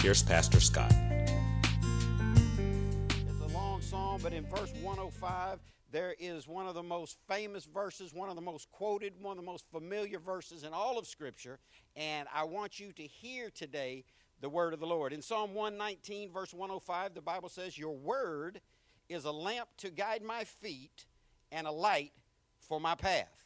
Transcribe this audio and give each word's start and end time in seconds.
here's 0.00 0.22
Pastor 0.22 0.60
Scott. 0.60 0.94
It's 3.10 3.40
a 3.42 3.54
long 3.54 3.82
song, 3.82 4.18
but 4.22 4.32
in 4.32 4.46
verse 4.46 4.72
105, 4.80 5.58
there 5.92 6.14
is 6.18 6.48
one 6.48 6.66
of 6.66 6.74
the 6.74 6.82
most 6.82 7.18
famous 7.28 7.66
verses, 7.66 8.14
one 8.14 8.30
of 8.30 8.34
the 8.34 8.40
most 8.40 8.70
quoted, 8.70 9.12
one 9.20 9.32
of 9.32 9.44
the 9.44 9.50
most 9.50 9.66
familiar 9.70 10.18
verses 10.18 10.64
in 10.64 10.72
all 10.72 10.98
of 10.98 11.06
Scripture. 11.06 11.58
And 11.96 12.28
I 12.34 12.44
want 12.44 12.80
you 12.80 12.92
to 12.92 13.02
hear 13.02 13.50
today 13.50 14.04
the 14.40 14.48
word 14.48 14.72
of 14.72 14.80
the 14.80 14.86
Lord. 14.86 15.12
In 15.12 15.20
Psalm 15.20 15.52
119, 15.52 16.32
verse 16.32 16.54
105, 16.54 17.12
the 17.12 17.20
Bible 17.20 17.50
says, 17.50 17.76
Your 17.76 17.94
word 17.94 18.62
is 19.10 19.26
a 19.26 19.32
lamp 19.32 19.68
to 19.78 19.90
guide 19.90 20.22
my 20.22 20.44
feet 20.44 21.04
and 21.52 21.66
a 21.66 21.72
light 21.72 22.12
for 22.58 22.80
my 22.80 22.94
path. 22.94 23.44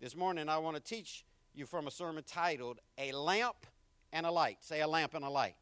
This 0.00 0.16
morning, 0.16 0.48
I 0.48 0.58
want 0.58 0.76
to 0.76 0.82
teach 0.82 1.24
you 1.54 1.66
from 1.66 1.86
a 1.86 1.90
sermon 1.92 2.24
titled, 2.26 2.80
A 2.96 3.12
Lamp 3.12 3.66
and 4.12 4.26
a 4.26 4.30
Light. 4.30 4.58
Say, 4.60 4.80
A 4.80 4.88
Lamp 4.88 5.14
and 5.14 5.24
a 5.24 5.30
Light. 5.30 5.54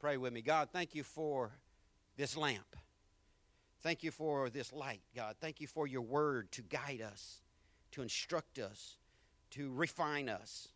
Pray 0.00 0.16
with 0.16 0.32
me. 0.32 0.40
God, 0.40 0.70
thank 0.72 0.94
you 0.94 1.02
for 1.02 1.52
this 2.16 2.34
lamp. 2.34 2.74
Thank 3.82 4.02
you 4.02 4.10
for 4.10 4.48
this 4.48 4.72
light, 4.72 5.02
God. 5.14 5.36
Thank 5.38 5.60
you 5.60 5.66
for 5.66 5.86
your 5.86 6.00
word 6.00 6.50
to 6.52 6.62
guide 6.62 7.02
us, 7.02 7.42
to 7.92 8.00
instruct 8.00 8.58
us, 8.58 8.96
to 9.50 9.70
refine 9.70 10.30
us, 10.30 10.68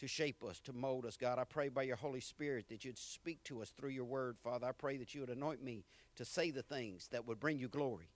to 0.00 0.08
shape 0.08 0.42
us, 0.42 0.58
to 0.60 0.72
mold 0.72 1.06
us, 1.06 1.16
God. 1.16 1.38
I 1.38 1.44
pray 1.44 1.68
by 1.68 1.84
your 1.84 1.94
Holy 1.94 2.18
Spirit 2.18 2.68
that 2.68 2.84
you'd 2.84 2.98
speak 2.98 3.44
to 3.44 3.62
us 3.62 3.70
through 3.70 3.90
your 3.90 4.04
word, 4.04 4.38
Father. 4.42 4.66
I 4.66 4.72
pray 4.72 4.96
that 4.96 5.14
you 5.14 5.20
would 5.20 5.30
anoint 5.30 5.62
me 5.62 5.84
to 6.16 6.24
say 6.24 6.50
the 6.50 6.62
things 6.62 7.06
that 7.12 7.28
would 7.28 7.38
bring 7.38 7.60
you 7.60 7.68
glory. 7.68 8.10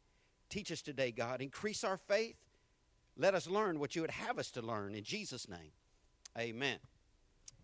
Teach 0.49 0.73
us 0.73 0.83
today, 0.83 1.13
God. 1.13 1.41
Increase 1.41 1.85
our 1.85 1.97
faith. 1.97 2.37
Let 3.17 3.35
us 3.35 3.47
learn 3.47 3.79
what 3.79 3.95
you 3.95 4.03
would 4.03 4.11
have 4.11 4.41
us 4.41 4.51
to 4.53 4.63
learn. 4.63 4.97
In 4.97 5.05
Jesus' 5.05 5.49
name, 5.49 5.71
amen. 6.37 6.79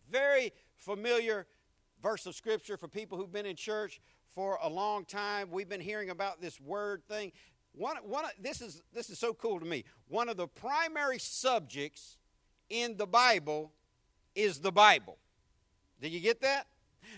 Very 0.08 0.52
familiar 0.76 1.46
verse 2.04 2.26
of 2.26 2.34
scripture 2.34 2.76
for 2.76 2.86
people 2.86 3.16
who've 3.16 3.32
been 3.32 3.46
in 3.46 3.56
church 3.56 3.98
for 4.34 4.58
a 4.62 4.68
long 4.68 5.06
time. 5.06 5.48
We've 5.50 5.70
been 5.70 5.80
hearing 5.80 6.10
about 6.10 6.38
this 6.38 6.60
word 6.60 7.02
thing. 7.08 7.32
One, 7.72 7.96
one, 8.04 8.26
this 8.38 8.60
is 8.60 8.82
this 8.92 9.08
is 9.08 9.18
so 9.18 9.32
cool 9.32 9.58
to 9.58 9.64
me. 9.64 9.84
One 10.08 10.28
of 10.28 10.36
the 10.36 10.46
primary 10.46 11.18
subjects 11.18 12.18
in 12.68 12.98
the 12.98 13.06
Bible 13.06 13.72
is 14.34 14.60
the 14.60 14.70
Bible. 14.70 15.16
Did 15.98 16.12
you 16.12 16.20
get 16.20 16.42
that? 16.42 16.66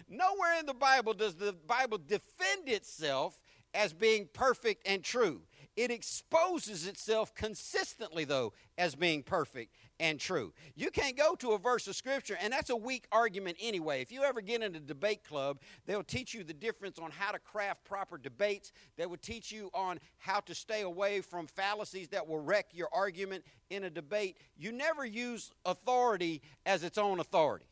Nowhere 0.08 0.60
in 0.60 0.66
the 0.66 0.74
Bible 0.74 1.14
does 1.14 1.34
the 1.34 1.52
Bible 1.52 1.98
defend 1.98 2.68
itself 2.68 3.40
as 3.74 3.92
being 3.92 4.28
perfect 4.32 4.86
and 4.86 5.02
true. 5.02 5.42
It 5.76 5.90
exposes 5.90 6.86
itself 6.86 7.34
consistently, 7.34 8.24
though, 8.24 8.54
as 8.78 8.94
being 8.94 9.22
perfect 9.22 9.74
and 10.00 10.18
true. 10.18 10.54
You 10.74 10.90
can't 10.90 11.16
go 11.16 11.34
to 11.36 11.52
a 11.52 11.58
verse 11.58 11.86
of 11.86 11.94
Scripture, 11.96 12.36
and 12.40 12.50
that's 12.50 12.70
a 12.70 12.76
weak 12.76 13.06
argument 13.12 13.58
anyway. 13.60 14.00
If 14.00 14.10
you 14.10 14.22
ever 14.22 14.40
get 14.40 14.62
in 14.62 14.74
a 14.74 14.80
debate 14.80 15.22
club, 15.22 15.60
they'll 15.84 16.02
teach 16.02 16.32
you 16.32 16.44
the 16.44 16.54
difference 16.54 16.98
on 16.98 17.10
how 17.10 17.30
to 17.30 17.38
craft 17.38 17.84
proper 17.84 18.16
debates. 18.16 18.72
They 18.96 19.04
will 19.04 19.18
teach 19.18 19.52
you 19.52 19.70
on 19.74 20.00
how 20.16 20.40
to 20.40 20.54
stay 20.54 20.80
away 20.80 21.20
from 21.20 21.46
fallacies 21.46 22.08
that 22.08 22.26
will 22.26 22.40
wreck 22.40 22.68
your 22.72 22.88
argument 22.92 23.44
in 23.68 23.84
a 23.84 23.90
debate. 23.90 24.38
You 24.56 24.72
never 24.72 25.04
use 25.04 25.50
authority 25.66 26.40
as 26.64 26.84
its 26.84 26.96
own 26.96 27.20
authority. 27.20 27.66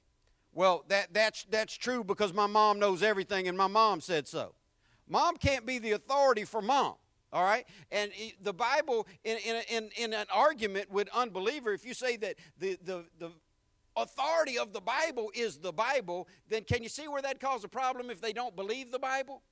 Well, 0.53 0.85
that, 0.89 1.13
that's, 1.13 1.45
that's 1.45 1.77
true 1.77 2.05
because 2.05 2.35
my 2.35 2.47
mom 2.47 2.79
knows 2.79 3.03
everything 3.03 3.49
and 3.49 3.57
my 3.57 3.67
mom 3.67 4.01
said 4.01 4.29
so. 4.29 4.55
Mom 5.09 5.37
can't 5.37 5.67
be 5.67 5.79
the 5.79 5.93
authority 5.93 6.45
for 6.45 6.63
mom. 6.63 6.95
All 7.35 7.43
right? 7.43 7.67
And 7.91 8.13
the 8.41 8.53
Bible, 8.53 9.09
in, 9.25 9.37
in, 9.39 9.63
in, 9.69 9.91
in 9.97 10.13
an 10.15 10.27
argument 10.33 10.89
with 10.91 11.09
unbeliever, 11.13 11.73
if 11.73 11.85
you 11.85 11.93
say 11.93 12.17
that 12.19 12.37
the, 12.61 12.79
the, 12.85 13.05
the 13.19 13.33
authority 13.97 14.57
of 14.57 14.73
the 14.73 14.81
Bible 14.81 15.33
is 15.35 15.59
the 15.59 15.73
Bible, 15.73 16.29
then 16.49 16.63
can 16.63 16.85
you 16.85 16.89
see 16.89 17.09
where 17.09 17.21
that 17.23 17.41
causes 17.41 17.65
a 17.65 17.69
problem 17.69 18.09
if 18.09 18.21
they 18.21 18.33
don't 18.33 18.55
believe 18.55 18.93
the 18.93 19.01
Bible? 19.01 19.43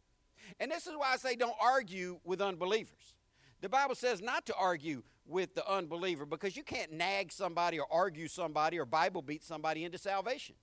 And 0.61 0.71
this 0.71 0.87
is 0.87 0.93
why 0.97 1.13
I 1.13 1.17
say 1.17 1.35
don't 1.35 1.57
argue 1.61 2.21
with 2.25 2.41
unbelievers. 2.41 3.15
The 3.61 3.69
Bible 3.69 3.97
says 3.97 4.23
not 4.23 4.47
to 4.47 4.55
argue 4.55 5.03
with 5.27 5.57
the 5.57 5.69
unbeliever 5.69 6.25
because 6.25 6.57
you 6.57 6.63
can't 6.63 6.93
nag 6.93 7.33
somebody 7.33 7.81
or 7.81 7.87
argue 7.91 8.29
somebody 8.29 8.79
or 8.79 8.85
Bible 8.85 9.23
beat 9.23 9.43
somebody 9.43 9.85
into 9.85 9.99
salvation. 9.99 10.55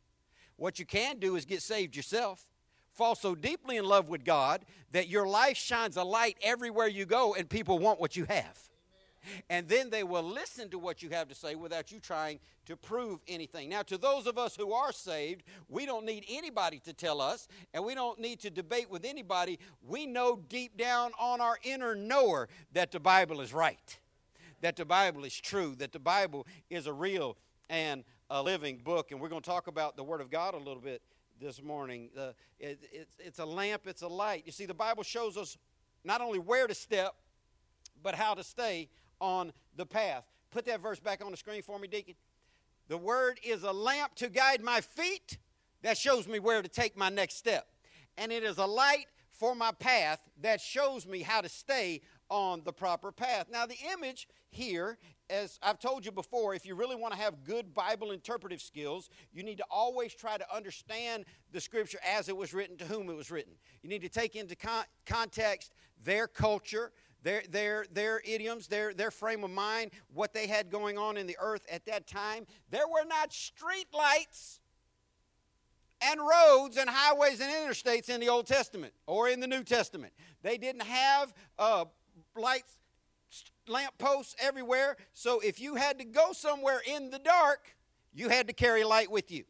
What 0.55 0.79
you 0.79 0.85
can 0.85 1.19
do 1.19 1.35
is 1.35 1.43
get 1.43 1.61
saved 1.61 1.97
yourself, 1.97 2.47
fall 2.93 3.15
so 3.15 3.35
deeply 3.35 3.77
in 3.77 3.85
love 3.85 4.09
with 4.09 4.23
God 4.23 4.65
that 4.91 5.07
your 5.07 5.27
life 5.27 5.57
shines 5.57 5.97
a 5.97 6.03
light 6.03 6.37
everywhere 6.41 6.87
you 6.87 7.05
go 7.05 7.33
and 7.33 7.49
people 7.49 7.79
want 7.79 7.99
what 7.99 8.15
you 8.15 8.25
have. 8.25 8.57
And 9.49 9.67
then 9.67 9.89
they 9.89 10.03
will 10.03 10.23
listen 10.23 10.69
to 10.69 10.79
what 10.79 11.03
you 11.03 11.09
have 11.09 11.27
to 11.27 11.35
say 11.35 11.55
without 11.55 11.91
you 11.91 11.99
trying 11.99 12.39
to 12.65 12.77
prove 12.77 13.19
anything. 13.27 13.69
Now, 13.69 13.81
to 13.83 13.97
those 13.97 14.27
of 14.27 14.37
us 14.37 14.55
who 14.55 14.71
are 14.71 14.91
saved, 14.91 15.43
we 15.67 15.85
don't 15.85 16.05
need 16.05 16.25
anybody 16.29 16.79
to 16.85 16.93
tell 16.93 17.19
us, 17.19 17.47
and 17.73 17.83
we 17.83 17.95
don't 17.95 18.19
need 18.19 18.39
to 18.41 18.49
debate 18.49 18.89
with 18.89 19.05
anybody. 19.05 19.59
We 19.85 20.05
know 20.05 20.39
deep 20.47 20.77
down 20.77 21.11
on 21.19 21.41
our 21.41 21.57
inner 21.63 21.95
knower 21.95 22.47
that 22.73 22.91
the 22.91 22.99
Bible 22.99 23.41
is 23.41 23.53
right, 23.53 23.99
that 24.61 24.75
the 24.75 24.85
Bible 24.85 25.25
is 25.25 25.39
true, 25.39 25.75
that 25.79 25.91
the 25.91 25.99
Bible 25.99 26.47
is 26.69 26.87
a 26.87 26.93
real 26.93 27.37
and 27.69 28.03
a 28.29 28.41
living 28.41 28.77
book. 28.77 29.11
And 29.11 29.19
we're 29.19 29.29
going 29.29 29.41
to 29.41 29.49
talk 29.49 29.67
about 29.67 29.97
the 29.97 30.03
Word 30.03 30.21
of 30.21 30.29
God 30.29 30.53
a 30.53 30.57
little 30.57 30.81
bit 30.81 31.01
this 31.39 31.61
morning. 31.63 32.09
Uh, 32.17 32.31
it, 32.59 32.79
it's, 32.91 33.15
it's 33.19 33.39
a 33.39 33.45
lamp, 33.45 33.83
it's 33.85 34.01
a 34.01 34.07
light. 34.07 34.43
You 34.45 34.51
see, 34.51 34.65
the 34.65 34.73
Bible 34.73 35.03
shows 35.03 35.37
us 35.37 35.57
not 36.03 36.21
only 36.21 36.39
where 36.39 36.67
to 36.67 36.75
step, 36.75 37.15
but 38.01 38.15
how 38.15 38.33
to 38.33 38.43
stay 38.43 38.89
on 39.19 39.51
the 39.75 39.85
path. 39.85 40.25
Put 40.51 40.65
that 40.65 40.81
verse 40.81 40.99
back 40.99 41.23
on 41.23 41.31
the 41.31 41.37
screen 41.37 41.61
for 41.61 41.77
me, 41.79 41.87
Deacon. 41.87 42.15
The 42.87 42.97
word 42.97 43.39
is 43.43 43.63
a 43.63 43.71
lamp 43.71 44.15
to 44.15 44.29
guide 44.29 44.61
my 44.61 44.81
feet. 44.81 45.37
That 45.81 45.97
shows 45.97 46.27
me 46.27 46.39
where 46.39 46.61
to 46.61 46.67
take 46.67 46.97
my 46.97 47.09
next 47.09 47.35
step. 47.35 47.67
And 48.17 48.31
it 48.31 48.43
is 48.43 48.57
a 48.57 48.65
light 48.65 49.05
for 49.31 49.55
my 49.55 49.71
path 49.71 50.19
that 50.41 50.59
shows 50.59 51.07
me 51.07 51.21
how 51.21 51.41
to 51.41 51.49
stay 51.49 52.01
on 52.29 52.63
the 52.65 52.73
proper 52.73 53.11
path. 53.11 53.47
Now, 53.51 53.65
the 53.65 53.77
image 53.93 54.27
here, 54.49 54.97
as 55.29 55.59
I've 55.61 55.79
told 55.79 56.05
you 56.05 56.11
before, 56.11 56.55
if 56.55 56.65
you 56.65 56.75
really 56.75 56.95
want 56.95 57.13
to 57.13 57.19
have 57.19 57.43
good 57.43 57.73
Bible 57.73 58.11
interpretive 58.11 58.61
skills, 58.61 59.09
you 59.31 59.43
need 59.43 59.57
to 59.57 59.65
always 59.69 60.13
try 60.13 60.37
to 60.37 60.55
understand 60.55 61.25
the 61.51 61.61
scripture 61.61 61.99
as 62.05 62.29
it 62.29 62.35
was 62.35 62.53
written, 62.53 62.77
to 62.77 62.85
whom 62.85 63.09
it 63.09 63.15
was 63.15 63.31
written. 63.31 63.53
You 63.83 63.89
need 63.89 64.01
to 64.01 64.09
take 64.09 64.35
into 64.35 64.55
con- 64.55 64.85
context 65.05 65.73
their 66.03 66.27
culture, 66.27 66.91
their, 67.23 67.43
their, 67.49 67.85
their 67.91 68.21
idioms, 68.25 68.67
their, 68.67 68.93
their 68.93 69.11
frame 69.11 69.43
of 69.43 69.51
mind, 69.51 69.91
what 70.13 70.33
they 70.33 70.47
had 70.47 70.69
going 70.69 70.97
on 70.97 71.17
in 71.17 71.27
the 71.27 71.37
earth 71.39 71.65
at 71.71 71.85
that 71.85 72.07
time. 72.07 72.45
There 72.69 72.87
were 72.87 73.05
not 73.07 73.33
street 73.33 73.87
lights 73.93 74.61
and 76.01 76.19
roads 76.19 76.77
and 76.77 76.89
highways 76.89 77.41
and 77.41 77.51
interstates 77.51 78.09
in 78.09 78.21
the 78.21 78.29
Old 78.29 78.47
Testament 78.47 78.93
or 79.05 79.27
in 79.27 79.39
the 79.39 79.47
New 79.47 79.63
Testament. 79.63 80.13
They 80.41 80.57
didn't 80.57 80.83
have 80.83 81.33
uh, 81.57 81.85
lights, 82.35 82.77
lamp 83.67 83.97
posts 83.97 84.35
everywhere. 84.39 84.97
So 85.13 85.39
if 85.39 85.59
you 85.59 85.75
had 85.75 85.99
to 85.99 86.05
go 86.05 86.31
somewhere 86.33 86.81
in 86.85 87.11
the 87.11 87.19
dark, 87.19 87.75
you 88.13 88.29
had 88.29 88.47
to 88.47 88.53
carry 88.53 88.83
light 88.83 89.11
with 89.11 89.31
you. 89.31 89.43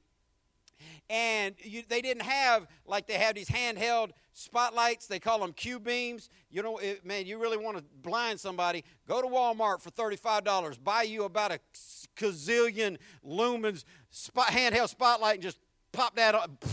And 1.10 1.56
you, 1.60 1.84
they 1.88 2.02
didn't 2.02 2.24
have 2.24 2.68
like 2.86 3.08
they 3.08 3.16
have 3.16 3.34
these 3.36 3.50
handheld 3.50 4.12
spotlights. 4.34 5.08
They 5.08 5.20
call 5.20 5.40
them 5.40 5.54
Q 5.54 5.80
beams. 5.80 6.30
You 6.52 6.62
know, 6.62 6.78
it, 6.78 7.04
man, 7.04 7.26
you 7.26 7.40
really 7.40 7.58
want 7.58 7.78
to 7.78 7.84
blind 8.02 8.40
somebody? 8.40 8.84
Go 9.08 9.22
to 9.22 9.28
Walmart 9.28 9.82
for 9.82 9.90
thirty-five 9.90 10.44
dollars. 10.44 10.78
Buy 10.78 11.04
you 11.04 11.24
about 11.24 11.52
a 11.52 11.60
gazillion 12.16 12.98
lumens 13.26 13.86
spot, 14.12 14.48
handheld 14.48 14.90
spotlight 14.90 15.36
and 15.36 15.44
just 15.44 15.58
pop 15.92 16.16
that 16.16 16.36
up. 16.36 16.64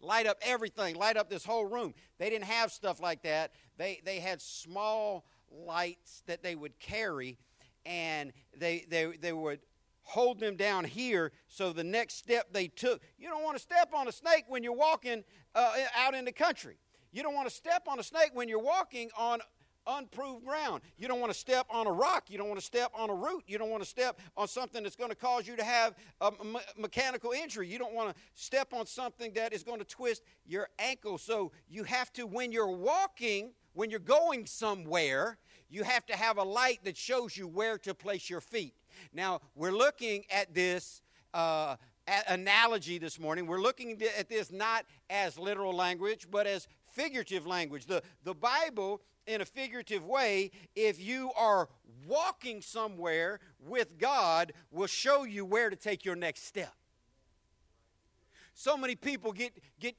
Light 0.00 0.26
up 0.26 0.38
everything. 0.42 0.94
Light 0.94 1.16
up 1.16 1.28
this 1.28 1.44
whole 1.44 1.64
room. 1.64 1.94
They 2.18 2.30
didn't 2.30 2.44
have 2.44 2.70
stuff 2.70 3.00
like 3.00 3.22
that. 3.22 3.52
They 3.78 4.00
they 4.04 4.20
had 4.20 4.42
small 4.42 5.24
lights 5.50 6.22
that 6.26 6.42
they 6.42 6.54
would 6.54 6.78
carry, 6.78 7.38
and 7.84 8.32
they 8.56 8.84
they 8.88 9.06
they 9.20 9.32
would 9.32 9.60
hold 10.02 10.40
them 10.40 10.56
down 10.56 10.84
here 10.84 11.32
so 11.48 11.70
the 11.70 11.84
next 11.84 12.16
step 12.16 12.50
they 12.50 12.66
took 12.66 13.02
you 13.18 13.28
don't 13.28 13.44
want 13.44 13.54
to 13.54 13.62
step 13.62 13.90
on 13.92 14.08
a 14.08 14.12
snake 14.12 14.44
when 14.48 14.62
you're 14.62 14.72
walking 14.72 15.22
uh, 15.54 15.74
out 15.94 16.14
in 16.14 16.24
the 16.24 16.32
country 16.32 16.78
you 17.12 17.22
don't 17.22 17.34
want 17.34 17.46
to 17.46 17.54
step 17.54 17.86
on 17.86 17.98
a 17.98 18.02
snake 18.02 18.30
when 18.32 18.48
you're 18.48 18.58
walking 18.58 19.10
on 19.18 19.40
unproved 19.88 20.44
ground. 20.44 20.82
You 20.96 21.08
don't 21.08 21.18
want 21.18 21.32
to 21.32 21.38
step 21.38 21.66
on 21.70 21.86
a 21.86 21.92
rock. 21.92 22.24
You 22.28 22.38
don't 22.38 22.48
want 22.48 22.60
to 22.60 22.66
step 22.66 22.92
on 22.94 23.10
a 23.10 23.14
root. 23.14 23.44
You 23.46 23.58
don't 23.58 23.70
want 23.70 23.82
to 23.82 23.88
step 23.88 24.20
on 24.36 24.46
something 24.46 24.82
that's 24.82 24.96
going 24.96 25.10
to 25.10 25.16
cause 25.16 25.46
you 25.46 25.56
to 25.56 25.64
have 25.64 25.94
a 26.20 26.30
me- 26.44 26.60
mechanical 26.76 27.32
injury. 27.32 27.68
You 27.68 27.78
don't 27.78 27.94
want 27.94 28.14
to 28.14 28.22
step 28.34 28.72
on 28.72 28.86
something 28.86 29.32
that 29.32 29.52
is 29.52 29.62
going 29.62 29.78
to 29.78 29.84
twist 29.84 30.22
your 30.46 30.68
ankle. 30.78 31.18
So 31.18 31.52
you 31.68 31.84
have 31.84 32.12
to, 32.12 32.26
when 32.26 32.52
you're 32.52 32.68
walking, 32.68 33.52
when 33.72 33.90
you're 33.90 34.00
going 34.00 34.46
somewhere, 34.46 35.38
you 35.68 35.82
have 35.82 36.06
to 36.06 36.16
have 36.16 36.38
a 36.38 36.42
light 36.42 36.80
that 36.84 36.96
shows 36.96 37.36
you 37.36 37.46
where 37.46 37.78
to 37.78 37.94
place 37.94 38.28
your 38.28 38.40
feet. 38.40 38.74
Now, 39.12 39.40
we're 39.54 39.72
looking 39.72 40.24
at 40.30 40.54
this. 40.54 41.02
Uh, 41.34 41.76
analogy 42.28 42.98
this 42.98 43.18
morning. 43.20 43.46
We're 43.46 43.60
looking 43.60 44.00
at 44.18 44.28
this 44.28 44.50
not 44.50 44.86
as 45.10 45.38
literal 45.38 45.74
language, 45.74 46.26
but 46.30 46.46
as 46.46 46.66
figurative 46.92 47.46
language. 47.46 47.86
The, 47.86 48.02
the 48.24 48.34
Bible, 48.34 49.02
in 49.26 49.40
a 49.40 49.44
figurative 49.44 50.04
way, 50.04 50.50
if 50.74 51.00
you 51.00 51.30
are 51.36 51.68
walking 52.06 52.62
somewhere 52.62 53.40
with 53.60 53.98
God, 53.98 54.52
will 54.70 54.86
show 54.86 55.24
you 55.24 55.44
where 55.44 55.70
to 55.70 55.76
take 55.76 56.04
your 56.04 56.16
next 56.16 56.44
step. 56.44 56.72
So 58.54 58.76
many 58.76 58.96
people 58.96 59.32
get, 59.32 59.52
get 59.78 59.94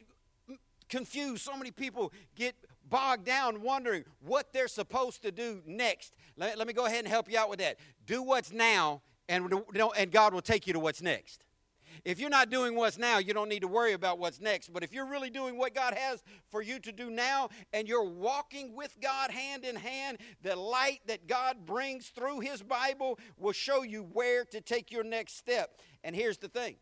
confused. 0.89 1.43
So 1.43 1.55
many 1.55 1.71
people 1.71 2.11
get 2.35 2.55
bogged 2.89 3.25
down 3.25 3.61
wondering 3.61 4.03
what 4.19 4.53
they're 4.53 4.67
supposed 4.67 5.21
to 5.23 5.31
do 5.31 5.61
next. 5.65 6.13
Let, 6.37 6.57
let 6.57 6.67
me 6.67 6.73
go 6.73 6.85
ahead 6.85 6.99
and 6.99 7.07
help 7.07 7.31
you 7.31 7.37
out 7.37 7.49
with 7.49 7.59
that. 7.59 7.77
Do 8.05 8.23
what's 8.23 8.51
now, 8.51 9.01
and, 9.27 9.53
and 9.97 10.11
God 10.11 10.33
will 10.33 10.41
take 10.41 10.67
you 10.67 10.73
to 10.73 10.79
what's 10.79 11.01
next. 11.01 11.43
If 12.05 12.19
you're 12.19 12.29
not 12.29 12.49
doing 12.49 12.75
what's 12.75 12.97
now, 12.97 13.17
you 13.17 13.33
don't 13.33 13.49
need 13.49 13.61
to 13.61 13.67
worry 13.67 13.93
about 13.93 14.19
what's 14.19 14.39
next. 14.39 14.71
But 14.71 14.83
if 14.83 14.93
you're 14.93 15.05
really 15.05 15.29
doing 15.29 15.57
what 15.57 15.73
God 15.73 15.93
has 15.95 16.23
for 16.49 16.61
you 16.61 16.79
to 16.79 16.91
do 16.91 17.09
now 17.09 17.49
and 17.73 17.87
you're 17.87 18.07
walking 18.07 18.75
with 18.75 18.95
God 19.01 19.31
hand 19.31 19.65
in 19.65 19.75
hand, 19.75 20.19
the 20.41 20.55
light 20.55 21.01
that 21.07 21.27
God 21.27 21.65
brings 21.65 22.07
through 22.09 22.39
His 22.41 22.61
Bible 22.61 23.19
will 23.37 23.51
show 23.51 23.83
you 23.83 24.03
where 24.13 24.45
to 24.45 24.61
take 24.61 24.91
your 24.91 25.03
next 25.03 25.37
step. 25.37 25.77
And 26.03 26.15
here's 26.15 26.37
the 26.37 26.49
thing 26.49 26.77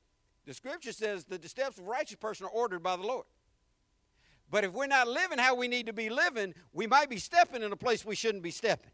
the 0.46 0.54
scripture 0.54 0.94
says 0.94 1.26
that 1.26 1.42
the 1.42 1.50
steps 1.50 1.78
of 1.78 1.86
a 1.86 1.88
righteous 1.90 2.18
person 2.18 2.46
are 2.46 2.50
ordered 2.50 2.84
by 2.84 2.96
the 2.96 3.04
Lord. 3.04 3.26
But 4.50 4.64
if 4.64 4.72
we're 4.72 4.88
not 4.88 5.08
living 5.08 5.40
how 5.40 5.56
we 5.56 5.68
need 5.68 5.88
to 5.88 5.94
be 5.94 6.10
living, 6.10 6.54
we 6.74 6.88
might 6.88 7.10
be 7.10 7.18
stepping 7.18 7.64
in 7.64 7.72
a 7.72 7.78
place 7.78 8.06
we 8.06 8.16
shouldn't 8.16 8.44
be 8.44 8.52
stepping. 8.52 8.92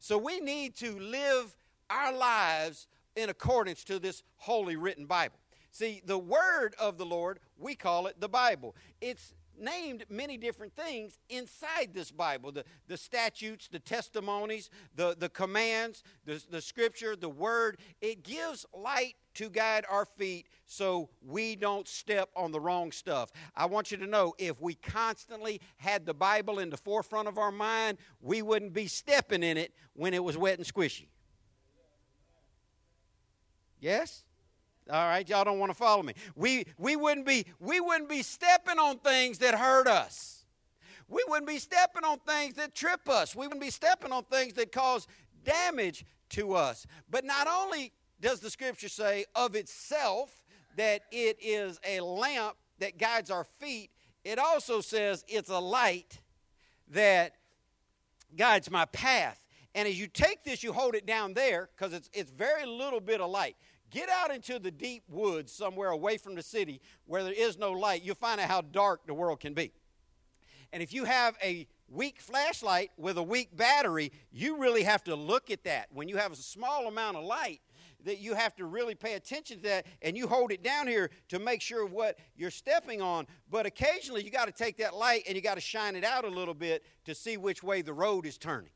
So 0.00 0.18
we 0.18 0.40
need 0.40 0.76
to 0.76 0.98
live 0.98 1.56
our 1.88 2.12
lives 2.12 2.88
in 3.16 3.28
accordance 3.28 3.84
to 3.84 3.98
this 3.98 4.22
holy 4.36 4.76
written 4.76 5.06
Bible. 5.06 5.36
See, 5.72 6.02
the 6.04 6.18
word 6.18 6.74
of 6.78 6.98
the 6.98 7.06
Lord, 7.06 7.38
we 7.56 7.74
call 7.74 8.06
it 8.06 8.20
the 8.20 8.28
Bible. 8.28 8.74
It's 9.00 9.34
named 9.60 10.04
many 10.08 10.36
different 10.36 10.74
things 10.74 11.18
inside 11.28 11.90
this 11.92 12.10
Bible 12.10 12.52
the, 12.52 12.64
the 12.88 12.96
statutes, 12.96 13.68
the 13.68 13.78
testimonies, 13.78 14.70
the, 14.94 15.16
the 15.18 15.28
commands, 15.28 16.02
the, 16.24 16.42
the 16.50 16.60
scripture, 16.60 17.16
the 17.16 17.28
word. 17.28 17.78
It 18.00 18.22
gives 18.22 18.66
light 18.74 19.14
to 19.34 19.48
guide 19.48 19.84
our 19.88 20.04
feet 20.04 20.46
so 20.66 21.08
we 21.24 21.56
don't 21.56 21.86
step 21.86 22.30
on 22.34 22.52
the 22.52 22.60
wrong 22.60 22.92
stuff. 22.92 23.30
I 23.54 23.66
want 23.66 23.90
you 23.90 23.96
to 23.98 24.06
know 24.06 24.34
if 24.38 24.60
we 24.60 24.74
constantly 24.74 25.60
had 25.76 26.06
the 26.06 26.14
Bible 26.14 26.58
in 26.58 26.70
the 26.70 26.76
forefront 26.76 27.28
of 27.28 27.38
our 27.38 27.52
mind, 27.52 27.98
we 28.20 28.42
wouldn't 28.42 28.72
be 28.72 28.86
stepping 28.86 29.42
in 29.42 29.56
it 29.56 29.72
when 29.94 30.14
it 30.14 30.22
was 30.22 30.36
wet 30.36 30.58
and 30.58 30.66
squishy. 30.66 31.08
Yes? 33.80 34.24
All 34.90 35.06
right, 35.06 35.28
y'all 35.28 35.44
don't 35.44 35.58
want 35.58 35.70
to 35.70 35.76
follow 35.76 36.02
me. 36.02 36.14
We 36.34 36.64
we 36.78 36.96
wouldn't 36.96 37.26
be 37.26 37.46
we 37.60 37.80
wouldn't 37.80 38.08
be 38.08 38.22
stepping 38.22 38.78
on 38.78 38.98
things 38.98 39.38
that 39.38 39.54
hurt 39.54 39.86
us. 39.86 40.44
We 41.08 41.24
wouldn't 41.28 41.48
be 41.48 41.58
stepping 41.58 42.04
on 42.04 42.18
things 42.20 42.54
that 42.54 42.74
trip 42.74 43.08
us. 43.08 43.34
We 43.34 43.46
wouldn't 43.46 43.60
be 43.62 43.70
stepping 43.70 44.12
on 44.12 44.24
things 44.24 44.54
that 44.54 44.70
cause 44.72 45.08
damage 45.44 46.04
to 46.30 46.54
us. 46.54 46.86
But 47.10 47.24
not 47.24 47.48
only 47.48 47.92
does 48.20 48.40
the 48.40 48.50
scripture 48.50 48.88
say 48.88 49.24
of 49.34 49.56
itself 49.56 50.44
that 50.76 51.02
it 51.10 51.36
is 51.40 51.80
a 51.86 52.00
lamp 52.00 52.56
that 52.78 52.98
guides 52.98 53.30
our 53.30 53.44
feet, 53.44 53.90
it 54.24 54.38
also 54.38 54.80
says 54.80 55.24
it's 55.28 55.50
a 55.50 55.58
light 55.58 56.20
that 56.90 57.32
guides 58.36 58.70
my 58.70 58.84
path. 58.86 59.44
And 59.74 59.86
as 59.86 59.98
you 59.98 60.08
take 60.08 60.44
this, 60.44 60.62
you 60.62 60.72
hold 60.72 60.94
it 60.94 61.06
down 61.06 61.34
there 61.34 61.70
because 61.76 61.92
it's, 61.92 62.10
it's 62.12 62.30
very 62.30 62.66
little 62.66 63.00
bit 63.00 63.20
of 63.20 63.30
light. 63.30 63.56
Get 63.90 64.08
out 64.08 64.32
into 64.32 64.58
the 64.58 64.70
deep 64.70 65.02
woods 65.08 65.52
somewhere 65.52 65.90
away 65.90 66.16
from 66.16 66.34
the 66.34 66.42
city 66.42 66.80
where 67.06 67.24
there 67.24 67.32
is 67.32 67.58
no 67.58 67.72
light. 67.72 68.02
You'll 68.02 68.14
find 68.14 68.40
out 68.40 68.48
how 68.48 68.60
dark 68.60 69.06
the 69.06 69.14
world 69.14 69.40
can 69.40 69.54
be. 69.54 69.72
And 70.72 70.82
if 70.82 70.92
you 70.92 71.04
have 71.04 71.36
a 71.42 71.66
weak 71.88 72.20
flashlight 72.20 72.92
with 72.96 73.18
a 73.18 73.22
weak 73.22 73.56
battery, 73.56 74.12
you 74.30 74.58
really 74.58 74.84
have 74.84 75.02
to 75.04 75.16
look 75.16 75.50
at 75.50 75.64
that. 75.64 75.88
When 75.92 76.08
you 76.08 76.16
have 76.18 76.32
a 76.32 76.36
small 76.36 76.86
amount 76.86 77.16
of 77.16 77.24
light, 77.24 77.60
that 78.04 78.18
you 78.18 78.34
have 78.34 78.54
to 78.56 78.64
really 78.64 78.94
pay 78.94 79.14
attention 79.14 79.58
to 79.58 79.62
that 79.64 79.86
and 80.02 80.16
you 80.16 80.26
hold 80.26 80.52
it 80.52 80.62
down 80.62 80.86
here 80.86 81.10
to 81.28 81.38
make 81.38 81.60
sure 81.60 81.84
what 81.86 82.18
you're 82.36 82.50
stepping 82.50 83.02
on. 83.02 83.26
But 83.50 83.66
occasionally 83.66 84.24
you 84.24 84.30
got 84.30 84.46
to 84.46 84.52
take 84.52 84.78
that 84.78 84.94
light 84.94 85.24
and 85.26 85.36
you 85.36 85.42
got 85.42 85.56
to 85.56 85.60
shine 85.60 85.96
it 85.96 86.04
out 86.04 86.24
a 86.24 86.28
little 86.28 86.54
bit 86.54 86.84
to 87.04 87.14
see 87.14 87.36
which 87.36 87.62
way 87.62 87.82
the 87.82 87.92
road 87.92 88.24
is 88.24 88.38
turning. 88.38 88.70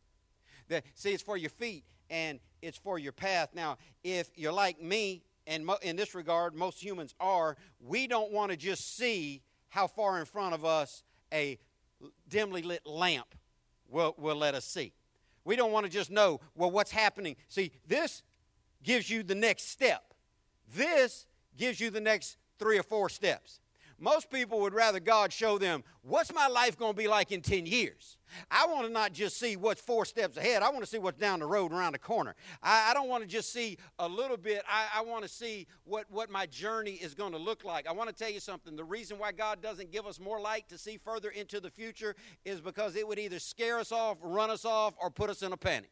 That, 0.68 0.84
see, 0.94 1.12
it's 1.12 1.22
for 1.22 1.36
your 1.36 1.50
feet 1.50 1.84
and 2.14 2.38
it's 2.62 2.78
for 2.78 2.96
your 2.96 3.10
path. 3.10 3.50
Now, 3.54 3.76
if 4.04 4.30
you're 4.36 4.52
like 4.52 4.80
me, 4.80 5.24
and 5.48 5.66
mo- 5.66 5.78
in 5.82 5.96
this 5.96 6.14
regard, 6.14 6.54
most 6.54 6.82
humans 6.82 7.12
are, 7.18 7.56
we 7.80 8.06
don't 8.06 8.30
want 8.30 8.52
to 8.52 8.56
just 8.56 8.96
see 8.96 9.42
how 9.68 9.88
far 9.88 10.20
in 10.20 10.24
front 10.24 10.54
of 10.54 10.64
us 10.64 11.02
a 11.32 11.58
dimly 12.28 12.62
lit 12.62 12.86
lamp 12.86 13.34
will, 13.88 14.14
will 14.16 14.36
let 14.36 14.54
us 14.54 14.64
see. 14.64 14.92
We 15.44 15.56
don't 15.56 15.72
want 15.72 15.86
to 15.86 15.92
just 15.92 16.10
know, 16.10 16.40
well, 16.54 16.70
what's 16.70 16.92
happening. 16.92 17.34
See, 17.48 17.72
this 17.86 18.22
gives 18.84 19.10
you 19.10 19.24
the 19.24 19.34
next 19.34 19.68
step. 19.68 20.14
This 20.74 21.26
gives 21.56 21.80
you 21.80 21.90
the 21.90 22.00
next 22.00 22.36
three 22.60 22.78
or 22.78 22.84
four 22.84 23.08
steps. 23.08 23.58
Most 23.98 24.30
people 24.30 24.60
would 24.60 24.74
rather 24.74 25.00
God 25.00 25.32
show 25.32 25.58
them, 25.58 25.84
what's 26.02 26.32
my 26.32 26.48
life 26.48 26.76
going 26.78 26.92
to 26.92 26.96
be 26.96 27.08
like 27.08 27.32
in 27.32 27.40
10 27.40 27.66
years? 27.66 28.18
I 28.50 28.66
want 28.66 28.86
to 28.86 28.92
not 28.92 29.12
just 29.12 29.38
see 29.38 29.56
what's 29.56 29.80
four 29.80 30.04
steps 30.04 30.36
ahead. 30.36 30.62
I 30.62 30.70
want 30.70 30.80
to 30.80 30.90
see 30.90 30.98
what's 30.98 31.18
down 31.18 31.40
the 31.40 31.46
road 31.46 31.72
around 31.72 31.92
the 31.92 31.98
corner. 31.98 32.34
I, 32.62 32.90
I 32.90 32.94
don't 32.94 33.08
want 33.08 33.22
to 33.22 33.28
just 33.28 33.52
see 33.52 33.78
a 33.98 34.08
little 34.08 34.36
bit. 34.36 34.62
I, 34.68 35.00
I 35.00 35.02
want 35.02 35.22
to 35.22 35.28
see 35.28 35.66
what, 35.84 36.10
what 36.10 36.30
my 36.30 36.46
journey 36.46 36.92
is 36.92 37.14
going 37.14 37.32
to 37.32 37.38
look 37.38 37.64
like. 37.64 37.86
I 37.86 37.92
want 37.92 38.08
to 38.08 38.14
tell 38.14 38.32
you 38.32 38.40
something. 38.40 38.76
The 38.76 38.84
reason 38.84 39.18
why 39.18 39.32
God 39.32 39.62
doesn't 39.62 39.92
give 39.92 40.06
us 40.06 40.18
more 40.18 40.40
light 40.40 40.68
to 40.68 40.78
see 40.78 40.98
further 40.98 41.30
into 41.30 41.60
the 41.60 41.70
future 41.70 42.14
is 42.44 42.60
because 42.60 42.96
it 42.96 43.06
would 43.06 43.18
either 43.18 43.38
scare 43.38 43.78
us 43.78 43.92
off, 43.92 44.18
run 44.22 44.50
us 44.50 44.64
off, 44.64 44.94
or 45.00 45.10
put 45.10 45.30
us 45.30 45.42
in 45.42 45.52
a 45.52 45.56
panic. 45.56 45.90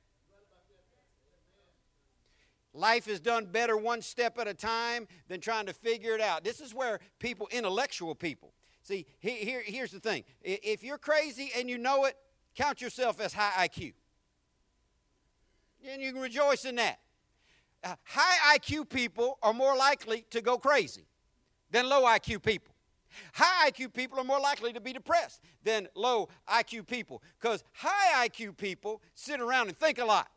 Life 2.74 3.06
is 3.06 3.20
done 3.20 3.46
better 3.46 3.76
one 3.76 4.00
step 4.00 4.38
at 4.38 4.48
a 4.48 4.54
time 4.54 5.06
than 5.28 5.40
trying 5.40 5.66
to 5.66 5.74
figure 5.74 6.14
it 6.14 6.20
out. 6.20 6.42
This 6.42 6.60
is 6.60 6.74
where 6.74 7.00
people, 7.18 7.48
intellectual 7.50 8.14
people, 8.14 8.54
see, 8.82 9.06
here, 9.18 9.62
here's 9.64 9.90
the 9.90 10.00
thing. 10.00 10.24
If 10.42 10.82
you're 10.82 10.98
crazy 10.98 11.50
and 11.56 11.68
you 11.68 11.76
know 11.76 12.06
it, 12.06 12.16
count 12.54 12.80
yourself 12.80 13.20
as 13.20 13.34
high 13.34 13.68
IQ. 13.68 13.92
And 15.86 16.00
you 16.00 16.12
can 16.12 16.22
rejoice 16.22 16.64
in 16.64 16.76
that. 16.76 17.00
Uh, 17.84 17.96
high 18.04 18.58
IQ 18.58 18.88
people 18.88 19.38
are 19.42 19.52
more 19.52 19.76
likely 19.76 20.24
to 20.30 20.40
go 20.40 20.56
crazy 20.56 21.06
than 21.70 21.88
low 21.88 22.04
IQ 22.04 22.42
people. 22.42 22.72
High 23.34 23.70
IQ 23.70 23.92
people 23.92 24.18
are 24.18 24.24
more 24.24 24.40
likely 24.40 24.72
to 24.72 24.80
be 24.80 24.92
depressed 24.92 25.42
than 25.64 25.88
low 25.94 26.28
IQ 26.48 26.86
people 26.86 27.22
because 27.40 27.62
high 27.72 28.28
IQ 28.28 28.56
people 28.56 29.02
sit 29.14 29.40
around 29.40 29.68
and 29.68 29.76
think 29.76 29.98
a 29.98 30.04
lot 30.04 30.30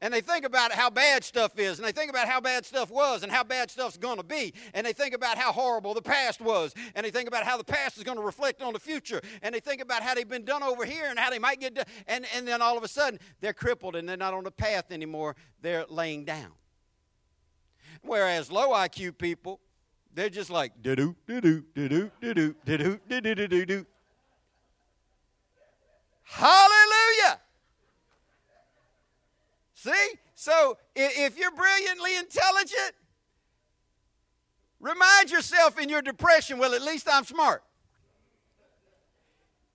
and 0.00 0.12
they 0.12 0.20
think 0.20 0.44
about 0.44 0.72
how 0.72 0.90
bad 0.90 1.24
stuff 1.24 1.58
is, 1.58 1.78
and 1.78 1.86
they 1.86 1.92
think 1.92 2.10
about 2.10 2.28
how 2.28 2.40
bad 2.40 2.64
stuff 2.64 2.90
was, 2.90 3.22
and 3.22 3.30
how 3.30 3.44
bad 3.44 3.70
stuff's 3.70 3.96
going 3.96 4.16
to 4.16 4.22
be, 4.22 4.52
and 4.72 4.86
they 4.86 4.92
think 4.92 5.14
about 5.14 5.38
how 5.38 5.52
horrible 5.52 5.94
the 5.94 6.02
past 6.02 6.40
was, 6.40 6.74
and 6.94 7.04
they 7.04 7.10
think 7.10 7.28
about 7.28 7.44
how 7.44 7.56
the 7.56 7.64
past 7.64 7.96
is 7.96 8.04
going 8.04 8.18
to 8.18 8.24
reflect 8.24 8.62
on 8.62 8.72
the 8.72 8.80
future, 8.80 9.20
and 9.42 9.54
they 9.54 9.60
think 9.60 9.80
about 9.80 10.02
how 10.02 10.14
they've 10.14 10.28
been 10.28 10.44
done 10.44 10.62
over 10.62 10.84
here 10.84 11.06
and 11.08 11.18
how 11.18 11.30
they 11.30 11.38
might 11.38 11.60
get 11.60 11.74
done, 11.74 11.84
and, 12.06 12.26
and 12.34 12.46
then 12.46 12.62
all 12.62 12.76
of 12.76 12.84
a 12.84 12.88
sudden 12.88 13.18
they're 13.40 13.52
crippled 13.52 13.96
and 13.96 14.08
they're 14.08 14.16
not 14.16 14.34
on 14.34 14.44
the 14.44 14.50
path 14.50 14.90
anymore, 14.90 15.36
they're 15.62 15.84
laying 15.88 16.24
down. 16.24 16.52
Whereas 18.02 18.50
low 18.50 18.70
IQ 18.70 19.18
people, 19.18 19.60
they're 20.14 20.30
just 20.30 20.50
like, 20.50 20.72
do 20.82 20.94
do 20.94 21.16
do 21.26 21.40
do 21.40 21.64
do 21.74 21.84
do 21.88 22.10
do 22.20 22.54
do 22.64 22.76
do 23.08 23.20
do 23.20 23.34
do 23.34 23.48
do 23.48 23.66
do. 23.66 23.86
Hallelujah! 26.22 27.40
See? 29.84 30.18
So 30.34 30.78
if 30.96 31.38
you're 31.38 31.50
brilliantly 31.50 32.16
intelligent, 32.16 32.92
remind 34.80 35.30
yourself 35.30 35.78
in 35.78 35.90
your 35.90 36.00
depression, 36.00 36.56
well, 36.56 36.72
at 36.72 36.80
least 36.80 37.06
I'm 37.06 37.24
smart. 37.24 37.62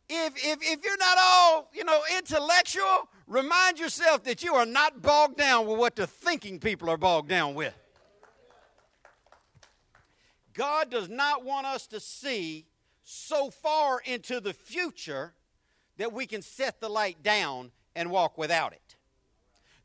If, 0.09 0.33
if, 0.37 0.57
if 0.63 0.83
you're 0.83 0.97
not 0.97 1.17
all, 1.21 1.69
you 1.71 1.83
know, 1.83 2.01
intellectual, 2.17 3.07
remind 3.27 3.77
yourself 3.77 4.23
that 4.23 4.41
you 4.43 4.55
are 4.55 4.65
not 4.65 5.03
bogged 5.03 5.37
down 5.37 5.67
with 5.67 5.77
what 5.77 5.95
the 5.95 6.07
thinking 6.07 6.57
people 6.57 6.89
are 6.89 6.97
bogged 6.97 7.29
down 7.29 7.53
with. 7.53 7.75
God 10.55 10.89
does 10.89 11.07
not 11.07 11.45
want 11.45 11.67
us 11.67 11.85
to 11.85 11.99
see 11.99 12.65
so 13.03 13.51
far 13.51 14.01
into 14.05 14.39
the 14.39 14.53
future 14.53 15.35
that 15.97 16.11
we 16.11 16.25
can 16.25 16.41
set 16.41 16.81
the 16.81 16.89
light 16.89 17.21
down 17.21 17.69
and 17.95 18.09
walk 18.09 18.39
without 18.39 18.73
it. 18.73 18.88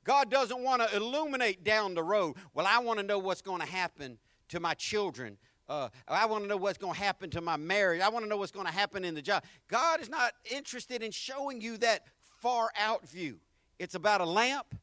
God 0.05 0.31
doesn't 0.31 0.63
want 0.63 0.83
to 0.83 0.97
illuminate 0.97 1.65
down 1.65 1.95
the 1.95 2.03
road. 2.03 2.37
Well, 2.53 2.67
I 2.69 2.79
want 2.79 3.01
to 3.01 3.03
know 3.05 3.19
what's 3.19 3.43
going 3.43 3.61
to 3.61 3.67
happen 3.67 4.19
to 4.49 4.61
my 4.61 4.75
children. 4.75 5.39
Uh, 5.69 5.89
I 6.07 6.27
want 6.27 6.45
to 6.45 6.49
know 6.49 6.59
what's 6.59 6.79
going 6.79 6.95
to 6.95 7.01
happen 7.01 7.31
to 7.31 7.41
my 7.41 7.57
marriage. 7.57 8.03
I 8.03 8.11
want 8.11 8.25
to 8.25 8.29
know 8.29 8.37
what's 8.37 8.53
going 8.53 8.67
to 8.67 8.73
happen 8.73 9.05
in 9.05 9.15
the 9.15 9.23
job. 9.23 9.45
God 9.69 10.01
is 10.01 10.11
not 10.11 10.33
interested 10.51 11.03
in 11.03 11.11
showing 11.11 11.61
you 11.61 11.79
that 11.79 12.05
far 12.41 12.71
out 12.79 13.09
view. 13.09 13.39
It's 13.79 13.95
about 13.95 14.21
a 14.21 14.27
lamp 14.27 14.75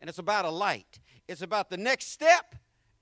and 0.00 0.08
it's 0.08 0.20
about 0.20 0.44
a 0.44 0.50
light. 0.50 1.00
It's 1.26 1.42
about 1.42 1.70
the 1.70 1.76
next 1.76 2.12
step 2.12 2.54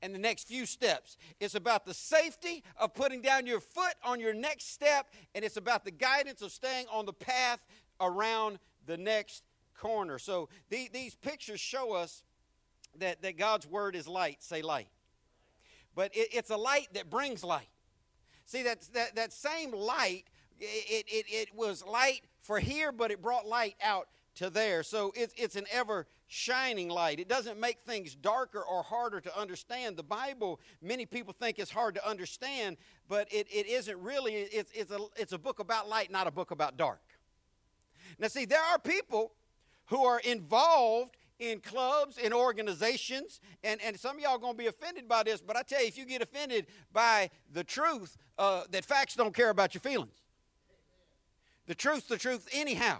and 0.02 0.14
the 0.14 0.18
next 0.18 0.48
few 0.48 0.66
steps. 0.66 1.16
It's 1.40 1.54
about 1.54 1.84
the 1.84 1.94
safety 1.94 2.62
of 2.76 2.94
putting 2.94 3.22
down 3.22 3.46
your 3.46 3.60
foot 3.60 3.94
on 4.04 4.20
your 4.20 4.34
next 4.34 4.72
step, 4.72 5.06
and 5.34 5.44
it's 5.44 5.56
about 5.56 5.84
the 5.84 5.90
guidance 5.90 6.42
of 6.42 6.52
staying 6.52 6.86
on 6.92 7.06
the 7.06 7.12
path 7.12 7.64
around 8.00 8.58
the 8.86 8.96
next 8.96 9.42
corner. 9.78 10.18
So 10.18 10.48
the, 10.70 10.88
these 10.92 11.14
pictures 11.14 11.60
show 11.60 11.92
us 11.92 12.22
that, 12.98 13.22
that 13.22 13.36
God's 13.36 13.66
word 13.66 13.96
is 13.96 14.08
light. 14.08 14.42
Say 14.42 14.62
light. 14.62 14.88
But 15.94 16.14
it, 16.14 16.28
it's 16.32 16.50
a 16.50 16.56
light 16.56 16.88
that 16.94 17.10
brings 17.10 17.42
light. 17.42 17.68
See, 18.44 18.62
that, 18.62 18.82
that, 18.94 19.16
that 19.16 19.32
same 19.32 19.72
light, 19.72 20.24
it, 20.60 21.04
it, 21.08 21.26
it 21.28 21.54
was 21.54 21.84
light 21.84 22.22
for 22.42 22.60
here, 22.60 22.92
but 22.92 23.10
it 23.10 23.20
brought 23.20 23.46
light 23.46 23.74
out 23.82 24.08
to 24.36 24.50
there. 24.50 24.82
So 24.82 25.12
it's, 25.16 25.34
it's 25.36 25.56
an 25.56 25.64
ever 25.72 26.06
shining 26.28 26.88
light. 26.88 27.18
It 27.18 27.28
doesn't 27.28 27.58
make 27.58 27.80
things 27.80 28.14
darker 28.14 28.60
or 28.60 28.82
harder 28.82 29.20
to 29.20 29.38
understand. 29.38 29.96
The 29.96 30.02
Bible, 30.02 30.60
many 30.82 31.06
people 31.06 31.34
think 31.38 31.58
is 31.58 31.70
hard 31.70 31.94
to 31.94 32.08
understand, 32.08 32.76
but 33.08 33.32
it, 33.32 33.46
it 33.52 33.66
isn't 33.66 33.98
really. 34.00 34.34
It's, 34.34 34.70
it's, 34.72 34.90
a, 34.90 34.98
it's 35.16 35.32
a 35.32 35.38
book 35.38 35.58
about 35.58 35.88
light, 35.88 36.10
not 36.10 36.26
a 36.26 36.30
book 36.30 36.50
about 36.50 36.76
dark. 36.76 37.00
Now, 38.18 38.28
see, 38.28 38.44
there 38.44 38.62
are 38.62 38.78
people 38.78 39.32
who 39.86 40.04
are 40.04 40.20
involved 40.20 41.16
in 41.38 41.60
clubs 41.60 42.18
and 42.22 42.32
organizations, 42.32 43.40
and, 43.62 43.80
and 43.82 43.98
some 43.98 44.16
of 44.16 44.22
y'all 44.22 44.38
going 44.38 44.54
to 44.54 44.58
be 44.58 44.66
offended 44.66 45.08
by 45.08 45.22
this, 45.22 45.40
but 45.40 45.56
I 45.56 45.62
tell 45.62 45.80
you, 45.80 45.88
if 45.88 45.98
you 45.98 46.06
get 46.06 46.22
offended 46.22 46.66
by 46.92 47.30
the 47.52 47.62
truth, 47.62 48.16
uh, 48.38 48.62
that 48.70 48.84
facts 48.84 49.14
don't 49.14 49.34
care 49.34 49.50
about 49.50 49.74
your 49.74 49.82
feelings. 49.82 50.22
The 51.66 51.74
truth's 51.74 52.06
the 52.06 52.16
truth, 52.16 52.48
anyhow. 52.52 52.98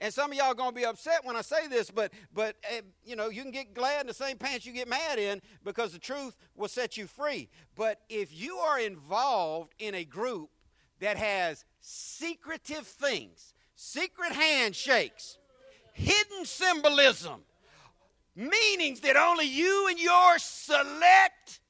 And 0.00 0.12
some 0.12 0.30
of 0.30 0.36
y'all 0.36 0.48
are 0.48 0.54
going 0.54 0.70
to 0.70 0.74
be 0.74 0.84
upset 0.84 1.24
when 1.24 1.36
I 1.36 1.42
say 1.42 1.66
this, 1.66 1.90
but 1.90 2.12
but 2.32 2.56
uh, 2.70 2.80
you 3.04 3.16
know 3.16 3.28
you 3.28 3.42
can 3.42 3.50
get 3.50 3.74
glad 3.74 4.02
in 4.02 4.06
the 4.06 4.14
same 4.14 4.38
pants 4.38 4.64
you 4.64 4.72
get 4.72 4.88
mad 4.88 5.18
in 5.18 5.42
because 5.64 5.92
the 5.92 5.98
truth 5.98 6.36
will 6.54 6.68
set 6.68 6.96
you 6.96 7.06
free. 7.06 7.48
But 7.76 8.00
if 8.08 8.32
you 8.32 8.56
are 8.58 8.78
involved 8.78 9.74
in 9.78 9.94
a 9.94 10.04
group 10.04 10.50
that 11.00 11.16
has 11.16 11.64
secretive 11.80 12.86
things, 12.86 13.52
secret 13.74 14.32
handshakes, 14.32 15.38
hidden 16.00 16.44
symbolism, 16.44 17.42
meanings 18.34 19.00
that 19.00 19.16
only 19.16 19.46
you 19.46 19.88
and 19.88 19.98
your 19.98 20.38
select 20.38 21.60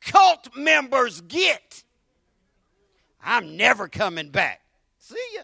cult 0.00 0.56
members 0.56 1.20
get, 1.20 1.84
I'm 3.22 3.56
never 3.56 3.88
coming 3.88 4.30
back. 4.30 4.60
See 4.98 5.16
ya 5.34 5.42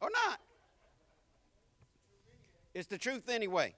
or 0.00 0.08
not. 0.10 0.40
It's 2.74 2.86
the 2.86 2.98
truth 2.98 3.28
anyway. 3.28 3.74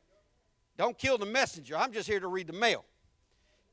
Don't 0.76 0.96
kill 0.96 1.18
the 1.18 1.26
messenger. 1.26 1.76
I'm 1.76 1.92
just 1.92 2.08
here 2.08 2.20
to 2.20 2.28
read 2.28 2.46
the 2.46 2.52
mail. 2.52 2.84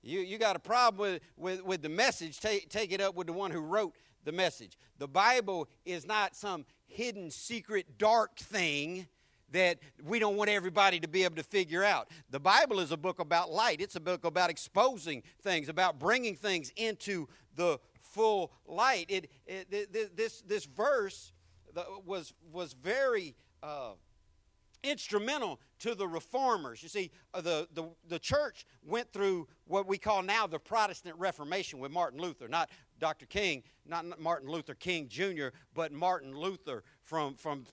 You, 0.02 0.20
you 0.22 0.38
got 0.38 0.56
a 0.56 0.60
problem 0.60 1.00
with, 1.00 1.22
with, 1.36 1.64
with 1.66 1.82
the 1.82 1.90
message, 1.90 2.40
take, 2.40 2.70
take 2.70 2.92
it 2.92 3.02
up 3.02 3.16
with 3.16 3.28
the 3.28 3.34
one 3.34 3.52
who 3.52 3.60
wrote 3.60 3.94
the 4.24 4.32
message. 4.32 4.78
The 5.00 5.08
Bible 5.08 5.68
is 5.86 6.06
not 6.06 6.36
some 6.36 6.66
hidden, 6.88 7.30
secret, 7.30 7.98
dark 7.98 8.38
thing 8.38 9.08
that 9.52 9.80
we 10.04 10.20
don't 10.20 10.36
want 10.36 10.50
everybody 10.50 11.00
to 11.00 11.08
be 11.08 11.24
able 11.24 11.36
to 11.36 11.44
figure 11.44 11.84
out. 11.84 12.10
The 12.30 12.40
Bible 12.40 12.80
is 12.80 12.92
a 12.92 12.98
book 12.98 13.20
about 13.20 13.52
light, 13.52 13.82
it's 13.82 13.96
a 13.96 14.02
book 14.02 14.26
about 14.26 14.50
exposing 14.50 15.24
things, 15.42 15.70
about 15.70 16.00
bringing 16.00 16.36
things 16.36 16.72
into 16.76 17.28
the 17.56 17.80
full 18.02 18.52
light. 18.66 19.06
It, 19.10 19.32
it 19.46 20.16
this, 20.16 20.42
this 20.42 20.66
verse 20.66 21.34
was, 22.06 22.34
was 22.52 22.74
very. 22.74 23.36
Uh, 23.64 23.92
instrumental 24.84 25.60
to 25.80 25.96
the 25.96 26.08
reformers. 26.08 26.82
You 26.84 26.90
see, 26.90 27.12
uh, 27.34 27.42
the, 27.42 27.68
the, 27.74 27.90
the 28.08 28.20
church 28.20 28.66
went 28.86 29.12
through 29.12 29.48
what 29.66 29.88
we 29.88 29.98
call 29.98 30.24
now 30.24 30.48
the 30.48 30.60
Protestant 30.60 31.16
Reformation 31.18 31.80
with 31.80 31.92
Martin 31.92 32.20
Luther, 32.20 32.48
not 32.48 32.70
Dr. 33.00 33.26
King, 33.26 33.64
not 33.86 34.20
Martin 34.20 34.50
Luther 34.50 34.74
King 34.74 35.08
Jr., 35.08 35.48
but 35.74 35.92
Martin 35.92 36.36
Luther 36.36 36.84
from, 37.02 37.36
from 37.36 37.66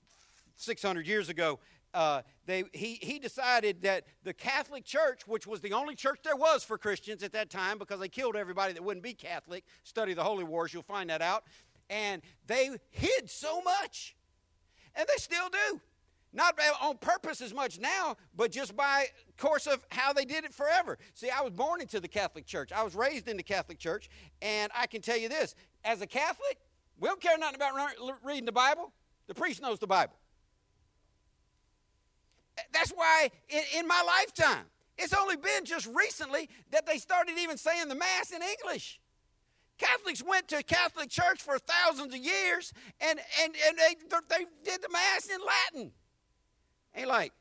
600 0.57 1.07
years 1.07 1.29
ago. 1.29 1.59
Uh, 1.93 2.23
they, 2.47 2.65
he, 2.73 2.99
he 3.01 3.19
decided 3.21 3.83
that 3.83 4.05
the 4.25 4.33
Catholic 4.33 4.85
Church, 4.85 5.29
which 5.29 5.47
was 5.47 5.61
the 5.61 5.73
only 5.73 5.95
church 5.95 6.19
there 6.25 6.37
was 6.37 6.65
for 6.65 6.77
Christians 6.77 7.23
at 7.23 7.33
that 7.33 7.51
time 7.51 7.79
because 7.79 8.01
they 8.01 8.09
killed 8.09 8.35
everybody 8.35 8.73
that 8.73 8.83
wouldn't 8.83 9.05
be 9.05 9.15
Catholic, 9.15 9.65
study 9.85 10.13
the 10.13 10.25
Holy 10.25 10.43
Wars, 10.43 10.75
you'll 10.75 10.83
find 10.83 11.11
that 11.11 11.23
out, 11.23 11.45
and 11.89 12.21
they 12.47 12.71
hid 12.91 13.31
so 13.31 13.63
much. 13.63 14.17
And 14.97 15.07
they 15.09 15.19
still 15.19 15.49
do 15.49 15.81
not 16.35 16.59
on 16.83 16.99
purpose 16.99 17.41
as 17.41 17.55
much 17.55 17.79
now, 17.79 18.17
but 18.37 18.51
just 18.51 18.77
by 18.77 19.07
course 19.39 19.67
of 19.67 19.87
how 19.91 20.13
they 20.13 20.25
did 20.25 20.45
it 20.45 20.53
forever. 20.53 20.99
See, 21.15 21.31
I 21.31 21.41
was 21.43 21.53
born 21.53 21.81
into 21.81 22.01
the 22.01 22.09
Catholic 22.09 22.45
Church. 22.45 22.73
I 22.73 22.83
was 22.83 22.95
raised 22.95 23.29
in 23.29 23.37
the 23.37 23.43
Catholic 23.43 23.79
Church, 23.79 24.11
and 24.43 24.71
I 24.75 24.87
can 24.87 25.01
tell 25.01 25.17
you 25.17 25.29
this: 25.29 25.55
as 25.85 26.03
a 26.03 26.07
Catholic, 26.07 26.59
we 26.99 27.09
don't 27.09 27.21
care 27.21 27.39
nothing 27.39 27.57
about 27.57 27.75
reading 28.25 28.45
the 28.45 28.53
Bible. 28.53 28.93
The 29.29 29.35
priest 29.35 29.63
knows 29.63 29.79
the 29.79 29.87
Bible. 29.87 30.15
That's 32.73 32.91
why 32.91 33.31
in, 33.49 33.63
in 33.79 33.89
my 33.89 34.03
lifetime, 34.07 34.65
it's 34.97 35.15
only 35.15 35.37
been 35.37 35.65
just 35.65 35.89
recently 35.93 36.49
that 36.71 36.87
they 36.87 36.99
started 36.99 37.35
even 37.39 37.57
saying 37.57 37.89
the 37.89 37.95
Mass 37.95 38.31
in 38.31 38.41
English. 38.43 39.01
Catholics 39.77 40.23
went 40.23 40.47
to 40.49 40.63
Catholic 40.63 41.11
church 41.11 41.43
for 41.43 41.59
thousands 41.59 42.15
of 42.15 42.21
years, 42.21 42.73
and, 43.01 43.19
and, 43.43 43.55
and 43.67 43.77
they, 43.77 43.97
they 44.29 44.47
did 44.65 44.83
the 44.83 44.89
Mass 44.89 45.29
in 45.29 45.39
Latin. 45.45 45.93
Ain't 46.95 47.09
like, 47.09 47.33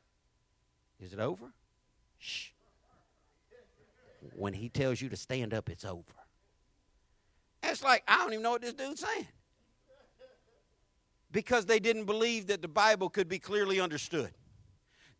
is 1.00 1.12
it 1.12 1.20
over? 1.20 1.52
Shh. 2.18 2.48
When 4.36 4.52
he 4.52 4.68
tells 4.68 5.00
you 5.00 5.08
to 5.10 5.16
stand 5.16 5.54
up, 5.54 5.68
it's 5.68 5.84
over. 5.84 6.02
It's 7.62 7.84
like, 7.84 8.02
I 8.08 8.18
don't 8.18 8.32
even 8.32 8.42
know 8.42 8.52
what 8.52 8.62
this 8.62 8.72
dude's 8.72 9.00
saying. 9.00 9.28
Because 11.30 11.66
they 11.66 11.78
didn't 11.78 12.04
believe 12.04 12.48
that 12.48 12.62
the 12.62 12.68
Bible 12.68 13.08
could 13.10 13.28
be 13.28 13.38
clearly 13.38 13.80
understood. 13.80 14.32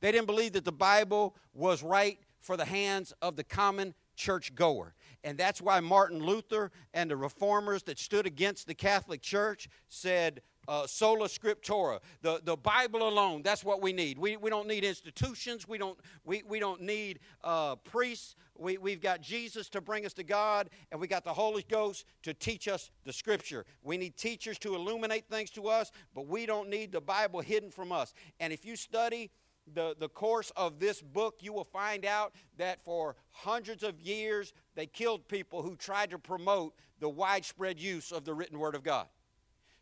They 0.05 0.13
didn't 0.13 0.27
believe 0.27 0.53
that 0.53 0.67
the 0.67 0.71
Bible 0.71 1.35
was 1.55 1.83
right 1.83 2.19
for 2.39 2.59
the 2.59 2.67
hands 2.67 3.15
of 3.23 3.37
the 3.37 3.43
common 3.43 3.95
church 4.17 4.55
goer. 4.55 4.93
And 5.25 5.39
that's 5.39 5.63
why 5.63 5.81
Martin 5.81 6.19
Luther 6.19 6.73
and 6.93 7.11
the 7.11 7.17
reformers 7.17 7.85
that 7.85 7.99
stood 7.99 8.27
against 8.27 8.67
the 8.67 8.75
Catholic 8.75 9.23
Church 9.23 9.67
said, 9.89 10.43
uh, 10.69 10.87
sola 10.87 11.27
scriptura, 11.27 12.01
the, 12.21 12.39
the 12.45 12.55
Bible 12.55 13.09
alone. 13.09 13.41
That's 13.43 13.65
what 13.65 13.81
we 13.81 13.95
need. 13.95 14.19
We, 14.19 14.37
we 14.37 14.51
don't 14.51 14.69
need 14.69 14.85
institutions. 14.85 15.67
We 15.67 15.79
don't, 15.79 15.99
we, 16.25 16.43
we 16.47 16.59
don't 16.59 16.83
need 16.83 17.21
uh, 17.43 17.77
priests. 17.77 18.37
We, 18.59 18.77
we've 18.77 19.01
got 19.01 19.23
Jesus 19.23 19.71
to 19.71 19.81
bring 19.81 20.05
us 20.05 20.13
to 20.15 20.23
God, 20.23 20.69
and 20.93 21.01
we 21.01 21.07
got 21.07 21.25
the 21.25 21.33
Holy 21.33 21.65
Ghost 21.67 22.05
to 22.25 22.35
teach 22.35 22.69
us 22.69 22.91
the 23.05 23.13
Scripture. 23.13 23.65
We 23.83 23.97
need 23.97 24.19
teachers 24.19 24.59
to 24.59 24.75
illuminate 24.75 25.29
things 25.31 25.49
to 25.53 25.69
us, 25.69 25.91
but 26.15 26.27
we 26.27 26.45
don't 26.45 26.69
need 26.69 26.93
the 26.93 27.01
Bible 27.01 27.41
hidden 27.41 27.71
from 27.71 27.91
us. 27.91 28.13
And 28.39 28.53
if 28.53 28.67
you 28.67 28.77
study 28.77 29.31
the, 29.73 29.95
the 29.99 30.09
course 30.09 30.53
of 30.57 30.79
this 30.79 31.01
book, 31.01 31.37
you 31.41 31.53
will 31.53 31.65
find 31.65 32.05
out 32.05 32.35
that 32.59 32.85
for 32.85 33.17
hundreds 33.31 33.83
of 33.83 34.01
years, 34.01 34.53
they 34.75 34.87
killed 34.87 35.27
people 35.29 35.63
who 35.63 35.77
tried 35.77 36.11
to 36.11 36.19
promote 36.19 36.75
the 37.01 37.09
widespread 37.09 37.81
use 37.81 38.13
of 38.13 38.25
the 38.25 38.35
written 38.35 38.59
Word 38.59 38.75
of 38.75 38.83
God. 38.83 39.07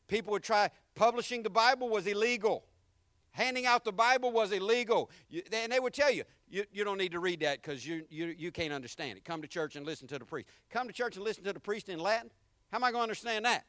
People 0.08 0.32
would 0.32 0.42
try, 0.42 0.70
publishing 0.94 1.42
the 1.42 1.50
Bible 1.50 1.88
was 1.88 2.06
illegal. 2.06 2.64
Handing 3.32 3.64
out 3.64 3.84
the 3.84 3.92
Bible 3.92 4.30
was 4.30 4.52
illegal. 4.52 5.10
You, 5.30 5.42
and 5.52 5.72
they 5.72 5.80
would 5.80 5.94
tell 5.94 6.10
you, 6.10 6.24
you, 6.50 6.64
you 6.70 6.84
don't 6.84 6.98
need 6.98 7.12
to 7.12 7.18
read 7.18 7.40
that 7.40 7.62
because 7.62 7.86
you, 7.86 8.04
you, 8.10 8.34
you 8.36 8.52
can't 8.52 8.74
understand 8.74 9.16
it. 9.16 9.24
Come 9.24 9.40
to 9.40 9.48
church 9.48 9.74
and 9.74 9.86
listen 9.86 10.06
to 10.08 10.18
the 10.18 10.24
priest. 10.24 10.48
Come 10.68 10.86
to 10.86 10.92
church 10.92 11.16
and 11.16 11.24
listen 11.24 11.42
to 11.44 11.52
the 11.52 11.60
priest 11.60 11.88
in 11.88 11.98
Latin? 11.98 12.30
How 12.70 12.76
am 12.76 12.84
I 12.84 12.90
going 12.90 13.00
to 13.00 13.04
understand 13.04 13.46
that? 13.46 13.64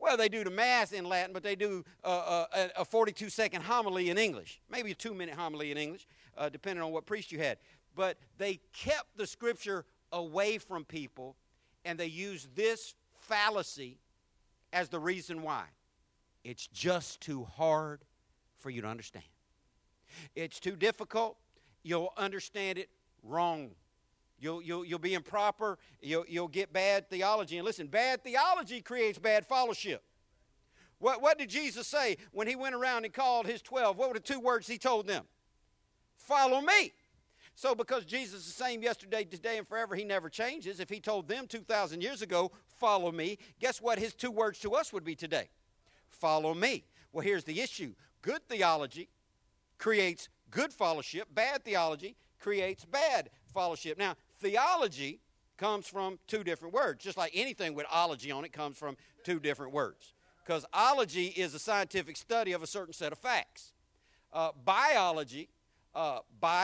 Well, 0.00 0.16
they 0.16 0.28
do 0.28 0.44
the 0.44 0.50
Mass 0.50 0.92
in 0.92 1.04
Latin, 1.04 1.32
but 1.32 1.42
they 1.42 1.56
do 1.56 1.84
uh, 2.04 2.46
uh, 2.52 2.68
a 2.76 2.84
42 2.84 3.30
second 3.30 3.62
homily 3.62 4.10
in 4.10 4.18
English, 4.18 4.60
maybe 4.70 4.92
a 4.92 4.94
two 4.94 5.14
minute 5.14 5.34
homily 5.34 5.70
in 5.70 5.76
English, 5.76 6.06
uh, 6.36 6.48
depending 6.48 6.82
on 6.82 6.92
what 6.92 7.06
priest 7.06 7.32
you 7.32 7.38
had. 7.38 7.58
But 7.96 8.16
they 8.38 8.60
kept 8.72 9.16
the 9.16 9.26
scripture 9.26 9.84
away 10.12 10.58
from 10.58 10.84
people, 10.84 11.36
and 11.84 11.98
they 11.98 12.06
used 12.06 12.54
this 12.54 12.94
fallacy 13.20 13.98
as 14.72 14.88
the 14.88 15.00
reason 15.00 15.42
why. 15.42 15.64
It's 16.44 16.66
just 16.68 17.20
too 17.20 17.44
hard 17.44 18.00
for 18.58 18.70
you 18.70 18.82
to 18.82 18.88
understand. 18.88 19.24
It's 20.34 20.60
too 20.60 20.76
difficult. 20.76 21.36
You'll 21.82 22.12
understand 22.16 22.78
it 22.78 22.88
wrong. 23.22 23.70
You'll, 24.40 24.62
you'll, 24.62 24.84
you'll 24.84 24.98
be 24.98 25.14
improper. 25.14 25.78
You'll, 26.00 26.24
you'll 26.28 26.48
get 26.48 26.72
bad 26.72 27.08
theology. 27.10 27.58
And 27.58 27.64
listen, 27.64 27.86
bad 27.86 28.22
theology 28.22 28.80
creates 28.80 29.18
bad 29.18 29.46
fellowship. 29.46 30.02
What, 30.98 31.22
what 31.22 31.38
did 31.38 31.48
Jesus 31.48 31.86
say 31.86 32.16
when 32.32 32.46
he 32.46 32.56
went 32.56 32.74
around 32.74 33.04
and 33.04 33.14
called 33.14 33.46
his 33.46 33.62
12? 33.62 33.96
What 33.96 34.08
were 34.08 34.14
the 34.14 34.20
two 34.20 34.40
words 34.40 34.66
he 34.66 34.78
told 34.78 35.06
them? 35.06 35.24
Follow 36.16 36.60
me. 36.60 36.92
So, 37.54 37.74
because 37.74 38.04
Jesus 38.04 38.40
is 38.40 38.46
the 38.46 38.64
same 38.64 38.82
yesterday, 38.82 39.24
today, 39.24 39.58
and 39.58 39.66
forever, 39.66 39.96
he 39.96 40.04
never 40.04 40.28
changes. 40.28 40.78
If 40.78 40.88
he 40.88 41.00
told 41.00 41.26
them 41.26 41.48
2,000 41.48 42.00
years 42.00 42.22
ago, 42.22 42.52
follow 42.76 43.10
me, 43.10 43.38
guess 43.58 43.82
what 43.82 43.98
his 43.98 44.14
two 44.14 44.30
words 44.30 44.60
to 44.60 44.74
us 44.74 44.92
would 44.92 45.02
be 45.02 45.16
today? 45.16 45.48
Follow 46.08 46.54
me. 46.54 46.84
Well, 47.12 47.24
here's 47.24 47.44
the 47.44 47.60
issue 47.60 47.94
good 48.22 48.42
theology 48.48 49.08
creates 49.78 50.28
good 50.50 50.72
fellowship, 50.72 51.28
bad 51.34 51.64
theology 51.64 52.16
creates 52.38 52.84
bad 52.84 53.30
fellowship. 53.52 53.98
Now, 53.98 54.14
theology 54.40 55.20
comes 55.56 55.86
from 55.86 56.18
two 56.26 56.44
different 56.44 56.72
words, 56.72 57.02
just 57.02 57.18
like 57.18 57.32
anything 57.34 57.74
with 57.74 57.86
ology 57.90 58.30
on 58.30 58.44
it 58.44 58.52
comes 58.52 58.76
from 58.76 58.96
two 59.24 59.40
different 59.40 59.72
words. 59.72 60.14
Because 60.44 60.64
ology 60.72 61.26
is 61.26 61.54
a 61.54 61.58
scientific 61.58 62.16
study 62.16 62.52
of 62.52 62.62
a 62.62 62.66
certain 62.66 62.94
set 62.94 63.12
of 63.12 63.18
facts. 63.18 63.72
Uh, 64.32 64.50
biology, 64.64 65.48
uh, 65.94 66.20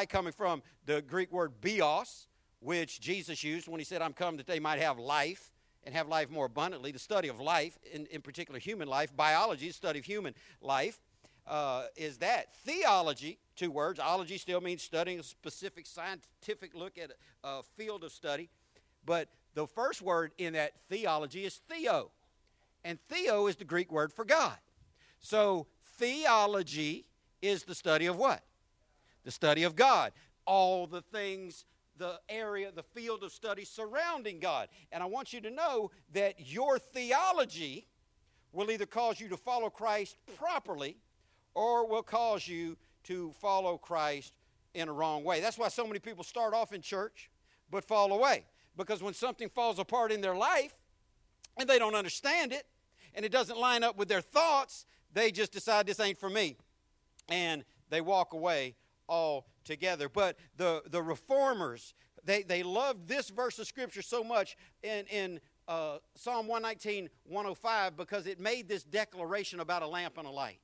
coming 0.09 0.33
from 0.33 0.63
the 0.87 1.03
Greek 1.03 1.33
word 1.33 1.61
bios, 1.61 2.29
which 2.61 3.01
Jesus 3.01 3.45
used 3.45 3.69
when 3.69 3.81
he 3.81 3.85
said, 3.85 4.01
I'm 4.01 4.13
come 4.13 4.37
that 4.39 4.47
they 4.47 4.61
might 4.61 4.81
have 4.81 4.99
life 4.99 5.51
and 5.83 5.95
have 5.95 6.09
life 6.09 6.31
more 6.31 6.47
abundantly. 6.47 6.93
The 6.93 6.99
study 6.99 7.29
of 7.29 7.41
life, 7.41 7.79
in, 7.93 8.07
in 8.07 8.23
particular 8.23 8.59
human 8.59 8.89
life, 8.89 9.15
biology, 9.15 9.69
the 9.69 9.75
study 9.75 9.99
of 9.99 10.05
human 10.05 10.35
life, 10.63 10.99
uh, 11.47 11.85
is 11.97 12.19
that. 12.19 12.53
Theology, 12.65 13.39
two 13.57 13.71
words, 13.71 14.01
ology 14.01 14.39
still 14.39 14.61
means 14.61 14.83
studying 14.83 15.21
a 15.21 15.23
specific 15.23 15.87
scientific 15.87 16.75
look 16.75 16.99
at 16.99 17.11
a, 17.43 17.49
a 17.49 17.63
field 17.77 18.05
of 18.05 18.13
study. 18.13 18.49
But 19.05 19.29
the 19.55 19.67
first 19.67 20.03
word 20.03 20.33
in 20.39 20.55
that 20.55 20.79
theology 20.89 21.45
is 21.45 21.61
theo. 21.69 22.11
And 22.85 22.99
theo 23.09 23.47
is 23.47 23.57
the 23.57 23.65
Greek 23.65 23.91
word 23.93 24.13
for 24.13 24.25
God. 24.25 24.57
So 25.21 25.67
theology 25.99 27.07
is 27.41 27.65
the 27.65 27.75
study 27.75 28.07
of 28.07 28.17
what? 28.17 28.43
The 29.25 29.31
study 29.31 29.63
of 29.63 29.77
God. 29.77 30.13
All 30.47 30.87
the 30.87 31.01
things, 31.01 31.65
the 31.97 32.21
area, 32.29 32.71
the 32.75 32.83
field 32.83 33.23
of 33.23 33.33
study 33.33 33.65
surrounding 33.65 34.41
God. 34.41 34.69
And 34.93 35.03
I 35.03 35.07
want 35.07 35.33
you 35.33 35.41
to 35.43 35.51
know 35.51 35.91
that 36.13 36.35
your 36.53 36.79
theology 36.79 37.87
will 38.53 38.71
either 38.71 38.87
cause 38.87 39.21
you 39.21 39.29
to 39.29 39.37
follow 39.37 39.71
Christ 39.71 40.17
properly 40.39 40.97
or 41.55 41.87
will 41.89 42.03
cause 42.03 42.47
you 42.47 42.77
to 43.05 43.33
follow 43.41 43.77
Christ 43.79 44.35
in 44.75 44.89
a 44.89 44.93
wrong 44.93 45.25
way. 45.25 45.41
That's 45.41 45.59
why 45.59 45.69
so 45.69 45.87
many 45.87 45.99
people 45.99 46.25
start 46.25 46.53
off 46.55 46.73
in 46.73 46.83
church 46.83 47.31
but 47.71 47.85
fall 47.85 48.13
away. 48.13 48.45
Because 48.77 49.03
when 49.03 49.15
something 49.15 49.49
falls 49.49 49.79
apart 49.79 50.11
in 50.13 50.21
their 50.21 50.37
life 50.37 50.75
and 51.57 51.69
they 51.69 51.79
don't 51.79 51.95
understand 51.95 52.53
it 52.53 52.67
and 53.15 53.25
it 53.25 53.33
doesn't 53.33 53.59
line 53.59 53.85
up 53.85 53.97
with 53.97 54.09
their 54.09 54.21
thoughts, 54.21 54.87
they 55.13 55.31
just 55.31 55.53
decide 55.53 55.87
this 55.87 56.01
ain't 56.01 56.19
for 56.19 56.31
me. 56.31 56.57
And 57.29 57.65
they 57.91 58.01
walk 58.01 58.33
away 58.33 58.75
altogether. 59.09 60.09
But 60.09 60.37
the, 60.57 60.83
the 60.91 61.03
reformers, 61.03 61.95
they, 62.25 62.43
they 62.43 62.63
loved 62.63 63.07
this 63.07 63.31
verse 63.31 63.59
of 63.59 63.67
Scripture 63.67 64.03
so 64.03 64.25
much 64.25 64.57
in, 64.83 65.07
in 65.07 65.41
uh, 65.69 65.99
Psalm 66.15 66.49
119, 66.49 67.09
105, 67.25 67.97
because 67.97 68.27
it 68.27 68.41
made 68.41 68.69
this 68.69 68.83
declaration 68.83 69.61
about 69.61 69.83
a 69.83 69.87
lamp 69.87 70.19
and 70.19 70.27
a 70.27 70.31
light. 70.31 70.59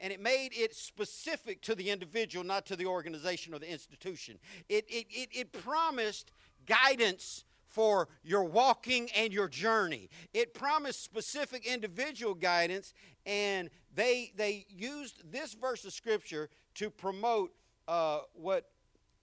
And 0.00 0.12
it 0.12 0.20
made 0.20 0.50
it 0.52 0.74
specific 0.74 1.62
to 1.62 1.74
the 1.74 1.90
individual, 1.90 2.44
not 2.44 2.66
to 2.66 2.76
the 2.76 2.86
organization 2.86 3.54
or 3.54 3.58
the 3.58 3.70
institution. 3.70 4.38
It, 4.68 4.84
it, 4.88 5.06
it, 5.10 5.28
it 5.32 5.52
promised 5.52 6.30
guidance 6.66 7.44
for 7.66 8.08
your 8.22 8.44
walking 8.44 9.10
and 9.16 9.32
your 9.32 9.48
journey. 9.48 10.08
It 10.32 10.54
promised 10.54 11.02
specific 11.02 11.66
individual 11.66 12.34
guidance, 12.34 12.94
and 13.26 13.68
they, 13.94 14.32
they 14.36 14.66
used 14.68 15.30
this 15.30 15.54
verse 15.54 15.84
of 15.84 15.92
Scripture 15.92 16.50
to 16.74 16.88
promote 16.88 17.52
uh, 17.88 18.20
what 18.32 18.70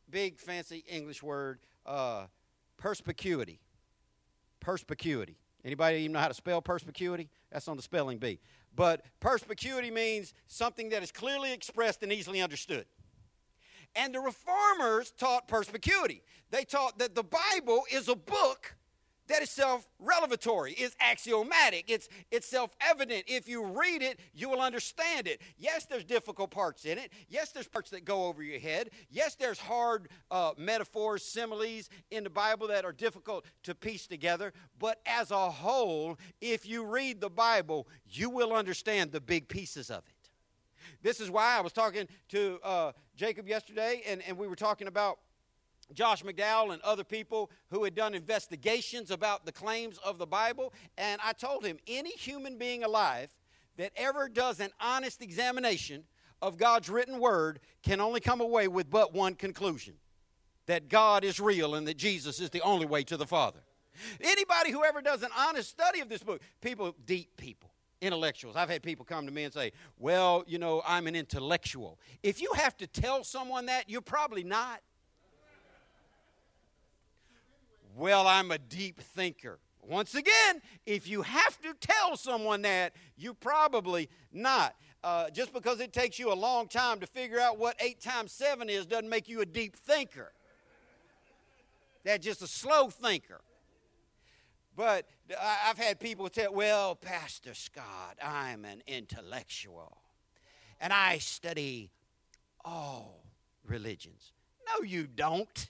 big 0.09 0.37
fancy 0.37 0.83
English 0.87 1.23
word, 1.23 1.59
uh, 1.85 2.25
perspicuity. 2.77 3.61
Perspicuity. 4.59 5.37
Anybody 5.63 5.99
even 5.99 6.11
know 6.11 6.19
how 6.19 6.27
to 6.27 6.33
spell 6.33 6.61
perspicuity? 6.61 7.29
That's 7.51 7.67
on 7.67 7.77
the 7.77 7.83
spelling 7.83 8.17
bee. 8.17 8.39
But 8.75 9.03
perspicuity 9.19 9.91
means 9.91 10.33
something 10.47 10.89
that 10.89 11.03
is 11.03 11.11
clearly 11.11 11.51
expressed 11.51 12.03
and 12.03 12.11
easily 12.11 12.41
understood. 12.41 12.85
And 13.95 14.15
the 14.15 14.19
reformers 14.19 15.11
taught 15.11 15.47
perspicuity. 15.47 16.23
They 16.49 16.63
taught 16.63 16.97
that 16.99 17.15
the 17.15 17.23
Bible 17.23 17.83
is 17.91 18.07
a 18.07 18.15
book 18.15 18.75
that 19.31 19.41
is 19.41 19.49
self-revelatory, 19.49 20.73
it's 20.73 20.95
axiomatic, 20.99 21.85
it's, 21.87 22.09
it's 22.31 22.47
self-evident. 22.47 23.23
If 23.27 23.47
you 23.47 23.65
read 23.65 24.01
it, 24.01 24.19
you 24.33 24.49
will 24.49 24.61
understand 24.61 25.27
it. 25.27 25.41
Yes, 25.57 25.85
there's 25.85 26.03
difficult 26.03 26.51
parts 26.51 26.85
in 26.85 26.97
it. 26.97 27.11
Yes, 27.29 27.51
there's 27.51 27.67
parts 27.67 27.89
that 27.91 28.05
go 28.05 28.25
over 28.25 28.43
your 28.43 28.59
head. 28.59 28.89
Yes, 29.09 29.35
there's 29.35 29.59
hard 29.59 30.09
uh, 30.29 30.51
metaphors, 30.57 31.23
similes 31.23 31.89
in 32.09 32.23
the 32.23 32.29
Bible 32.29 32.67
that 32.67 32.85
are 32.85 32.91
difficult 32.91 33.45
to 33.63 33.73
piece 33.73 34.07
together. 34.07 34.53
But 34.77 34.99
as 35.05 35.31
a 35.31 35.49
whole, 35.49 36.17
if 36.41 36.67
you 36.67 36.83
read 36.83 37.21
the 37.21 37.29
Bible, 37.29 37.87
you 38.09 38.29
will 38.29 38.53
understand 38.53 39.11
the 39.11 39.21
big 39.21 39.47
pieces 39.47 39.89
of 39.89 40.03
it. 40.07 40.29
This 41.01 41.19
is 41.19 41.31
why 41.31 41.57
I 41.57 41.61
was 41.61 41.73
talking 41.73 42.07
to 42.29 42.59
uh, 42.63 42.91
Jacob 43.15 43.47
yesterday, 43.47 44.03
and, 44.07 44.21
and 44.27 44.37
we 44.37 44.47
were 44.47 44.55
talking 44.55 44.87
about 44.87 45.19
Josh 45.93 46.23
McDowell 46.23 46.73
and 46.73 46.81
other 46.81 47.03
people 47.03 47.51
who 47.69 47.83
had 47.83 47.95
done 47.95 48.13
investigations 48.13 49.11
about 49.11 49.45
the 49.45 49.51
claims 49.51 49.97
of 49.99 50.17
the 50.17 50.27
Bible. 50.27 50.73
And 50.97 51.19
I 51.23 51.33
told 51.33 51.65
him 51.65 51.77
any 51.87 52.11
human 52.11 52.57
being 52.57 52.83
alive 52.83 53.33
that 53.77 53.91
ever 53.95 54.29
does 54.29 54.59
an 54.59 54.71
honest 54.79 55.21
examination 55.21 56.03
of 56.41 56.57
God's 56.57 56.89
written 56.89 57.19
word 57.19 57.59
can 57.83 58.01
only 58.01 58.19
come 58.19 58.41
away 58.41 58.67
with 58.67 58.89
but 58.89 59.13
one 59.13 59.35
conclusion 59.35 59.95
that 60.65 60.89
God 60.89 61.23
is 61.23 61.39
real 61.39 61.75
and 61.75 61.87
that 61.87 61.97
Jesus 61.97 62.39
is 62.39 62.49
the 62.49 62.61
only 62.61 62.85
way 62.85 63.03
to 63.03 63.17
the 63.17 63.25
Father. 63.25 63.59
Anybody 64.21 64.71
who 64.71 64.83
ever 64.83 65.01
does 65.01 65.23
an 65.23 65.29
honest 65.37 65.69
study 65.69 65.99
of 65.99 66.09
this 66.09 66.23
book, 66.23 66.41
people, 66.61 66.95
deep 67.05 67.35
people, 67.37 67.71
intellectuals. 68.01 68.55
I've 68.55 68.69
had 68.69 68.81
people 68.81 69.05
come 69.05 69.25
to 69.25 69.31
me 69.31 69.43
and 69.43 69.53
say, 69.53 69.73
Well, 69.99 70.43
you 70.47 70.57
know, 70.57 70.81
I'm 70.85 71.07
an 71.07 71.15
intellectual. 71.15 71.99
If 72.23 72.41
you 72.41 72.51
have 72.55 72.77
to 72.77 72.87
tell 72.87 73.23
someone 73.23 73.67
that, 73.67 73.89
you're 73.89 74.01
probably 74.01 74.43
not. 74.43 74.81
Well, 77.95 78.27
I'm 78.27 78.51
a 78.51 78.57
deep 78.57 79.01
thinker. 79.01 79.59
Once 79.81 80.15
again, 80.15 80.61
if 80.85 81.07
you 81.07 81.23
have 81.23 81.59
to 81.61 81.73
tell 81.79 82.15
someone 82.15 82.61
that, 82.61 82.93
you 83.17 83.33
probably 83.33 84.09
not. 84.31 84.75
Uh, 85.03 85.29
just 85.31 85.51
because 85.51 85.79
it 85.79 85.91
takes 85.91 86.19
you 86.19 86.31
a 86.31 86.35
long 86.35 86.67
time 86.67 86.99
to 86.99 87.07
figure 87.07 87.39
out 87.39 87.57
what 87.57 87.75
8 87.79 87.99
times 87.99 88.31
7 88.31 88.69
is 88.69 88.85
doesn't 88.85 89.09
make 89.09 89.27
you 89.27 89.41
a 89.41 89.45
deep 89.45 89.75
thinker. 89.75 90.31
That's 92.03 92.23
just 92.23 92.41
a 92.41 92.47
slow 92.47 92.89
thinker. 92.89 93.41
But 94.75 95.07
I've 95.67 95.77
had 95.77 95.99
people 95.99 96.29
tell, 96.29 96.53
well, 96.53 96.95
Pastor 96.95 97.53
Scott, 97.53 98.17
I'm 98.23 98.63
an 98.63 98.83
intellectual 98.87 99.97
and 100.79 100.93
I 100.93 101.17
study 101.17 101.91
all 102.63 103.23
religions. 103.65 104.31
No, 104.67 104.83
you 104.83 105.07
don't. 105.07 105.69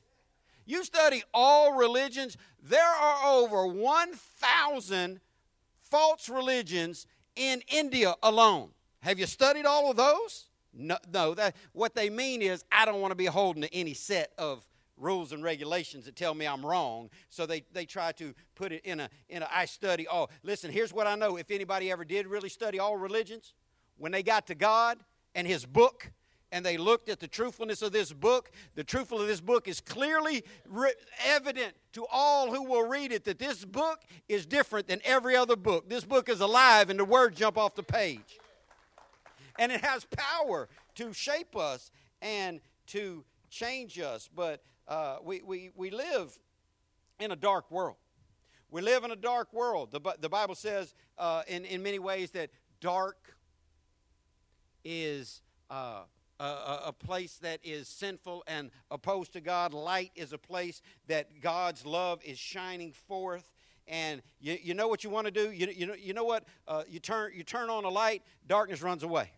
You 0.66 0.84
study 0.84 1.24
all 1.34 1.74
religions, 1.74 2.38
there 2.62 2.84
are 2.84 3.26
over 3.26 3.68
1,000 3.68 5.20
false 5.82 6.30
religions 6.30 7.08
in 7.36 7.62
India 7.68 8.16
alone. 8.24 8.70
Have 9.02 9.20
you 9.20 9.26
studied 9.26 9.66
all 9.66 9.90
of 9.90 9.98
those? 9.98 10.48
No, 10.74 10.98
no 11.12 11.34
that, 11.34 11.56
what 11.74 11.96
they 11.96 12.10
mean 12.10 12.42
is 12.42 12.64
I 12.72 12.86
don't 12.86 13.02
want 13.02 13.12
to 13.12 13.16
be 13.16 13.26
holding 13.26 13.64
to 13.64 13.74
any 13.74 13.94
set 13.94 14.32
of 14.38 14.66
rules 14.98 15.32
and 15.32 15.44
regulations 15.44 16.06
that 16.06 16.16
tell 16.16 16.34
me 16.34 16.46
I'm 16.46 16.66
wrong. 16.66 17.10
So 17.30 17.46
they, 17.46 17.64
they 17.74 17.86
try 17.86 18.12
to 18.14 18.34
put 18.56 18.72
it 18.72 18.86
in 18.86 19.00
a, 19.00 19.10
in 19.30 19.42
a 19.42 19.50
I 19.52 19.66
study 19.66 20.08
all. 20.08 20.30
Listen, 20.44 20.72
here's 20.72 20.94
what 20.94 21.08
I 21.08 21.16
know. 21.16 21.38
If 21.38 21.52
anybody 21.52 21.92
ever 21.92 22.06
did 22.06 22.28
really 22.28 22.50
study 22.50 22.80
all 22.80 22.96
religions, 22.98 23.54
when 23.98 24.12
they 24.12 24.24
got 24.24 24.48
to 24.48 24.56
God 24.56 25.00
and 25.36 25.48
His 25.48 25.66
book, 25.66 26.12
and 26.52 26.66
they 26.66 26.78
looked 26.78 27.08
at 27.08 27.20
the 27.20 27.28
truthfulness 27.28 27.82
of 27.82 27.92
this 27.92 28.12
book, 28.12 28.52
the 28.76 28.84
truthfulness 28.84 29.24
of 29.24 29.28
this 29.28 29.42
book 29.42 29.68
is 29.68 29.80
clearly 29.80 30.44
re- 30.68 30.94
evident 31.26 31.74
to 31.94 32.06
all 32.12 32.52
who 32.54 32.64
will 32.64 32.88
read 32.88 33.12
it 33.12 33.24
that 33.24 33.40
this 33.40 33.64
book 33.64 34.02
is 34.28 34.46
different 34.46 34.88
than 34.88 35.00
every 35.06 35.36
other 35.36 35.56
book. 35.56 35.90
This 35.90 36.04
book 36.04 36.28
is 36.28 36.42
alive 36.42 36.90
and 36.90 37.00
the 37.00 37.06
words 37.06 37.38
jump 37.38 37.58
off 37.58 37.76
the 37.76 37.84
page. 37.84 38.40
And 39.58 39.72
it 39.72 39.82
has 39.82 40.06
power 40.06 40.68
to 40.96 41.14
shape 41.14 41.56
us 41.56 41.92
and 42.22 42.60
to 42.88 43.24
change 43.50 44.00
us. 44.00 44.30
But 44.34 44.62
uh, 44.88 45.18
we, 45.24 45.42
we, 45.42 45.70
we 45.76 45.90
live 45.90 46.38
in 47.20 47.32
a 47.32 47.36
dark 47.36 47.72
world. 47.72 47.98
We 48.70 48.82
live 48.82 49.04
in 49.04 49.12
a 49.12 49.16
dark 49.18 49.54
world. 49.54 49.92
The, 49.92 50.02
the 50.20 50.30
Bible 50.30 50.56
says 50.56 50.94
uh, 51.18 51.44
in, 51.48 51.66
in 51.66 51.84
many 51.84 52.00
ways 52.00 52.32
that 52.32 52.50
dark 52.80 53.36
is 54.84 55.42
uh, 55.70 56.04
a, 56.44 56.82
a, 56.88 56.94
place 56.94 57.38
that 57.42 57.60
is 57.64 57.88
sinful 57.88 58.44
and 58.48 58.72
opposed 58.90 59.34
to 59.34 59.42
God. 59.42 59.74
Light 59.74 60.12
is 60.16 60.34
a 60.34 60.38
place 60.38 60.82
that 61.08 61.42
God's 61.42 61.86
love 61.86 62.22
is 62.24 62.38
shining 62.40 62.94
forth. 62.94 63.52
and 63.88 64.22
you, 64.40 64.58
you 64.62 64.74
know 64.74 64.88
what 64.88 65.04
you 65.04 65.10
want 65.10 65.26
to 65.26 65.32
do. 65.32 65.52
You, 65.52 65.68
you 65.68 65.86
know 65.86 65.94
you 65.94 66.14
know 66.14 66.24
what 66.24 66.46
uh, 66.68 66.84
you 66.88 67.00
turn 67.00 67.32
you 67.36 67.44
turn 67.44 67.70
on 67.70 67.86
a 67.86 67.90
light, 67.90 68.24
darkness 68.48 68.82
runs 68.82 69.04
away. 69.04 69.32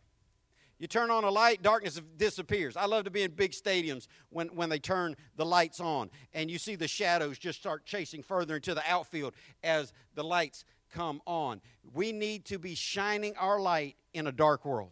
You 0.80 0.88
turn 0.88 1.12
on 1.12 1.24
a 1.24 1.30
light, 1.30 1.62
darkness 1.62 2.02
disappears. 2.18 2.76
I 2.76 2.88
love 2.88 3.06
to 3.06 3.12
be 3.12 3.24
in 3.24 3.32
big 3.32 3.52
stadiums 3.52 4.08
when, 4.30 4.48
when 4.50 4.70
they 4.70 4.80
turn 4.80 5.16
the 5.38 5.46
lights 5.46 5.80
on 5.80 6.10
and 6.34 6.52
you 6.52 6.58
see 6.58 6.76
the 6.76 6.90
shadows 6.90 7.38
just 7.38 7.60
start 7.60 7.86
chasing 7.86 8.22
further 8.22 8.56
into 8.56 8.74
the 8.74 8.84
outfield 8.86 9.34
as 9.64 9.94
the 10.16 10.24
lights 10.24 10.66
come 10.92 11.22
on. 11.26 11.62
We 11.94 12.12
need 12.12 12.46
to 12.46 12.60
be 12.60 12.76
shining 12.76 13.36
our 13.38 13.60
light 13.60 13.96
in 14.14 14.28
a 14.28 14.32
dark 14.32 14.66
world. 14.66 14.92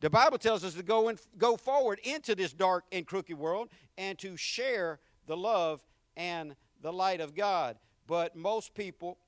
The 0.00 0.10
Bible 0.10 0.38
tells 0.38 0.64
us 0.64 0.74
to 0.74 0.82
go 0.82 1.08
and 1.08 1.18
go 1.38 1.56
forward 1.56 2.00
into 2.04 2.34
this 2.34 2.52
dark 2.52 2.84
and 2.92 3.06
crooked 3.06 3.38
world 3.38 3.68
and 3.96 4.18
to 4.18 4.36
share 4.36 5.00
the 5.26 5.36
love 5.36 5.82
and 6.16 6.56
the 6.82 6.92
light 6.92 7.20
of 7.20 7.34
God. 7.34 7.78
But 8.06 8.36
most 8.36 8.74
people 8.74 9.18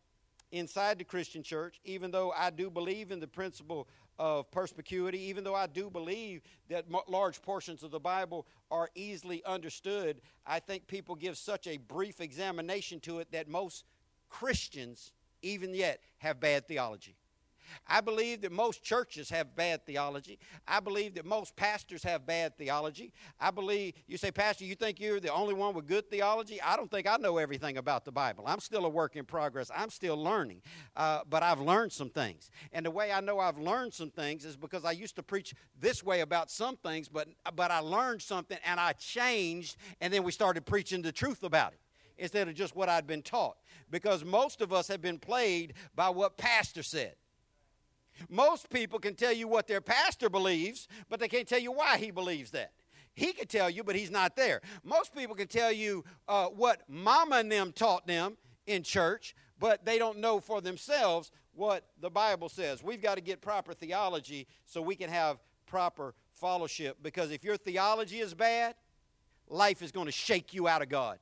inside 0.53 0.99
the 0.99 1.05
Christian 1.05 1.43
church, 1.43 1.81
even 1.85 2.11
though 2.11 2.33
I 2.33 2.51
do 2.51 2.71
believe 2.71 3.11
in 3.11 3.21
the 3.21 3.27
principle 3.27 3.89
of 4.19 4.51
perspicuity, 4.51 5.21
even 5.21 5.45
though 5.45 5.55
I 5.55 5.67
do 5.67 5.91
believe 5.91 6.43
that 6.69 6.87
large 7.09 7.43
portions 7.43 7.83
of 7.83 7.91
the 7.91 8.01
Bible 8.01 8.47
are 8.71 8.91
easily 8.95 9.45
understood, 9.45 10.21
I 10.47 10.61
think 10.61 10.87
people 10.87 11.15
give 11.15 11.37
such 11.37 11.67
a 11.67 11.77
brief 11.77 12.21
examination 12.21 13.01
to 13.01 13.19
it 13.21 13.33
that 13.33 13.49
most 13.49 13.85
Christians, 14.29 15.13
even 15.43 15.75
yet, 15.75 16.01
have 16.19 16.41
bad 16.41 16.67
theology. 16.67 17.17
I 17.87 18.01
believe 18.01 18.43
that 18.43 18.53
most 18.53 18.83
churches 18.83 19.31
have 19.31 19.57
bad 19.57 19.85
theology. 19.87 20.39
I 20.67 20.81
believe 20.81 21.15
that 21.15 21.25
most 21.25 21.57
pastors 21.57 22.03
have 22.03 22.27
bad 22.27 22.57
theology. 22.57 23.13
I 23.41 23.51
believe, 23.51 23.95
you 24.07 24.17
say, 24.17 24.31
Pastor, 24.31 24.65
you 24.65 24.75
think 24.75 25.01
you're 25.01 25.21
the 25.21 25.33
only 25.33 25.55
one 25.55 25.75
with 25.75 25.87
good 25.87 26.11
theology? 26.11 26.61
I 26.63 26.77
don't 26.77 26.91
think 26.91 27.07
I 27.07 27.17
know 27.17 27.39
everything 27.39 27.77
about 27.77 28.05
the 28.05 28.13
Bible. 28.13 28.45
I'm 28.47 28.61
still 28.61 28.85
a 28.85 28.89
work 28.89 29.17
in 29.17 29.25
progress. 29.25 29.71
I'm 29.75 29.91
still 29.91 30.17
learning. 30.17 30.63
Uh, 30.95 31.21
but 31.29 31.43
I've 31.43 31.61
learned 31.61 31.93
some 31.93 32.11
things. 32.11 32.51
And 32.73 32.87
the 32.87 32.91
way 32.91 33.13
I 33.13 33.21
know 33.21 33.39
I've 33.39 33.59
learned 33.59 33.95
some 33.95 34.11
things 34.11 34.45
is 34.45 34.57
because 34.57 34.85
I 34.85 34.93
used 34.93 35.17
to 35.17 35.23
preach 35.23 35.55
this 35.79 36.03
way 36.03 36.21
about 36.21 36.51
some 36.51 36.77
things, 36.77 37.09
but, 37.09 37.29
but 37.55 37.71
I 37.71 37.81
learned 37.81 38.23
something 38.23 38.59
and 38.65 38.81
I 38.81 38.93
changed, 38.93 39.77
and 40.01 40.13
then 40.13 40.23
we 40.23 40.33
started 40.33 40.67
preaching 40.67 41.03
the 41.03 41.13
truth 41.13 41.43
about 41.43 41.73
it 41.73 41.81
instead 42.19 42.49
of 42.49 42.55
just 42.55 42.75
what 42.75 42.89
I'd 42.89 43.07
been 43.07 43.23
taught. 43.23 43.57
Because 43.91 44.25
most 44.25 44.61
of 44.61 44.73
us 44.73 44.89
have 44.89 45.03
been 45.03 45.19
played 45.19 45.75
by 45.95 46.09
what 46.09 46.37
pastor 46.37 46.83
said. 46.83 47.15
Most 48.29 48.71
people 48.71 48.99
can 48.99 49.15
tell 49.15 49.33
you 49.33 49.49
what 49.49 49.67
their 49.67 49.81
pastor 49.81 50.29
believes, 50.29 50.89
but 51.09 51.21
they 51.21 51.29
can't 51.29 51.49
tell 51.49 51.59
you 51.59 51.73
why 51.73 51.99
he 51.99 52.11
believes 52.11 52.51
that. 52.53 52.73
He 53.15 53.33
can 53.33 53.47
tell 53.47 53.71
you, 53.71 53.83
but 53.83 53.97
he's 53.97 54.11
not 54.11 54.37
there. 54.37 54.61
Most 54.85 55.15
people 55.15 55.35
can 55.35 55.49
tell 55.49 55.73
you 55.73 56.05
uh, 56.29 56.47
what 56.47 56.83
mama 56.89 57.37
and 57.37 57.51
them 57.51 57.73
taught 57.73 58.07
them 58.07 58.37
in 58.67 58.83
church, 58.83 59.35
but 59.59 59.85
they 59.87 59.99
don't 59.99 60.19
know 60.19 60.39
for 60.39 60.61
themselves 60.61 61.31
what 61.55 61.85
the 62.01 62.11
Bible 62.11 62.51
says. 62.51 62.83
We've 62.83 63.01
got 63.01 63.15
to 63.15 63.23
get 63.23 63.41
proper 63.41 63.73
theology 63.73 64.47
so 64.67 64.83
we 64.83 64.97
can 64.97 65.09
have 65.09 65.39
proper 65.67 66.15
fellowship 66.33 66.99
because 67.03 67.31
if 67.31 67.43
your 67.43 67.57
theology 67.57 68.21
is 68.21 68.35
bad, 68.35 68.75
life 69.49 69.83
is 69.83 69.91
going 69.91 70.07
to 70.07 70.13
shake 70.13 70.53
you 70.53 70.69
out 70.69 70.83
of 70.83 70.89
God. 70.89 71.19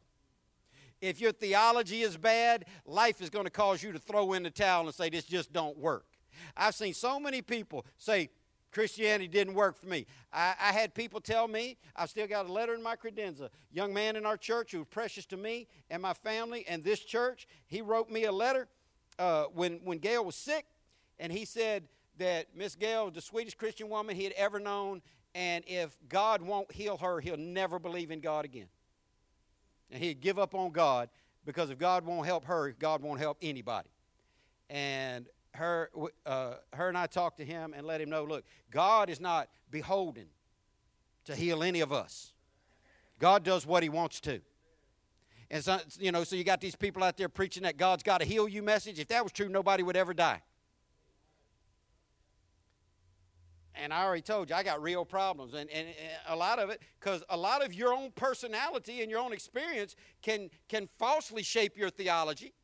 If 1.01 1.21
your 1.21 1.33
theology 1.33 2.03
is 2.03 2.17
bad, 2.17 2.65
life 2.87 3.21
is 3.21 3.31
going 3.31 3.45
to 3.45 3.51
cause 3.51 3.83
you 3.83 3.93
to 3.93 3.99
throw 3.99 4.33
in 4.33 4.43
the 4.43 4.51
towel 4.51 4.87
and 4.87 4.95
say, 4.95 5.11
This 5.11 5.25
just 5.25 5.53
don't 5.53 5.77
work. 5.79 6.07
I've 6.57 6.75
seen 6.75 6.94
so 6.94 7.18
many 7.18 7.42
people 7.42 7.87
say, 7.99 8.31
Christianity 8.75 9.29
didn't 9.29 9.55
work 9.55 9.79
for 9.79 9.87
me. 9.87 10.05
I, 10.33 10.55
I, 10.61 10.73
had 10.73 10.94
people 10.94 11.20
tell 11.20 11.47
me, 11.47 11.79
I've 11.94 12.11
still 12.11 12.27
got 12.27 12.47
a 12.47 12.53
letter 12.53 12.75
in 12.75 12.83
my 12.83 12.97
credenza. 12.97 13.49
Young 13.73 13.94
man 13.94 14.16
in 14.16 14.27
our 14.27 14.37
church 14.37 14.73
who 14.73 14.79
was 14.79 14.88
precious 14.90 15.25
to 15.27 15.37
me 15.37 15.68
and 15.90 16.03
my 16.03 16.12
family 16.12 16.64
and 16.68 16.83
this 16.83 16.99
church, 16.99 17.47
he 17.66 17.81
wrote 17.81 18.11
me 18.11 18.25
a 18.25 18.33
letter 18.33 18.66
uh, 19.18 19.44
when, 19.55 19.81
when 19.85 19.99
Gail 19.99 20.25
was 20.25 20.35
sick, 20.35 20.66
and 21.20 21.33
he 21.33 21.44
said 21.44 21.85
that 22.18 22.49
Miss 22.57 22.75
Gail 22.75 23.07
was 23.07 23.14
the 23.14 23.20
sweetest 23.20 23.57
Christian 23.57 23.88
woman 23.88 24.16
he 24.16 24.25
had 24.25 24.33
ever 24.33 24.59
known, 24.59 25.03
and 25.35 25.64
if 25.66 25.97
God 26.09 26.42
won't 26.42 26.73
heal 26.73 26.97
her, 26.99 27.20
he'll 27.20 27.37
never 27.37 27.79
believe 27.79 28.11
in 28.11 28.20
God 28.20 28.44
again. 28.44 28.68
And 29.90 30.03
he'd 30.03 30.20
give 30.20 30.38
up 30.38 30.55
on 30.55 30.73
God 30.73 31.09
because 31.44 31.70
if 31.70 31.79
God 31.79 32.05
won't 32.05 32.27
help 32.27 32.47
her, 32.47 32.75
God 32.79 33.03
won't 33.03 33.20
help 33.20 33.38
anybody. 33.42 33.88
And 34.70 35.27
her, 35.55 35.90
uh, 36.27 36.55
her 36.73 36.88
and 36.88 36.99
I 36.99 37.07
talked 37.07 37.38
to 37.38 37.45
him 37.45 37.75
and 37.77 37.87
let 37.87 38.01
him 38.01 38.11
know 38.11 38.25
look, 38.25 38.45
God 38.71 39.09
is 39.09 39.21
not 39.21 39.49
beholden 39.71 40.27
to 41.25 41.35
heal 41.35 41.62
any 41.62 41.81
of 41.81 41.93
us. 41.93 42.33
God 43.19 43.45
does 43.45 43.67
what 43.67 43.83
he 43.83 43.88
wants 43.88 44.21
to. 44.23 44.40
And 45.51 45.62
so, 45.62 45.79
you 45.99 46.11
know, 46.11 46.25
so 46.25 46.37
you 46.37 46.45
got 46.45 46.61
these 46.61 46.75
people 46.75 47.05
out 47.05 47.17
there 47.17 47.29
preaching 47.29 47.62
that 47.62 47.77
God's 47.77 48.03
got 48.03 48.19
to 48.19 48.27
heal 48.27 48.49
you 48.49 48.62
message. 48.62 48.99
If 48.99 49.09
that 49.09 49.23
was 49.23 49.33
true, 49.33 49.49
nobody 49.49 49.83
would 49.83 49.97
ever 49.97 50.12
die. 50.12 50.43
And 53.77 53.93
I 53.93 54.05
already 54.05 54.23
told 54.23 54.51
you, 54.51 54.57
I 54.57 54.62
got 54.62 54.83
real 54.83 55.05
problems. 55.05 55.53
And, 55.55 55.69
and, 55.71 55.88
and 55.88 55.97
a 56.29 56.37
lot 56.37 56.59
of 56.59 56.71
it, 56.71 56.81
because 56.99 57.23
a 57.29 57.37
lot 57.37 57.64
of 57.64 57.75
your 57.75 57.93
own 57.93 58.11
personality 58.14 59.03
and 59.03 59.11
your 59.11 59.21
own 59.21 59.33
experience 59.33 59.97
can, 60.23 60.49
can 60.69 60.88
falsely 60.99 61.43
shape 61.43 61.77
your 61.77 61.90
theology 61.90 62.55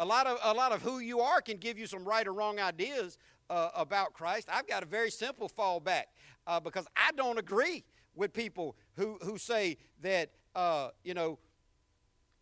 a 0.00 0.04
lot 0.04 0.26
of 0.26 0.38
a 0.42 0.54
lot 0.54 0.72
of 0.72 0.80
who 0.80 0.98
you 0.98 1.20
are 1.20 1.42
can 1.42 1.58
give 1.58 1.78
you 1.78 1.86
some 1.86 2.04
right 2.04 2.26
or 2.26 2.32
wrong 2.32 2.58
ideas 2.58 3.18
uh, 3.50 3.68
about 3.74 4.14
Christ. 4.14 4.48
I've 4.50 4.66
got 4.66 4.82
a 4.82 4.86
very 4.86 5.10
simple 5.10 5.48
fallback 5.48 6.04
uh, 6.46 6.58
because 6.58 6.86
I 6.96 7.12
don't 7.12 7.38
agree 7.38 7.84
with 8.14 8.32
people 8.32 8.76
who 8.96 9.18
who 9.22 9.36
say 9.36 9.76
that 10.00 10.30
uh, 10.56 10.88
you 11.04 11.12
know 11.12 11.38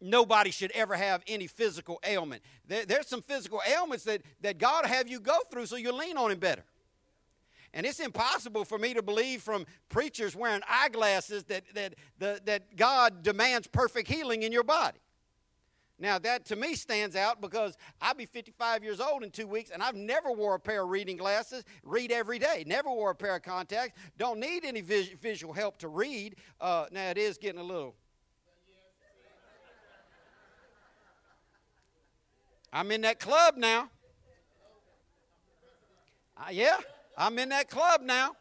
nobody 0.00 0.52
should 0.52 0.70
ever 0.70 0.94
have 0.94 1.22
any 1.26 1.48
physical 1.48 1.98
ailment. 2.06 2.42
There, 2.68 2.86
there's 2.86 3.08
some 3.08 3.22
physical 3.22 3.60
ailments 3.68 4.04
that 4.04 4.22
that 4.40 4.58
God 4.58 4.86
have 4.86 5.08
you 5.08 5.18
go 5.18 5.38
through 5.50 5.66
so 5.66 5.74
you 5.74 5.92
lean 5.92 6.16
on 6.16 6.30
Him 6.30 6.38
better. 6.38 6.64
And 7.74 7.84
it's 7.84 8.00
impossible 8.00 8.64
for 8.64 8.78
me 8.78 8.94
to 8.94 9.02
believe 9.02 9.42
from 9.42 9.66
preachers 9.90 10.34
wearing 10.34 10.62
eyeglasses 10.66 11.44
that, 11.44 11.64
that, 11.74 11.96
that, 12.18 12.46
that 12.46 12.76
God 12.76 13.22
demands 13.22 13.66
perfect 13.66 14.08
healing 14.08 14.42
in 14.42 14.52
your 14.52 14.64
body. 14.64 14.98
Now, 16.00 16.18
that 16.20 16.44
to 16.46 16.56
me 16.56 16.74
stands 16.74 17.16
out 17.16 17.40
because 17.40 17.76
I'll 18.00 18.14
be 18.14 18.26
55 18.26 18.84
years 18.84 19.00
old 19.00 19.24
in 19.24 19.30
two 19.30 19.48
weeks 19.48 19.70
and 19.70 19.82
I've 19.82 19.96
never 19.96 20.30
wore 20.30 20.54
a 20.54 20.60
pair 20.60 20.84
of 20.84 20.90
reading 20.90 21.16
glasses, 21.16 21.64
read 21.82 22.12
every 22.12 22.38
day, 22.38 22.62
never 22.66 22.88
wore 22.88 23.10
a 23.10 23.14
pair 23.16 23.34
of 23.34 23.42
contacts, 23.42 23.98
don't 24.16 24.38
need 24.38 24.64
any 24.64 24.80
vis- 24.80 25.10
visual 25.20 25.52
help 25.52 25.78
to 25.78 25.88
read. 25.88 26.36
Uh, 26.60 26.86
now, 26.92 27.10
it 27.10 27.18
is 27.18 27.36
getting 27.36 27.60
a 27.60 27.64
little. 27.64 27.96
I'm 32.72 32.90
in 32.92 33.00
that 33.00 33.18
club 33.18 33.56
now. 33.56 33.90
Uh, 36.36 36.50
yeah, 36.52 36.76
I'm 37.16 37.36
in 37.40 37.48
that 37.48 37.68
club 37.68 38.02
now. 38.02 38.36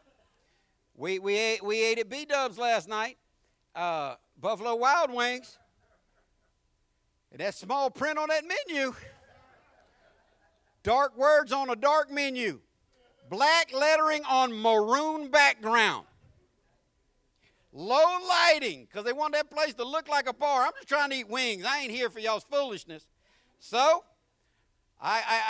We, 0.94 1.18
we, 1.18 1.36
ate, 1.36 1.64
we 1.64 1.82
ate 1.82 1.98
at 1.98 2.08
B 2.08 2.24
Dubs 2.24 2.58
last 2.58 2.88
night, 2.88 3.18
uh, 3.74 4.14
Buffalo 4.40 4.76
Wild 4.76 5.12
Wings. 5.12 5.58
And 7.30 7.40
that 7.40 7.54
small 7.54 7.90
print 7.90 8.18
on 8.18 8.28
that 8.28 8.44
menu, 8.46 8.94
dark 10.82 11.16
words 11.16 11.52
on 11.52 11.68
a 11.70 11.76
dark 11.76 12.10
menu, 12.10 12.60
black 13.28 13.72
lettering 13.72 14.24
on 14.24 14.60
maroon 14.60 15.30
background, 15.30 16.06
low 17.72 18.18
lighting, 18.28 18.86
because 18.88 19.04
they 19.04 19.12
want 19.12 19.34
that 19.34 19.50
place 19.50 19.74
to 19.74 19.84
look 19.84 20.08
like 20.08 20.28
a 20.28 20.32
bar. 20.32 20.62
I'm 20.62 20.72
just 20.76 20.88
trying 20.88 21.10
to 21.10 21.16
eat 21.16 21.28
wings. 21.28 21.64
I 21.66 21.80
ain't 21.80 21.90
here 21.90 22.08
for 22.08 22.18
y'all's 22.18 22.44
foolishness. 22.44 23.06
So, 23.58 24.04
I, 25.00 25.22
I, 25.26 25.40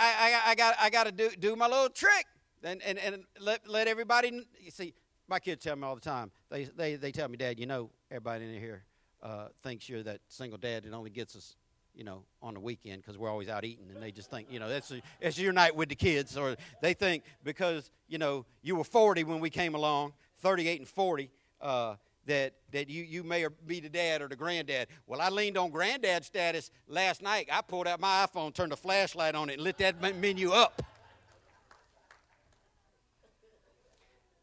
I, 0.47 0.51
I 0.51 0.55
got, 0.55 0.75
I 0.79 0.89
got 0.89 1.05
to 1.05 1.11
do, 1.11 1.29
do 1.39 1.55
my 1.55 1.67
little 1.67 1.89
trick 1.89 2.25
and, 2.63 2.81
and, 2.83 2.99
and 2.99 3.23
let, 3.39 3.67
let 3.67 3.87
everybody, 3.87 4.45
you 4.59 4.71
see, 4.71 4.93
my 5.27 5.39
kids 5.39 5.63
tell 5.63 5.75
me 5.75 5.83
all 5.85 5.95
the 5.95 6.01
time, 6.01 6.31
they, 6.49 6.65
they, 6.65 6.95
they 6.95 7.11
tell 7.11 7.27
me, 7.29 7.37
Dad, 7.37 7.59
you 7.59 7.65
know, 7.65 7.89
everybody 8.11 8.45
in 8.45 8.59
here 8.59 8.83
uh, 9.23 9.47
thinks 9.63 9.87
you're 9.87 10.03
that 10.03 10.19
single 10.27 10.57
dad 10.57 10.83
that 10.83 10.93
only 10.93 11.09
gets 11.09 11.35
us 11.35 11.55
you 11.95 12.03
know, 12.03 12.23
on 12.41 12.53
the 12.53 12.59
weekend 12.59 13.01
because 13.01 13.17
we're 13.17 13.29
always 13.29 13.49
out 13.49 13.65
eating, 13.65 13.85
and 13.93 14.01
they 14.01 14.11
just 14.11 14.31
think, 14.31 14.47
you 14.49 14.59
know, 14.59 14.69
that's 14.69 14.91
it's 15.19 15.37
your 15.37 15.53
night 15.53 15.75
with 15.75 15.89
the 15.89 15.95
kids, 15.95 16.37
or 16.37 16.55
they 16.81 16.93
think 16.93 17.23
because 17.43 17.91
you 18.07 18.17
know 18.17 18.45
you 18.61 18.75
were 18.75 18.83
40 18.83 19.23
when 19.25 19.39
we 19.39 19.49
came 19.49 19.75
along, 19.75 20.13
38 20.41 20.79
and 20.79 20.87
40, 20.87 21.29
uh, 21.61 21.95
that 22.25 22.53
that 22.71 22.89
you 22.89 23.03
you 23.03 23.23
may 23.23 23.45
be 23.65 23.79
the 23.79 23.89
dad 23.89 24.21
or 24.21 24.27
the 24.27 24.35
granddad. 24.35 24.87
Well, 25.07 25.19
I 25.19 25.29
leaned 25.29 25.57
on 25.57 25.71
granddad 25.71 26.23
status 26.23 26.71
last 26.87 27.21
night. 27.21 27.49
I 27.51 27.61
pulled 27.61 27.87
out 27.87 27.99
my 27.99 28.25
iPhone, 28.25 28.53
turned 28.53 28.71
the 28.71 28.77
flashlight 28.77 29.35
on 29.35 29.49
it, 29.49 29.53
and 29.53 29.63
lit 29.63 29.77
that 29.79 29.99
menu 30.17 30.51
up. 30.51 30.81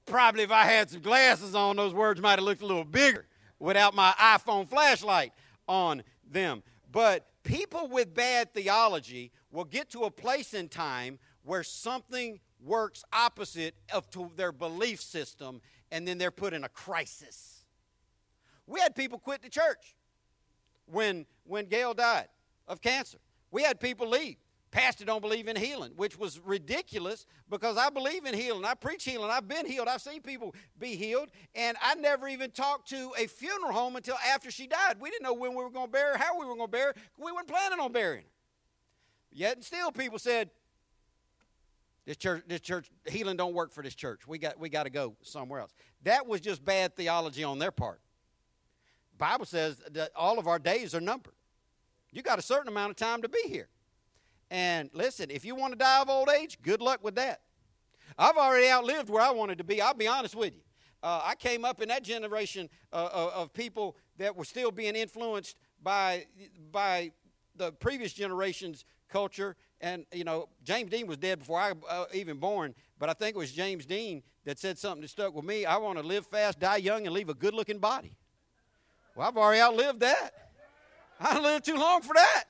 Probably 0.04 0.44
if 0.44 0.52
I 0.52 0.64
had 0.64 0.88
some 0.90 1.00
glasses 1.00 1.54
on, 1.54 1.76
those 1.76 1.92
words 1.92 2.20
might 2.20 2.38
have 2.38 2.44
looked 2.44 2.62
a 2.62 2.66
little 2.66 2.84
bigger 2.84 3.26
without 3.58 3.94
my 3.94 4.12
iPhone 4.20 4.68
flashlight 4.68 5.32
on 5.66 6.02
them. 6.30 6.62
But 6.92 7.26
people 7.46 7.88
with 7.88 8.12
bad 8.12 8.52
theology 8.52 9.30
will 9.50 9.64
get 9.64 9.90
to 9.90 10.04
a 10.04 10.10
place 10.10 10.52
in 10.52 10.68
time 10.68 11.18
where 11.44 11.62
something 11.62 12.40
works 12.60 13.04
opposite 13.12 13.74
of 13.94 14.10
to 14.10 14.30
their 14.36 14.52
belief 14.52 15.00
system 15.00 15.60
and 15.92 16.06
then 16.06 16.18
they're 16.18 16.30
put 16.30 16.52
in 16.52 16.64
a 16.64 16.68
crisis. 16.68 17.64
We 18.66 18.80
had 18.80 18.94
people 18.96 19.18
quit 19.18 19.42
the 19.42 19.48
church 19.48 19.94
when 20.86 21.26
when 21.44 21.66
Gail 21.66 21.94
died 21.94 22.28
of 22.66 22.80
cancer. 22.80 23.18
We 23.50 23.62
had 23.62 23.78
people 23.78 24.08
leave. 24.08 24.36
Pastor 24.70 25.04
don't 25.04 25.22
believe 25.22 25.48
in 25.48 25.56
healing, 25.56 25.92
which 25.96 26.18
was 26.18 26.40
ridiculous 26.40 27.24
because 27.48 27.76
I 27.76 27.88
believe 27.88 28.26
in 28.26 28.34
healing. 28.34 28.64
I 28.64 28.74
preach 28.74 29.04
healing. 29.04 29.30
I've 29.30 29.48
been 29.48 29.64
healed. 29.64 29.88
I've 29.88 30.02
seen 30.02 30.20
people 30.20 30.54
be 30.78 30.96
healed. 30.96 31.30
And 31.54 31.76
I 31.80 31.94
never 31.94 32.28
even 32.28 32.50
talked 32.50 32.88
to 32.90 33.12
a 33.16 33.26
funeral 33.26 33.72
home 33.72 33.96
until 33.96 34.16
after 34.28 34.50
she 34.50 34.66
died. 34.66 34.96
We 35.00 35.10
didn't 35.10 35.22
know 35.22 35.34
when 35.34 35.52
we 35.52 35.62
were 35.62 35.70
going 35.70 35.86
to 35.86 35.92
bury 35.92 36.12
her, 36.12 36.18
how 36.18 36.38
we 36.38 36.46
were 36.46 36.56
going 36.56 36.68
to 36.68 36.72
bury 36.72 36.92
her. 36.94 37.00
We 37.16 37.32
weren't 37.32 37.48
planning 37.48 37.80
on 37.80 37.92
burying 37.92 38.24
her. 38.24 38.30
Yet 39.32 39.56
and 39.56 39.64
still 39.64 39.92
people 39.92 40.18
said, 40.18 40.50
this 42.06 42.16
church, 42.16 42.44
this 42.46 42.60
church, 42.60 42.88
healing 43.06 43.36
don't 43.36 43.54
work 43.54 43.72
for 43.72 43.82
this 43.82 43.94
church. 43.94 44.26
We 44.28 44.38
got, 44.38 44.58
we 44.58 44.68
got 44.68 44.84
to 44.84 44.90
go 44.90 45.16
somewhere 45.22 45.60
else. 45.60 45.74
That 46.04 46.26
was 46.26 46.40
just 46.40 46.64
bad 46.64 46.94
theology 46.94 47.42
on 47.44 47.58
their 47.58 47.72
part. 47.72 48.00
Bible 49.18 49.46
says 49.46 49.76
that 49.90 50.10
all 50.14 50.38
of 50.38 50.46
our 50.46 50.58
days 50.58 50.94
are 50.94 51.00
numbered. 51.00 51.34
You 52.12 52.22
got 52.22 52.38
a 52.38 52.42
certain 52.42 52.68
amount 52.68 52.90
of 52.90 52.96
time 52.96 53.22
to 53.22 53.28
be 53.28 53.42
here. 53.46 53.68
And 54.50 54.90
listen, 54.92 55.30
if 55.30 55.44
you 55.44 55.54
want 55.54 55.72
to 55.72 55.78
die 55.78 56.02
of 56.02 56.08
old 56.08 56.28
age, 56.30 56.58
good 56.62 56.80
luck 56.80 57.02
with 57.02 57.16
that. 57.16 57.40
I've 58.18 58.36
already 58.36 58.70
outlived 58.70 59.10
where 59.10 59.22
I 59.22 59.30
wanted 59.30 59.58
to 59.58 59.64
be. 59.64 59.82
I'll 59.82 59.94
be 59.94 60.06
honest 60.06 60.34
with 60.34 60.54
you. 60.54 60.60
Uh, 61.02 61.20
I 61.24 61.34
came 61.34 61.64
up 61.64 61.82
in 61.82 61.88
that 61.88 62.02
generation 62.02 62.68
uh, 62.92 63.08
of, 63.12 63.32
of 63.32 63.52
people 63.52 63.96
that 64.18 64.34
were 64.34 64.44
still 64.44 64.70
being 64.70 64.96
influenced 64.96 65.56
by 65.82 66.26
by 66.72 67.12
the 67.54 67.72
previous 67.72 68.12
generation's 68.12 68.84
culture. 69.08 69.56
And 69.80 70.06
you 70.12 70.24
know, 70.24 70.48
James 70.64 70.90
Dean 70.90 71.06
was 71.06 71.18
dead 71.18 71.40
before 71.40 71.60
I 71.60 71.72
uh, 71.88 72.06
even 72.14 72.38
born, 72.38 72.74
but 72.98 73.08
I 73.08 73.12
think 73.12 73.36
it 73.36 73.38
was 73.38 73.52
James 73.52 73.84
Dean 73.84 74.22
that 74.44 74.58
said 74.58 74.78
something 74.78 75.02
that 75.02 75.08
stuck 75.10 75.34
with 75.34 75.44
me. 75.44 75.66
I 75.66 75.76
want 75.76 75.98
to 75.98 76.04
live 76.04 76.26
fast, 76.26 76.58
die 76.58 76.76
young, 76.76 77.06
and 77.06 77.14
leave 77.14 77.28
a 77.28 77.34
good-looking 77.34 77.78
body. 77.78 78.16
Well, 79.14 79.28
I've 79.28 79.36
already 79.36 79.60
outlived 79.60 80.00
that. 80.00 80.30
I 81.20 81.38
lived 81.38 81.64
too 81.66 81.76
long 81.76 82.00
for 82.02 82.14
that. 82.14 82.44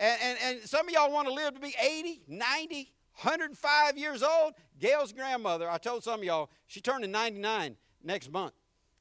And, 0.00 0.18
and, 0.22 0.38
and 0.42 0.60
some 0.62 0.88
of 0.88 0.94
y'all 0.94 1.12
want 1.12 1.28
to 1.28 1.34
live 1.34 1.52
to 1.54 1.60
be 1.60 1.74
80, 1.78 2.22
90, 2.26 2.90
105 3.20 3.98
years 3.98 4.22
old. 4.22 4.54
Gail's 4.80 5.12
grandmother, 5.12 5.70
I 5.70 5.76
told 5.76 6.02
some 6.02 6.20
of 6.20 6.24
y'all, 6.24 6.48
she 6.66 6.80
turned 6.80 7.04
to 7.04 7.08
99 7.08 7.76
next 8.02 8.32
month. 8.32 8.54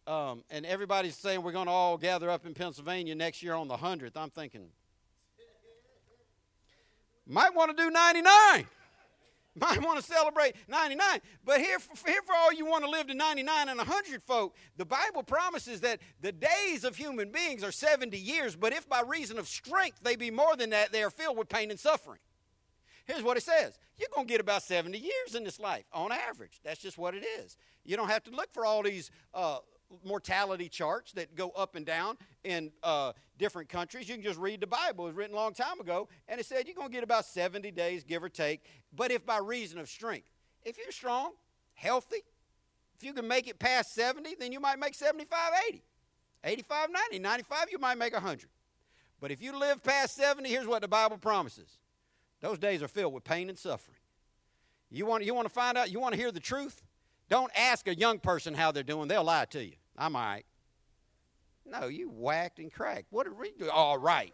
Um, 0.05 0.43
and 0.49 0.65
everybody's 0.65 1.15
saying 1.15 1.41
we're 1.41 1.53
going 1.53 1.67
to 1.67 1.71
all 1.71 1.97
gather 1.97 2.29
up 2.29 2.45
in 2.45 2.53
Pennsylvania 2.53 3.15
next 3.15 3.41
year 3.41 3.53
on 3.53 3.69
the 3.69 3.77
100th. 3.77 4.11
I'm 4.17 4.29
thinking, 4.29 4.67
might 7.25 7.55
want 7.55 7.75
to 7.75 7.81
do 7.81 7.89
99. 7.89 8.65
Might 9.61 9.81
want 9.83 9.99
to 9.99 10.05
celebrate 10.05 10.55
99. 10.67 11.19
But 11.43 11.59
here 11.59 11.79
for, 11.79 12.09
here 12.09 12.21
for 12.21 12.33
all 12.33 12.53
you 12.53 12.65
want 12.65 12.83
to 12.83 12.89
live 12.89 13.07
to 13.07 13.13
99 13.13 13.69
and 13.69 13.77
100 13.77 14.23
folk, 14.23 14.55
the 14.77 14.85
Bible 14.85 15.23
promises 15.23 15.81
that 15.81 15.99
the 16.21 16.31
days 16.31 16.83
of 16.83 16.95
human 16.95 17.31
beings 17.31 17.63
are 17.63 17.71
70 17.71 18.17
years, 18.17 18.55
but 18.55 18.73
if 18.73 18.87
by 18.87 19.01
reason 19.01 19.37
of 19.37 19.47
strength 19.47 19.99
they 20.01 20.15
be 20.15 20.31
more 20.31 20.55
than 20.55 20.69
that, 20.71 20.91
they 20.91 21.03
are 21.03 21.09
filled 21.09 21.37
with 21.37 21.49
pain 21.49 21.71
and 21.71 21.79
suffering. 21.79 22.19
Here's 23.05 23.23
what 23.23 23.37
it 23.37 23.43
says 23.43 23.77
You're 23.97 24.09
going 24.13 24.27
to 24.27 24.31
get 24.31 24.39
about 24.39 24.63
70 24.63 24.97
years 24.97 25.35
in 25.35 25.43
this 25.43 25.59
life 25.59 25.85
on 25.91 26.11
average. 26.11 26.59
That's 26.63 26.79
just 26.79 26.97
what 26.97 27.15
it 27.15 27.25
is. 27.39 27.57
You 27.83 27.97
don't 27.97 28.09
have 28.09 28.23
to 28.25 28.31
look 28.31 28.53
for 28.53 28.65
all 28.65 28.83
these 28.83 29.09
uh, 29.33 29.57
mortality 30.05 30.69
charts 30.69 31.11
that 31.13 31.35
go 31.35 31.49
up 31.51 31.75
and 31.75 31.85
down 31.85 32.17
in 32.43 32.71
uh, 32.83 33.13
different 33.37 33.69
countries. 33.69 34.07
You 34.07 34.15
can 34.15 34.23
just 34.23 34.39
read 34.39 34.61
the 34.61 34.67
Bible. 34.67 35.05
It 35.05 35.09
was 35.09 35.15
written 35.15 35.35
a 35.35 35.39
long 35.39 35.53
time 35.53 35.79
ago, 35.79 36.07
and 36.27 36.39
it 36.39 36.45
said 36.45 36.67
you're 36.67 36.75
going 36.75 36.89
to 36.89 36.93
get 36.93 37.03
about 37.03 37.25
70 37.25 37.71
days, 37.71 38.03
give 38.03 38.23
or 38.23 38.29
take, 38.29 38.61
but 38.95 39.11
if 39.11 39.25
by 39.25 39.37
reason 39.37 39.79
of 39.79 39.89
strength. 39.89 40.29
If 40.63 40.77
you're 40.77 40.91
strong, 40.91 41.31
healthy, 41.73 42.23
if 42.95 43.03
you 43.03 43.13
can 43.13 43.27
make 43.27 43.47
it 43.47 43.59
past 43.59 43.95
70, 43.95 44.35
then 44.39 44.51
you 44.51 44.59
might 44.59 44.77
make 44.77 44.93
75, 44.93 45.39
80. 45.69 45.83
85, 46.43 46.89
90, 46.91 47.19
95, 47.19 47.65
you 47.71 47.79
might 47.79 47.97
make 47.97 48.13
100. 48.13 48.49
But 49.21 49.31
if 49.31 49.41
you 49.41 49.57
live 49.57 49.83
past 49.83 50.15
70, 50.15 50.47
here's 50.49 50.67
what 50.67 50.81
the 50.81 50.87
Bible 50.87 51.17
promises 51.17 51.77
those 52.41 52.57
days 52.57 52.81
are 52.81 52.87
filled 52.87 53.13
with 53.13 53.25
pain 53.25 53.49
and 53.49 53.57
suffering. 53.57 53.97
You 54.89 55.05
want, 55.05 55.25
you 55.25 55.33
want 55.33 55.47
to 55.47 55.53
find 55.53 55.77
out, 55.77 55.91
you 55.91 55.99
want 55.99 56.13
to 56.13 56.19
hear 56.19 56.31
the 56.31 56.39
truth? 56.39 56.81
Don't 57.29 57.51
ask 57.55 57.87
a 57.87 57.95
young 57.95 58.19
person 58.19 58.53
how 58.53 58.71
they're 58.71 58.83
doing, 58.83 59.07
they'll 59.07 59.23
lie 59.23 59.45
to 59.45 59.63
you. 59.63 59.73
I'm 59.97 60.15
all 60.15 60.21
right. 60.21 60.45
No, 61.65 61.87
you 61.87 62.09
whacked 62.09 62.59
and 62.59 62.71
cracked. 62.71 63.05
What 63.11 63.25
did 63.25 63.37
we 63.37 63.51
do? 63.51 63.69
All 63.69 63.97
right. 63.97 64.33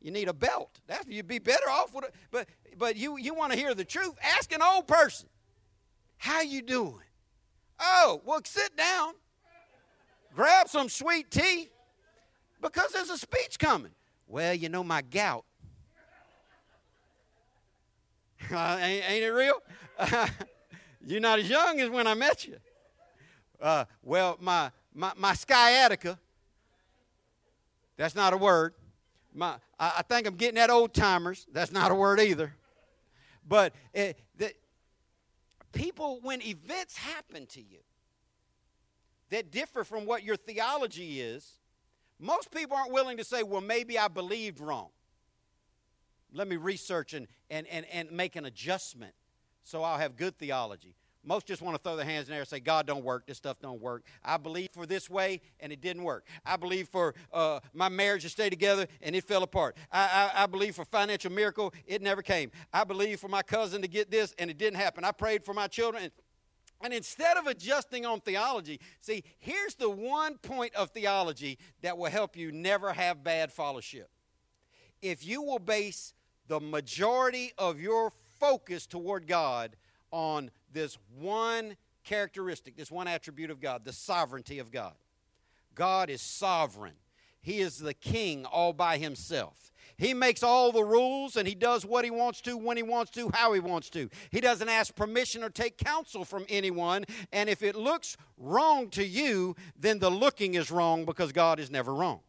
You 0.00 0.10
need 0.10 0.28
a 0.28 0.32
belt. 0.32 0.80
That's 0.86 1.06
you'd 1.06 1.28
be 1.28 1.38
better 1.38 1.68
off 1.68 1.94
with 1.94 2.04
it. 2.04 2.14
But 2.30 2.48
but 2.78 2.96
you 2.96 3.18
you 3.18 3.34
want 3.34 3.52
to 3.52 3.58
hear 3.58 3.74
the 3.74 3.84
truth? 3.84 4.14
Ask 4.22 4.52
an 4.52 4.62
old 4.62 4.88
person. 4.88 5.28
How 6.16 6.40
you 6.40 6.62
doing? 6.62 7.02
Oh, 7.78 8.22
well, 8.24 8.40
sit 8.44 8.76
down. 8.76 9.12
Grab 10.34 10.68
some 10.68 10.88
sweet 10.88 11.30
tea. 11.30 11.68
Because 12.60 12.92
there's 12.92 13.10
a 13.10 13.18
speech 13.18 13.58
coming. 13.58 13.92
Well, 14.26 14.54
you 14.54 14.68
know 14.68 14.84
my 14.84 15.02
gout. 15.02 15.44
Uh, 18.50 18.78
ain't, 18.80 19.04
ain't, 19.08 19.22
it 19.22 19.28
real? 19.28 19.62
You're 21.04 21.20
not 21.20 21.38
as 21.38 21.48
young 21.48 21.80
as 21.80 21.90
when 21.90 22.06
I 22.06 22.14
met 22.14 22.46
you. 22.46 22.56
Uh, 23.60 23.84
well, 24.02 24.36
my, 24.40 24.70
my, 24.94 25.12
my 25.16 25.34
sciatica, 25.34 26.18
that's 27.96 28.14
not 28.14 28.32
a 28.32 28.36
word. 28.36 28.74
My, 29.34 29.56
I, 29.78 29.94
I 29.98 30.02
think 30.02 30.26
I'm 30.26 30.36
getting 30.36 30.58
at 30.58 30.70
old 30.70 30.94
timers. 30.94 31.46
That's 31.52 31.72
not 31.72 31.90
a 31.90 31.94
word 31.94 32.20
either. 32.20 32.54
But 33.46 33.74
uh, 33.96 34.12
the, 34.36 34.52
people, 35.72 36.20
when 36.22 36.42
events 36.42 36.96
happen 36.96 37.46
to 37.46 37.60
you 37.60 37.78
that 39.30 39.50
differ 39.50 39.84
from 39.84 40.06
what 40.06 40.22
your 40.22 40.36
theology 40.36 41.20
is, 41.20 41.58
most 42.18 42.50
people 42.50 42.76
aren't 42.76 42.92
willing 42.92 43.16
to 43.16 43.24
say, 43.24 43.42
well, 43.42 43.60
maybe 43.60 43.98
I 43.98 44.08
believed 44.08 44.60
wrong 44.60 44.88
let 46.32 46.48
me 46.48 46.56
research 46.56 47.14
and, 47.14 47.26
and, 47.48 47.66
and, 47.68 47.86
and 47.92 48.10
make 48.12 48.36
an 48.36 48.44
adjustment 48.44 49.14
so 49.62 49.82
I'll 49.82 49.98
have 49.98 50.16
good 50.16 50.38
theology. 50.38 50.94
Most 51.22 51.46
just 51.46 51.60
want 51.60 51.76
to 51.76 51.82
throw 51.82 51.96
their 51.96 52.06
hands 52.06 52.28
in 52.28 52.30
the 52.30 52.36
air 52.36 52.40
and 52.40 52.48
say, 52.48 52.60
God 52.60 52.86
don't 52.86 53.04
work, 53.04 53.26
this 53.26 53.36
stuff 53.36 53.60
don't 53.60 53.80
work. 53.80 54.04
I 54.24 54.38
believe 54.38 54.70
for 54.72 54.86
this 54.86 55.10
way, 55.10 55.42
and 55.60 55.70
it 55.70 55.82
didn't 55.82 56.02
work. 56.02 56.26
I 56.46 56.56
believe 56.56 56.88
for 56.88 57.14
uh, 57.30 57.60
my 57.74 57.90
marriage 57.90 58.22
to 58.22 58.30
stay 58.30 58.48
together, 58.48 58.86
and 59.02 59.14
it 59.14 59.24
fell 59.24 59.42
apart. 59.42 59.76
I, 59.92 60.30
I, 60.34 60.44
I 60.44 60.46
believe 60.46 60.76
for 60.76 60.84
financial 60.86 61.30
miracle, 61.30 61.74
it 61.86 62.00
never 62.00 62.22
came. 62.22 62.50
I 62.72 62.84
believe 62.84 63.20
for 63.20 63.28
my 63.28 63.42
cousin 63.42 63.82
to 63.82 63.88
get 63.88 64.10
this, 64.10 64.34
and 64.38 64.50
it 64.50 64.56
didn't 64.56 64.78
happen. 64.78 65.04
I 65.04 65.12
prayed 65.12 65.44
for 65.44 65.52
my 65.52 65.66
children, 65.66 66.04
and, 66.04 66.12
and 66.80 66.94
instead 66.94 67.36
of 67.36 67.46
adjusting 67.46 68.06
on 68.06 68.20
theology, 68.20 68.80
see, 69.02 69.22
here's 69.38 69.74
the 69.74 69.90
one 69.90 70.38
point 70.38 70.74
of 70.74 70.88
theology 70.90 71.58
that 71.82 71.98
will 71.98 72.10
help 72.10 72.34
you 72.34 72.50
never 72.50 72.94
have 72.94 73.22
bad 73.22 73.52
fellowship. 73.52 74.08
If 75.02 75.26
you 75.26 75.42
will 75.42 75.58
base 75.58 76.14
the 76.48 76.60
majority 76.60 77.52
of 77.58 77.78
your 77.78 78.14
focus 78.40 78.86
toward 78.86 79.26
God 79.26 79.76
on 80.10 80.50
this 80.72 80.98
one 81.18 81.76
characteristic, 82.02 82.76
this 82.76 82.90
one 82.90 83.06
attribute 83.06 83.50
of 83.50 83.60
God, 83.60 83.84
the 83.84 83.92
sovereignty 83.92 84.58
of 84.58 84.72
God. 84.72 84.94
God 85.74 86.10
is 86.10 86.22
sovereign. 86.22 86.94
He 87.42 87.60
is 87.60 87.78
the 87.78 87.94
king 87.94 88.44
all 88.44 88.72
by 88.72 88.98
himself. 88.98 89.72
He 89.96 90.14
makes 90.14 90.42
all 90.42 90.72
the 90.72 90.84
rules 90.84 91.36
and 91.36 91.46
he 91.46 91.54
does 91.54 91.84
what 91.84 92.04
he 92.04 92.10
wants 92.10 92.40
to, 92.42 92.56
when 92.56 92.76
he 92.76 92.82
wants 92.82 93.10
to, 93.12 93.30
how 93.34 93.52
he 93.52 93.60
wants 93.60 93.90
to. 93.90 94.08
He 94.30 94.40
doesn't 94.40 94.68
ask 94.68 94.94
permission 94.94 95.42
or 95.42 95.50
take 95.50 95.76
counsel 95.76 96.24
from 96.24 96.46
anyone. 96.48 97.04
And 97.32 97.50
if 97.50 97.62
it 97.62 97.76
looks 97.76 98.16
wrong 98.38 98.88
to 98.90 99.04
you, 99.04 99.56
then 99.78 99.98
the 99.98 100.10
looking 100.10 100.54
is 100.54 100.70
wrong 100.70 101.04
because 101.04 101.32
God 101.32 101.60
is 101.60 101.70
never 101.70 101.94
wrong. 101.94 102.20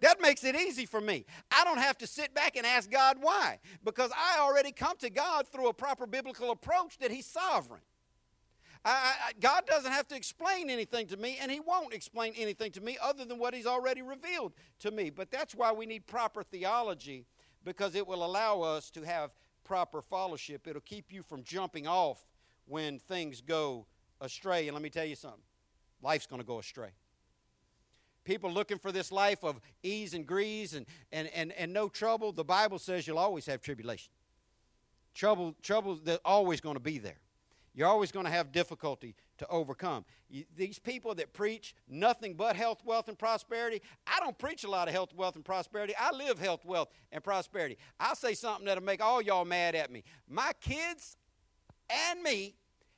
That 0.00 0.20
makes 0.20 0.44
it 0.44 0.54
easy 0.54 0.86
for 0.86 1.00
me. 1.00 1.24
I 1.50 1.64
don't 1.64 1.78
have 1.78 1.96
to 1.98 2.06
sit 2.06 2.34
back 2.34 2.56
and 2.56 2.66
ask 2.66 2.90
God 2.90 3.16
why, 3.20 3.58
because 3.84 4.10
I 4.14 4.40
already 4.40 4.72
come 4.72 4.96
to 4.98 5.10
God 5.10 5.48
through 5.48 5.68
a 5.68 5.74
proper 5.74 6.06
biblical 6.06 6.50
approach 6.50 6.98
that 6.98 7.10
He's 7.10 7.26
sovereign. 7.26 7.80
I, 8.84 8.90
I, 8.90 9.32
God 9.40 9.66
doesn't 9.66 9.90
have 9.90 10.06
to 10.08 10.16
explain 10.16 10.70
anything 10.70 11.06
to 11.08 11.16
me, 11.16 11.38
and 11.40 11.50
He 11.50 11.60
won't 11.60 11.94
explain 11.94 12.34
anything 12.36 12.72
to 12.72 12.80
me 12.80 12.98
other 13.02 13.24
than 13.24 13.38
what 13.38 13.54
He's 13.54 13.66
already 13.66 14.02
revealed 14.02 14.52
to 14.80 14.90
me. 14.90 15.10
But 15.10 15.30
that's 15.30 15.54
why 15.54 15.72
we 15.72 15.86
need 15.86 16.06
proper 16.06 16.42
theology, 16.42 17.24
because 17.64 17.94
it 17.94 18.06
will 18.06 18.24
allow 18.24 18.60
us 18.60 18.90
to 18.90 19.02
have 19.02 19.30
proper 19.64 20.02
fellowship. 20.02 20.68
It'll 20.68 20.80
keep 20.82 21.12
you 21.12 21.22
from 21.22 21.42
jumping 21.42 21.86
off 21.88 22.24
when 22.66 22.98
things 22.98 23.40
go 23.40 23.86
astray. 24.20 24.68
And 24.68 24.74
let 24.74 24.82
me 24.82 24.90
tell 24.90 25.06
you 25.06 25.16
something 25.16 25.40
life's 26.02 26.26
going 26.26 26.40
to 26.40 26.46
go 26.46 26.58
astray 26.58 26.90
people 28.26 28.52
looking 28.52 28.78
for 28.78 28.92
this 28.92 29.10
life 29.10 29.42
of 29.42 29.60
ease 29.82 30.12
and 30.12 30.26
grease 30.26 30.74
and, 30.74 30.84
and, 31.12 31.28
and, 31.34 31.52
and 31.52 31.72
no 31.72 31.88
trouble, 31.88 32.32
the 32.32 32.44
Bible 32.44 32.78
says 32.78 33.06
you'll 33.06 33.18
always 33.18 33.46
have 33.46 33.62
tribulation. 33.62 34.12
Trouble, 35.14 35.54
trouble 35.62 35.98
that's 36.04 36.20
always 36.24 36.60
going 36.60 36.74
to 36.76 36.80
be 36.80 36.98
there. 36.98 37.16
You're 37.74 37.88
always 37.88 38.10
going 38.10 38.24
to 38.24 38.32
have 38.32 38.52
difficulty 38.52 39.14
to 39.38 39.46
overcome. 39.48 40.04
You, 40.30 40.44
these 40.56 40.78
people 40.78 41.14
that 41.14 41.32
preach 41.32 41.74
nothing 41.88 42.34
but 42.34 42.56
health, 42.56 42.82
wealth, 42.84 43.08
and 43.08 43.18
prosperity, 43.18 43.82
I 44.06 44.18
don't 44.20 44.36
preach 44.36 44.64
a 44.64 44.70
lot 44.70 44.88
of 44.88 44.94
health, 44.94 45.14
wealth, 45.14 45.36
and 45.36 45.44
prosperity. 45.44 45.94
I 45.98 46.10
live 46.10 46.38
health, 46.38 46.64
wealth, 46.64 46.88
and 47.12 47.22
prosperity. 47.22 47.76
I'll 48.00 48.16
say 48.16 48.34
something 48.34 48.64
that'll 48.66 48.82
make 48.82 49.02
all 49.02 49.20
y'all 49.20 49.44
mad 49.44 49.74
at 49.74 49.92
me. 49.92 50.04
My 50.28 50.52
kids 50.60 51.18
and 51.90 52.22
me 52.22 52.54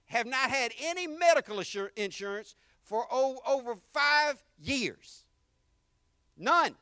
have 0.06 0.26
not 0.26 0.48
had 0.48 0.72
any 0.80 1.06
medical 1.06 1.60
insurance 1.96 2.54
for 2.88 3.07
over 3.12 3.74
five 3.92 4.42
years. 4.59 5.24
None. 6.37 6.74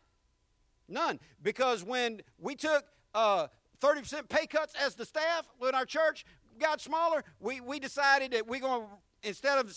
None. 0.89 1.19
Because 1.43 1.83
when 1.83 2.21
we 2.39 2.55
took 2.55 2.85
uh, 3.15 3.49
30% 3.81 4.29
pay 4.29 4.47
cuts 4.47 4.75
as 4.81 4.95
the 4.95 5.05
staff 5.05 5.49
when 5.59 5.75
our 5.75 5.85
church 5.85 6.25
got 6.61 6.81
smaller, 6.81 7.25
we, 7.41 7.61
we 7.61 7.81
decided 7.81 8.33
that 8.33 8.47
we're 8.47 8.61
going 8.61 8.83
to, 8.83 9.29
instead 9.29 9.59
of 9.59 9.75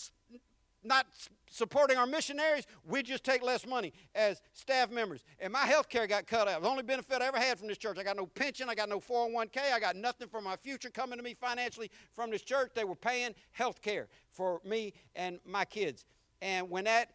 not 0.83 1.07
supporting 1.49 1.97
our 1.97 2.05
missionaries, 2.05 2.65
we 2.85 3.03
just 3.03 3.23
take 3.23 3.43
less 3.43 3.65
money 3.65 3.91
as 4.15 4.41
staff 4.53 4.91
members. 4.91 5.23
And 5.39 5.51
my 5.51 5.65
health 5.65 5.89
care 5.89 6.07
got 6.07 6.27
cut 6.27 6.47
out. 6.47 6.61
The 6.61 6.69
only 6.69 6.83
benefit 6.83 7.21
I 7.21 7.27
ever 7.27 7.39
had 7.39 7.57
from 7.59 7.67
this 7.67 7.77
church. 7.77 7.97
I 7.97 8.03
got 8.03 8.15
no 8.15 8.27
pension, 8.27 8.69
I 8.69 8.75
got 8.75 8.87
no 8.87 8.99
401k, 8.99 9.73
I 9.73 9.79
got 9.79 9.95
nothing 9.95 10.27
for 10.27 10.41
my 10.41 10.55
future 10.55 10.89
coming 10.89 11.17
to 11.17 11.23
me 11.23 11.33
financially 11.33 11.91
from 12.13 12.31
this 12.31 12.43
church. 12.43 12.71
They 12.75 12.85
were 12.85 12.95
paying 12.95 13.35
health 13.51 13.81
care 13.81 14.07
for 14.31 14.61
me 14.63 14.93
and 15.15 15.39
my 15.45 15.65
kids. 15.65 16.05
And 16.41 16.69
when 16.69 16.85
that 16.85 17.09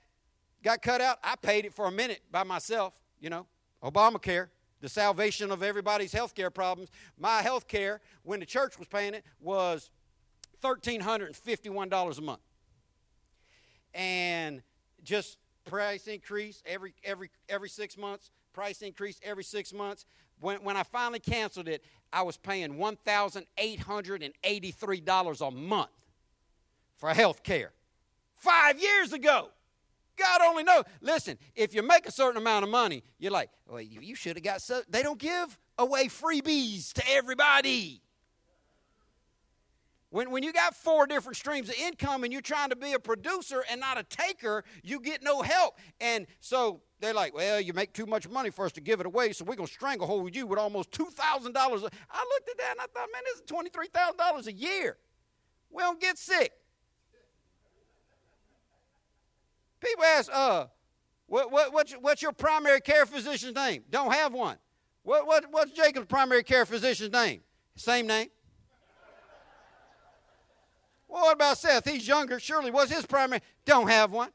got 0.62 0.82
cut 0.82 1.00
out, 1.00 1.18
I 1.22 1.36
paid 1.36 1.64
it 1.64 1.72
for 1.72 1.86
a 1.86 1.90
minute 1.90 2.20
by 2.30 2.42
myself, 2.42 2.98
you 3.20 3.30
know, 3.30 3.46
Obamacare, 3.82 4.48
the 4.80 4.88
salvation 4.88 5.50
of 5.50 5.62
everybody's 5.62 6.12
health 6.12 6.34
care 6.34 6.50
problems. 6.50 6.90
My 7.18 7.42
health 7.42 7.68
care, 7.68 8.00
when 8.22 8.40
the 8.40 8.46
church 8.46 8.78
was 8.78 8.88
paying 8.88 9.14
it, 9.14 9.24
was 9.40 9.90
$1,351 10.62 12.18
a 12.18 12.22
month. 12.22 12.40
And 13.94 14.62
just 15.02 15.38
price 15.64 16.06
increase 16.06 16.62
every, 16.66 16.94
every, 17.04 17.30
every 17.48 17.68
six 17.68 17.96
months, 17.96 18.30
price 18.52 18.82
increase 18.82 19.20
every 19.22 19.44
six 19.44 19.72
months. 19.72 20.04
When, 20.40 20.64
when 20.64 20.76
I 20.76 20.82
finally 20.82 21.20
canceled 21.20 21.68
it, 21.68 21.84
I 22.12 22.22
was 22.22 22.36
paying 22.36 22.74
$1,883 22.74 25.46
a 25.46 25.50
month 25.50 25.90
for 26.96 27.08
health 27.10 27.42
care. 27.42 27.72
Five 28.44 28.78
years 28.78 29.14
ago. 29.14 29.48
God 30.16 30.42
only 30.42 30.64
knows. 30.64 30.84
Listen, 31.00 31.38
if 31.56 31.74
you 31.74 31.82
make 31.82 32.06
a 32.06 32.12
certain 32.12 32.36
amount 32.36 32.62
of 32.62 32.70
money, 32.70 33.02
you're 33.18 33.32
like, 33.32 33.48
well, 33.66 33.80
you, 33.80 34.14
should 34.14 34.36
have 34.36 34.44
got 34.44 34.60
so. 34.60 34.82
They 34.88 35.02
don't 35.02 35.18
give 35.18 35.58
away 35.78 36.08
freebies 36.08 36.92
to 36.92 37.02
everybody. 37.10 38.02
When, 40.10 40.30
when 40.30 40.42
you 40.42 40.52
got 40.52 40.76
four 40.76 41.06
different 41.06 41.36
streams 41.36 41.70
of 41.70 41.74
income 41.76 42.22
and 42.22 42.32
you're 42.32 42.42
trying 42.42 42.68
to 42.68 42.76
be 42.76 42.92
a 42.92 43.00
producer 43.00 43.64
and 43.70 43.80
not 43.80 43.98
a 43.98 44.02
taker, 44.04 44.62
you 44.82 45.00
get 45.00 45.22
no 45.22 45.40
help. 45.40 45.78
And 45.98 46.26
so 46.38 46.82
they're 47.00 47.14
like, 47.14 47.34
well, 47.34 47.58
you 47.60 47.72
make 47.72 47.94
too 47.94 48.06
much 48.06 48.28
money 48.28 48.50
for 48.50 48.66
us 48.66 48.72
to 48.72 48.82
give 48.82 49.00
it 49.00 49.06
away, 49.06 49.32
so 49.32 49.44
we're 49.44 49.56
going 49.56 49.66
to 49.66 49.72
stranglehold 49.72 50.36
you 50.36 50.46
with 50.46 50.58
almost 50.58 50.90
$2,000. 50.92 51.16
I 51.16 51.48
looked 51.56 51.66
at 51.66 52.58
that 52.58 52.72
and 52.72 52.80
I 52.80 52.86
thought, 52.92 53.08
man, 53.10 53.22
this 53.24 53.40
is 53.40 54.42
$23,000 54.42 54.46
a 54.46 54.52
year. 54.52 54.98
We 55.70 55.82
don't 55.82 56.00
get 56.00 56.18
sick. 56.18 56.52
People 59.84 60.04
ask, 60.04 60.30
uh, 60.32 60.66
what, 61.26 61.52
what, 61.52 61.72
what's, 61.72 61.92
what's 61.94 62.22
your 62.22 62.32
primary 62.32 62.80
care 62.80 63.04
physician's 63.04 63.54
name? 63.54 63.84
Don't 63.90 64.12
have 64.12 64.32
one. 64.32 64.56
What, 65.02 65.26
what, 65.26 65.44
what's 65.50 65.72
Jacob's 65.72 66.06
primary 66.06 66.42
care 66.42 66.64
physician's 66.64 67.12
name? 67.12 67.40
Same 67.76 68.06
name. 68.06 68.28
Well, 71.06 71.24
what 71.24 71.34
about 71.34 71.58
Seth? 71.58 71.88
He's 71.88 72.08
younger. 72.08 72.40
Surely, 72.40 72.70
what's 72.70 72.90
his 72.90 73.04
primary? 73.04 73.40
Don't 73.66 73.88
have 73.88 74.10
one. 74.10 74.30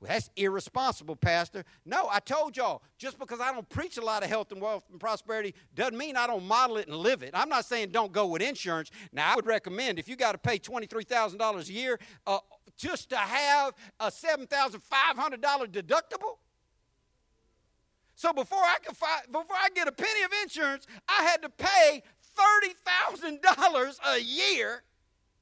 Well, 0.00 0.08
that's 0.08 0.30
irresponsible, 0.34 1.14
Pastor. 1.14 1.64
No, 1.84 2.08
I 2.10 2.20
told 2.20 2.56
y'all, 2.56 2.82
just 2.96 3.18
because 3.18 3.38
I 3.38 3.52
don't 3.52 3.68
preach 3.68 3.98
a 3.98 4.04
lot 4.04 4.22
of 4.22 4.30
health 4.30 4.50
and 4.50 4.60
wealth 4.60 4.84
and 4.90 4.98
prosperity 4.98 5.54
doesn't 5.74 5.96
mean 5.96 6.16
I 6.16 6.26
don't 6.26 6.46
model 6.46 6.78
it 6.78 6.88
and 6.88 6.96
live 6.96 7.22
it. 7.22 7.32
I'm 7.34 7.50
not 7.50 7.66
saying 7.66 7.90
don't 7.90 8.10
go 8.10 8.26
with 8.26 8.40
insurance. 8.40 8.90
Now, 9.12 9.30
I 9.30 9.36
would 9.36 9.46
recommend 9.46 9.98
if 9.98 10.08
you 10.08 10.16
got 10.16 10.32
to 10.32 10.38
pay 10.38 10.58
$23,000 10.58 11.68
a 11.68 11.72
year 11.72 12.00
uh, 12.26 12.38
just 12.78 13.10
to 13.10 13.16
have 13.18 13.74
a 14.00 14.06
$7,500 14.06 14.80
deductible. 15.68 16.38
So 18.14 18.32
before 18.32 18.58
I 18.58 18.76
could 18.82 18.96
fi- 18.96 19.24
before 19.30 19.56
I 19.56 19.68
get 19.74 19.86
a 19.86 19.92
penny 19.92 20.22
of 20.22 20.30
insurance, 20.42 20.86
I 21.08 21.24
had 21.24 21.42
to 21.42 21.50
pay 21.50 22.02
$30,000 22.38 23.96
a 24.14 24.20
year 24.20 24.82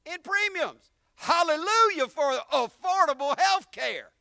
in 0.05 0.17
premiums. 0.21 0.91
Hallelujah 1.15 2.07
for 2.07 2.39
affordable 2.51 3.37
health 3.37 3.71
care. 3.71 4.11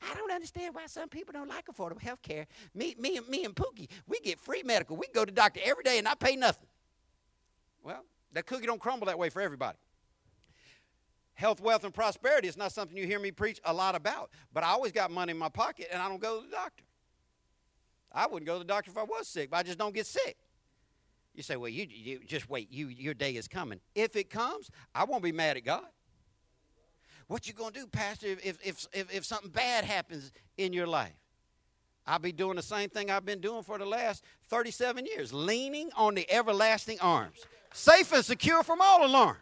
I 0.00 0.14
don't 0.14 0.30
understand 0.30 0.74
why 0.74 0.86
some 0.86 1.08
people 1.08 1.32
don't 1.32 1.48
like 1.48 1.66
affordable 1.66 2.00
health 2.00 2.22
care. 2.22 2.46
Me, 2.74 2.94
me, 2.98 3.16
and 3.16 3.28
me 3.28 3.44
and 3.44 3.54
Pookie, 3.54 3.88
we 4.06 4.20
get 4.20 4.38
free 4.38 4.62
medical. 4.62 4.96
We 4.96 5.06
go 5.14 5.24
to 5.24 5.32
the 5.32 5.36
doctor 5.36 5.60
every 5.64 5.82
day 5.82 5.98
and 5.98 6.06
I 6.06 6.14
pay 6.14 6.36
nothing. 6.36 6.68
Well, 7.82 8.04
that 8.32 8.46
cookie 8.46 8.66
don't 8.66 8.80
crumble 8.80 9.06
that 9.06 9.18
way 9.18 9.30
for 9.30 9.42
everybody. 9.42 9.78
Health, 11.34 11.60
wealth, 11.60 11.84
and 11.84 11.94
prosperity 11.94 12.48
is 12.48 12.56
not 12.56 12.72
something 12.72 12.96
you 12.96 13.06
hear 13.06 13.20
me 13.20 13.30
preach 13.30 13.60
a 13.64 13.72
lot 13.72 13.94
about. 13.94 14.30
But 14.52 14.64
I 14.64 14.68
always 14.68 14.92
got 14.92 15.10
money 15.10 15.30
in 15.30 15.38
my 15.38 15.48
pocket 15.48 15.88
and 15.92 16.02
I 16.02 16.08
don't 16.08 16.20
go 16.20 16.40
to 16.40 16.46
the 16.46 16.52
doctor. 16.52 16.84
I 18.12 18.26
wouldn't 18.26 18.46
go 18.46 18.54
to 18.54 18.58
the 18.60 18.64
doctor 18.64 18.90
if 18.90 18.98
I 18.98 19.04
was 19.04 19.28
sick, 19.28 19.50
but 19.50 19.58
I 19.58 19.62
just 19.62 19.78
don't 19.78 19.94
get 19.94 20.06
sick. 20.06 20.36
You 21.34 21.42
say, 21.42 21.56
well, 21.56 21.68
you, 21.68 21.86
you 21.88 22.20
just 22.26 22.50
wait. 22.50 22.72
You, 22.72 22.88
your 22.88 23.14
day 23.14 23.36
is 23.36 23.46
coming. 23.46 23.80
If 23.94 24.16
it 24.16 24.30
comes, 24.30 24.70
I 24.94 25.04
won't 25.04 25.22
be 25.22 25.30
mad 25.30 25.56
at 25.56 25.64
God. 25.64 25.86
What 27.28 27.46
you 27.46 27.52
gonna 27.52 27.72
do, 27.72 27.86
Pastor, 27.86 28.26
if, 28.26 28.58
if, 28.64 28.86
if, 28.92 29.14
if 29.14 29.24
something 29.24 29.50
bad 29.50 29.84
happens 29.84 30.32
in 30.56 30.72
your 30.72 30.86
life? 30.86 31.12
I'll 32.06 32.18
be 32.18 32.32
doing 32.32 32.56
the 32.56 32.62
same 32.62 32.88
thing 32.88 33.10
I've 33.10 33.26
been 33.26 33.40
doing 33.40 33.62
for 33.62 33.76
the 33.76 33.84
last 33.84 34.24
37 34.48 35.04
years, 35.04 35.32
leaning 35.32 35.90
on 35.94 36.14
the 36.14 36.30
everlasting 36.32 36.98
arms, 37.00 37.44
safe 37.72 38.12
and 38.12 38.24
secure 38.24 38.62
from 38.62 38.80
all 38.80 39.04
alarm. 39.04 39.36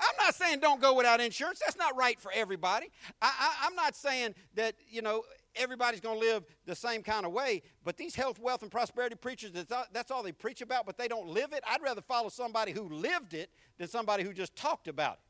I'm 0.00 0.24
not 0.24 0.34
saying 0.34 0.60
don't 0.60 0.80
go 0.80 0.94
without 0.94 1.20
insurance. 1.20 1.60
That's 1.60 1.76
not 1.76 1.96
right 1.96 2.18
for 2.18 2.32
everybody. 2.32 2.86
I, 3.20 3.56
I'm 3.64 3.74
not 3.74 3.94
saying 3.94 4.34
that, 4.54 4.74
you 4.88 5.02
know, 5.02 5.24
everybody's 5.56 6.00
going 6.00 6.20
to 6.20 6.26
live 6.26 6.44
the 6.66 6.74
same 6.74 7.02
kind 7.02 7.26
of 7.26 7.32
way. 7.32 7.62
But 7.84 7.96
these 7.96 8.14
health, 8.14 8.38
wealth, 8.38 8.62
and 8.62 8.70
prosperity 8.70 9.16
preachers, 9.16 9.50
that's 9.52 9.72
all, 9.72 9.84
that's 9.92 10.10
all 10.10 10.22
they 10.22 10.32
preach 10.32 10.60
about, 10.60 10.86
but 10.86 10.96
they 10.96 11.08
don't 11.08 11.28
live 11.28 11.52
it. 11.52 11.64
I'd 11.68 11.82
rather 11.82 12.00
follow 12.00 12.28
somebody 12.28 12.72
who 12.72 12.88
lived 12.88 13.34
it 13.34 13.50
than 13.76 13.88
somebody 13.88 14.22
who 14.22 14.32
just 14.32 14.54
talked 14.54 14.86
about 14.86 15.14
it. 15.14 15.20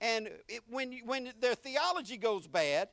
And 0.00 0.28
it, 0.48 0.62
when, 0.68 0.92
when 1.04 1.32
their 1.40 1.54
theology 1.54 2.16
goes 2.16 2.46
bad, 2.46 2.88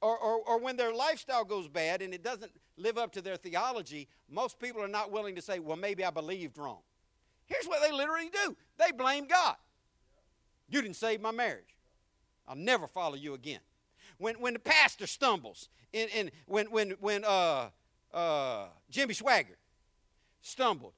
or, 0.00 0.18
or, 0.18 0.38
or 0.42 0.58
when 0.60 0.76
their 0.76 0.92
lifestyle 0.92 1.44
goes 1.44 1.68
bad 1.68 2.02
and 2.02 2.12
it 2.12 2.24
doesn't 2.24 2.50
live 2.76 2.98
up 2.98 3.12
to 3.12 3.22
their 3.22 3.36
theology, 3.36 4.08
most 4.28 4.58
people 4.58 4.82
are 4.82 4.88
not 4.88 5.12
willing 5.12 5.36
to 5.36 5.42
say, 5.42 5.60
well, 5.60 5.76
maybe 5.76 6.04
I 6.04 6.10
believed 6.10 6.58
wrong. 6.58 6.80
Here's 7.46 7.66
what 7.66 7.80
they 7.82 7.92
literally 7.92 8.30
do 8.30 8.56
they 8.78 8.92
blame 8.92 9.26
God. 9.26 9.56
You 10.68 10.82
didn't 10.82 10.96
save 10.96 11.20
my 11.20 11.30
marriage. 11.30 11.76
I'll 12.48 12.56
never 12.56 12.86
follow 12.86 13.14
you 13.14 13.34
again. 13.34 13.60
When, 14.18 14.36
when 14.36 14.54
the 14.54 14.58
pastor 14.58 15.06
stumbles, 15.06 15.68
and, 15.94 16.10
in, 16.10 16.30
when, 16.46 16.70
when, 16.70 16.90
when 17.00 17.24
uh, 17.24 17.68
uh, 18.12 18.66
Jimmy 18.90 19.14
Swaggart 19.14 19.58
stumbled, 20.40 20.94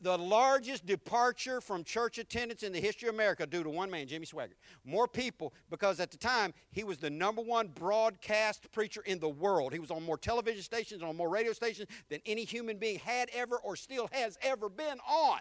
the 0.00 0.16
largest 0.16 0.86
departure 0.86 1.60
from 1.60 1.82
church 1.82 2.18
attendance 2.18 2.62
in 2.62 2.72
the 2.72 2.80
history 2.80 3.08
of 3.08 3.14
America 3.14 3.46
due 3.46 3.62
to 3.62 3.70
one 3.70 3.90
man, 3.90 4.06
Jimmy 4.06 4.26
Swaggart. 4.26 4.54
More 4.84 5.08
people, 5.08 5.52
because 5.70 5.98
at 5.98 6.10
the 6.10 6.16
time 6.16 6.54
he 6.70 6.84
was 6.84 6.98
the 6.98 7.10
number 7.10 7.42
one 7.42 7.68
broadcast 7.68 8.70
preacher 8.70 9.02
in 9.06 9.18
the 9.18 9.28
world. 9.28 9.72
He 9.72 9.78
was 9.78 9.90
on 9.90 10.04
more 10.04 10.18
television 10.18 10.62
stations, 10.62 11.02
on 11.02 11.16
more 11.16 11.28
radio 11.28 11.52
stations 11.52 11.88
than 12.08 12.20
any 12.26 12.44
human 12.44 12.78
being 12.78 12.98
had 13.00 13.28
ever 13.34 13.56
or 13.56 13.76
still 13.76 14.08
has 14.12 14.38
ever 14.42 14.68
been 14.68 14.98
on. 15.08 15.40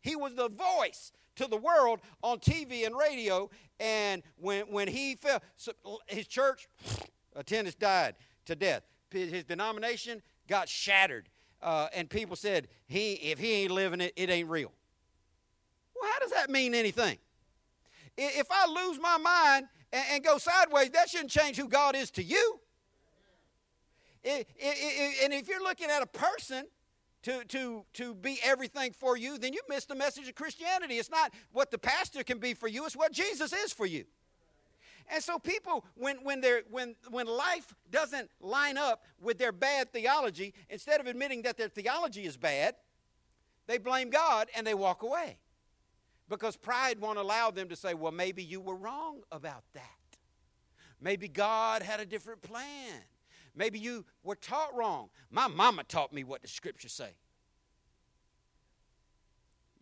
He 0.00 0.14
was 0.14 0.34
the 0.34 0.48
voice 0.48 1.12
to 1.36 1.46
the 1.46 1.56
world 1.56 2.00
on 2.22 2.38
TV 2.38 2.86
and 2.86 2.96
radio. 2.96 3.50
And 3.80 4.22
when, 4.36 4.66
when 4.66 4.88
he 4.88 5.16
fell, 5.16 5.42
his 6.06 6.26
church 6.26 6.68
attendance 7.36 7.74
died 7.74 8.14
to 8.46 8.54
death. 8.54 8.82
His 9.10 9.44
denomination 9.44 10.22
got 10.48 10.68
shattered. 10.68 11.28
Uh, 11.62 11.88
and 11.94 12.08
people 12.08 12.36
said, 12.36 12.68
he, 12.86 13.14
if 13.14 13.38
he 13.38 13.52
ain't 13.52 13.70
living 13.70 14.00
it, 14.00 14.12
it 14.16 14.30
ain't 14.30 14.48
real. 14.48 14.72
Well, 15.94 16.10
how 16.12 16.18
does 16.20 16.30
that 16.32 16.50
mean 16.50 16.74
anything? 16.74 17.18
If 18.16 18.46
I 18.50 18.66
lose 18.66 18.98
my 19.00 19.16
mind 19.18 19.66
and, 19.92 20.04
and 20.12 20.24
go 20.24 20.38
sideways, 20.38 20.90
that 20.90 21.08
shouldn't 21.08 21.30
change 21.30 21.56
who 21.56 21.68
God 21.68 21.96
is 21.96 22.10
to 22.12 22.22
you. 22.22 22.60
I- 24.24 24.44
I- 24.62 24.66
I- 24.66 25.14
and 25.24 25.32
if 25.32 25.48
you're 25.48 25.62
looking 25.62 25.88
at 25.90 26.02
a 26.02 26.06
person 26.06 26.66
to, 27.22 27.44
to, 27.44 27.84
to 27.94 28.14
be 28.14 28.38
everything 28.44 28.92
for 28.92 29.16
you, 29.16 29.38
then 29.38 29.52
you 29.52 29.60
missed 29.68 29.88
the 29.88 29.94
message 29.94 30.28
of 30.28 30.34
Christianity. 30.34 30.98
It's 30.98 31.10
not 31.10 31.32
what 31.52 31.70
the 31.70 31.78
pastor 31.78 32.22
can 32.22 32.38
be 32.38 32.54
for 32.54 32.68
you, 32.68 32.84
it's 32.86 32.96
what 32.96 33.12
Jesus 33.12 33.52
is 33.52 33.72
for 33.72 33.86
you. 33.86 34.04
And 35.12 35.22
so 35.22 35.38
people, 35.38 35.84
when, 35.94 36.16
when, 36.24 36.40
they're, 36.40 36.62
when, 36.70 36.96
when 37.10 37.26
life 37.26 37.74
doesn't 37.90 38.30
line 38.40 38.76
up 38.76 39.04
with 39.20 39.38
their 39.38 39.52
bad 39.52 39.92
theology, 39.92 40.54
instead 40.68 41.00
of 41.00 41.06
admitting 41.06 41.42
that 41.42 41.56
their 41.56 41.68
theology 41.68 42.24
is 42.24 42.36
bad, 42.36 42.74
they 43.66 43.78
blame 43.78 44.10
God 44.10 44.48
and 44.56 44.66
they 44.66 44.74
walk 44.74 45.02
away. 45.02 45.38
Because 46.28 46.56
pride 46.56 47.00
won't 47.00 47.18
allow 47.18 47.50
them 47.50 47.68
to 47.68 47.76
say, 47.76 47.94
well, 47.94 48.12
maybe 48.12 48.42
you 48.42 48.60
were 48.60 48.74
wrong 48.74 49.20
about 49.30 49.62
that. 49.74 49.82
Maybe 51.00 51.28
God 51.28 51.82
had 51.82 52.00
a 52.00 52.06
different 52.06 52.42
plan. 52.42 53.02
Maybe 53.54 53.78
you 53.78 54.04
were 54.22 54.34
taught 54.34 54.74
wrong. 54.74 55.08
My 55.30 55.46
mama 55.46 55.84
taught 55.84 56.12
me 56.12 56.24
what 56.24 56.42
the 56.42 56.48
scriptures 56.48 56.92
say. 56.92 57.10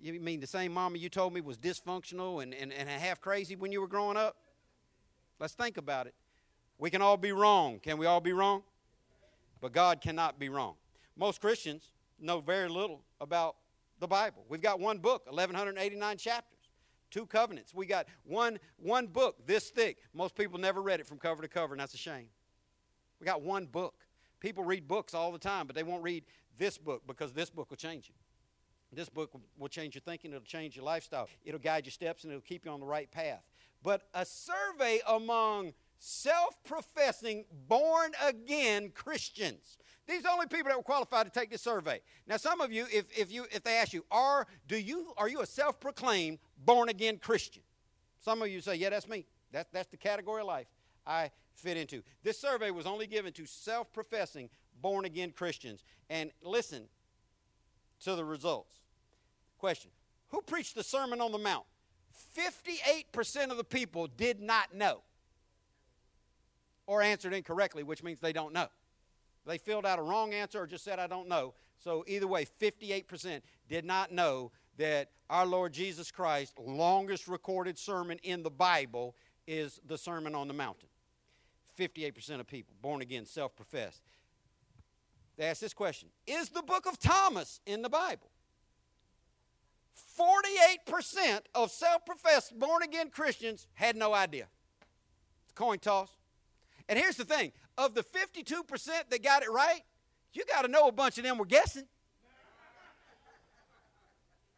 You 0.00 0.20
mean 0.20 0.40
the 0.40 0.46
same 0.46 0.72
mama 0.72 0.98
you 0.98 1.08
told 1.08 1.32
me 1.32 1.40
was 1.40 1.56
dysfunctional 1.56 2.42
and, 2.42 2.52
and, 2.52 2.72
and 2.72 2.88
half 2.88 3.22
crazy 3.22 3.56
when 3.56 3.72
you 3.72 3.80
were 3.80 3.88
growing 3.88 4.18
up? 4.18 4.36
Let's 5.38 5.54
think 5.54 5.76
about 5.76 6.06
it. 6.06 6.14
We 6.78 6.90
can 6.90 7.02
all 7.02 7.16
be 7.16 7.32
wrong. 7.32 7.78
Can 7.80 7.98
we 7.98 8.06
all 8.06 8.20
be 8.20 8.32
wrong? 8.32 8.62
but 9.64 9.72
God 9.72 10.02
cannot 10.02 10.38
be 10.38 10.50
wrong. 10.50 10.74
Most 11.16 11.40
Christians 11.40 11.92
know 12.20 12.42
very 12.42 12.68
little 12.68 13.00
about 13.18 13.56
the 13.98 14.06
Bible. 14.06 14.44
We've 14.50 14.60
got 14.60 14.78
one 14.78 14.98
book, 14.98 15.24
1189 15.24 16.18
chapters, 16.18 16.58
two 17.10 17.24
covenants. 17.24 17.72
We 17.72 17.86
got 17.86 18.06
one 18.24 18.58
one 18.76 19.06
book 19.06 19.36
this 19.46 19.70
thick. 19.70 19.96
Most 20.12 20.34
people 20.34 20.58
never 20.58 20.82
read 20.82 21.00
it 21.00 21.06
from 21.06 21.16
cover 21.16 21.40
to 21.40 21.48
cover, 21.48 21.72
and 21.72 21.80
that's 21.80 21.94
a 21.94 21.96
shame. 21.96 22.26
We 23.18 23.24
got 23.24 23.40
one 23.40 23.64
book. 23.64 23.94
People 24.38 24.64
read 24.64 24.86
books 24.86 25.14
all 25.14 25.32
the 25.32 25.38
time, 25.38 25.66
but 25.66 25.74
they 25.74 25.82
won't 25.82 26.02
read 26.02 26.24
this 26.58 26.76
book 26.76 27.00
because 27.06 27.32
this 27.32 27.48
book 27.48 27.70
will 27.70 27.78
change 27.78 28.10
you. 28.10 28.14
This 28.92 29.08
book 29.08 29.30
will 29.58 29.68
change 29.68 29.94
your 29.94 30.02
thinking, 30.02 30.32
it'll 30.32 30.44
change 30.44 30.76
your 30.76 30.84
lifestyle, 30.84 31.26
it'll 31.42 31.58
guide 31.58 31.86
your 31.86 31.92
steps, 31.92 32.24
and 32.24 32.32
it'll 32.34 32.42
keep 32.42 32.66
you 32.66 32.70
on 32.70 32.80
the 32.80 32.86
right 32.86 33.10
path. 33.10 33.42
But 33.84 34.08
a 34.14 34.24
survey 34.24 35.00
among 35.06 35.74
self 35.98 36.56
professing, 36.64 37.44
born 37.68 38.12
again 38.26 38.90
Christians. 38.90 39.76
These 40.08 40.20
are 40.20 40.22
the 40.22 40.30
only 40.30 40.46
people 40.46 40.68
that 40.70 40.76
were 40.76 40.82
qualified 40.82 41.26
to 41.26 41.40
take 41.40 41.50
this 41.50 41.62
survey. 41.62 42.00
Now, 42.26 42.36
some 42.38 42.60
of 42.60 42.72
you, 42.72 42.86
if, 42.92 43.06
if, 43.16 43.30
you, 43.30 43.46
if 43.52 43.62
they 43.62 43.76
ask 43.76 43.92
you, 43.92 44.04
are, 44.10 44.46
do 44.68 44.76
you, 44.76 45.12
are 45.16 45.28
you 45.28 45.40
a 45.42 45.46
self 45.46 45.78
proclaimed 45.78 46.38
born 46.64 46.88
again 46.88 47.18
Christian? 47.18 47.62
Some 48.20 48.42
of 48.42 48.48
you 48.48 48.60
say, 48.60 48.74
yeah, 48.76 48.90
that's 48.90 49.06
me. 49.06 49.26
That, 49.52 49.68
that's 49.72 49.88
the 49.88 49.96
category 49.98 50.40
of 50.40 50.46
life 50.46 50.66
I 51.06 51.30
fit 51.54 51.76
into. 51.76 52.02
This 52.22 52.40
survey 52.40 52.70
was 52.70 52.86
only 52.86 53.06
given 53.06 53.32
to 53.34 53.46
self 53.46 53.92
professing, 53.92 54.48
born 54.80 55.04
again 55.04 55.30
Christians. 55.30 55.84
And 56.08 56.30
listen 56.42 56.84
to 58.00 58.16
the 58.16 58.24
results. 58.24 58.78
Question 59.58 59.90
Who 60.28 60.40
preached 60.40 60.74
the 60.74 60.82
Sermon 60.82 61.20
on 61.20 61.32
the 61.32 61.38
Mount? 61.38 61.64
58% 62.36 63.50
of 63.50 63.56
the 63.56 63.64
people 63.64 64.06
did 64.06 64.40
not 64.40 64.74
know 64.74 65.02
or 66.86 67.02
answered 67.02 67.32
incorrectly, 67.32 67.82
which 67.82 68.02
means 68.02 68.20
they 68.20 68.32
don't 68.32 68.52
know. 68.52 68.68
They 69.46 69.58
filled 69.58 69.86
out 69.86 69.98
a 69.98 70.02
wrong 70.02 70.32
answer 70.32 70.62
or 70.62 70.66
just 70.66 70.84
said, 70.84 70.98
I 70.98 71.06
don't 71.06 71.28
know. 71.28 71.54
So, 71.78 72.04
either 72.06 72.26
way, 72.26 72.46
58% 72.46 73.42
did 73.68 73.84
not 73.84 74.10
know 74.10 74.52
that 74.78 75.10
our 75.28 75.46
Lord 75.46 75.72
Jesus 75.72 76.10
Christ, 76.10 76.54
longest 76.58 77.28
recorded 77.28 77.78
sermon 77.78 78.18
in 78.22 78.42
the 78.42 78.50
Bible, 78.50 79.14
is 79.46 79.80
the 79.86 79.98
Sermon 79.98 80.34
on 80.34 80.48
the 80.48 80.54
Mountain. 80.54 80.88
58% 81.78 82.40
of 82.40 82.46
people, 82.46 82.74
born 82.80 83.02
again, 83.02 83.26
self 83.26 83.54
professed. 83.54 84.02
They 85.36 85.44
asked 85.44 85.60
this 85.60 85.74
question 85.74 86.08
Is 86.26 86.48
the 86.48 86.62
book 86.62 86.86
of 86.86 86.98
Thomas 86.98 87.60
in 87.66 87.82
the 87.82 87.88
Bible? 87.88 88.30
48% 90.18 91.40
of 91.54 91.70
self 91.70 92.04
professed 92.04 92.58
born 92.58 92.82
again 92.82 93.10
Christians 93.10 93.66
had 93.74 93.96
no 93.96 94.14
idea. 94.14 94.46
It's 95.44 95.52
a 95.52 95.54
coin 95.54 95.78
toss. 95.78 96.10
And 96.88 96.98
here's 96.98 97.16
the 97.16 97.24
thing 97.24 97.52
of 97.78 97.94
the 97.94 98.02
52% 98.02 98.88
that 99.10 99.22
got 99.22 99.42
it 99.42 99.50
right, 99.50 99.80
you 100.32 100.44
got 100.46 100.62
to 100.62 100.68
know 100.68 100.88
a 100.88 100.92
bunch 100.92 101.18
of 101.18 101.24
them 101.24 101.38
were 101.38 101.46
guessing. 101.46 101.84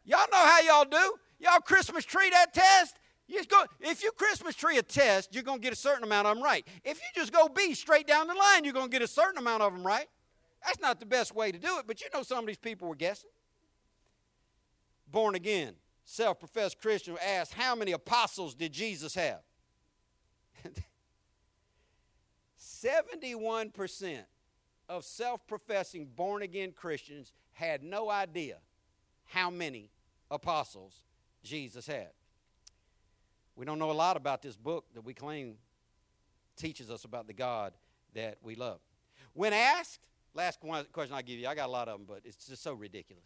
Y'all 0.05 0.25
know 0.31 0.37
how 0.37 0.61
y'all 0.61 0.85
do. 0.85 1.15
Y'all 1.39 1.59
Christmas 1.59 2.05
tree 2.05 2.29
that 2.29 2.53
test. 2.53 2.95
You 3.27 3.43
go, 3.43 3.65
if 3.81 4.01
you 4.03 4.11
Christmas 4.13 4.55
tree 4.55 4.77
a 4.77 4.81
test, 4.81 5.33
you're 5.33 5.43
going 5.43 5.59
to 5.59 5.63
get 5.63 5.73
a 5.73 5.77
certain 5.77 6.03
amount 6.03 6.27
of 6.27 6.35
them 6.35 6.43
right. 6.43 6.65
If 6.85 6.97
you 6.97 7.07
just 7.13 7.33
go 7.33 7.49
B 7.49 7.73
straight 7.73 8.07
down 8.07 8.27
the 8.27 8.33
line, 8.33 8.63
you're 8.63 8.73
going 8.73 8.87
to 8.87 8.91
get 8.91 9.01
a 9.01 9.07
certain 9.07 9.37
amount 9.37 9.63
of 9.63 9.73
them 9.73 9.85
right. 9.85 10.07
That's 10.65 10.79
not 10.79 10.99
the 10.99 11.05
best 11.05 11.35
way 11.35 11.51
to 11.51 11.59
do 11.59 11.77
it, 11.77 11.85
but 11.85 12.01
you 12.01 12.07
know 12.13 12.23
some 12.23 12.39
of 12.39 12.47
these 12.47 12.57
people 12.57 12.87
were 12.87 12.95
guessing. 12.95 13.29
Born 15.09 15.35
again, 15.35 15.73
self 16.03 16.39
professed 16.39 16.79
Christian 16.79 17.17
asked, 17.25 17.53
How 17.53 17.75
many 17.75 17.91
apostles 17.91 18.55
did 18.55 18.73
Jesus 18.73 19.15
have? 19.15 19.41
71% 22.59 24.23
of 24.89 25.03
self 25.05 25.45
professing 25.47 26.05
born 26.05 26.41
again 26.41 26.71
Christians 26.71 27.33
had 27.53 27.83
no 27.83 28.09
idea 28.09 28.57
how 29.25 29.49
many 29.49 29.91
apostles 30.29 31.03
Jesus 31.43 31.87
had. 31.87 32.09
We 33.55 33.65
don't 33.65 33.79
know 33.79 33.91
a 33.91 33.93
lot 33.93 34.17
about 34.17 34.41
this 34.41 34.55
book 34.55 34.85
that 34.93 35.01
we 35.01 35.13
claim 35.13 35.55
teaches 36.55 36.91
us 36.91 37.05
about 37.05 37.27
the 37.27 37.33
God 37.33 37.73
that 38.13 38.37
we 38.41 38.55
love. 38.55 38.79
When 39.33 39.53
asked, 39.53 39.99
last 40.33 40.59
question 40.59 41.15
I 41.15 41.21
give 41.21 41.39
you, 41.39 41.47
I 41.47 41.55
got 41.55 41.67
a 41.67 41.71
lot 41.71 41.87
of 41.87 41.99
them, 41.99 42.05
but 42.07 42.21
it's 42.23 42.47
just 42.47 42.63
so 42.63 42.73
ridiculous. 42.73 43.25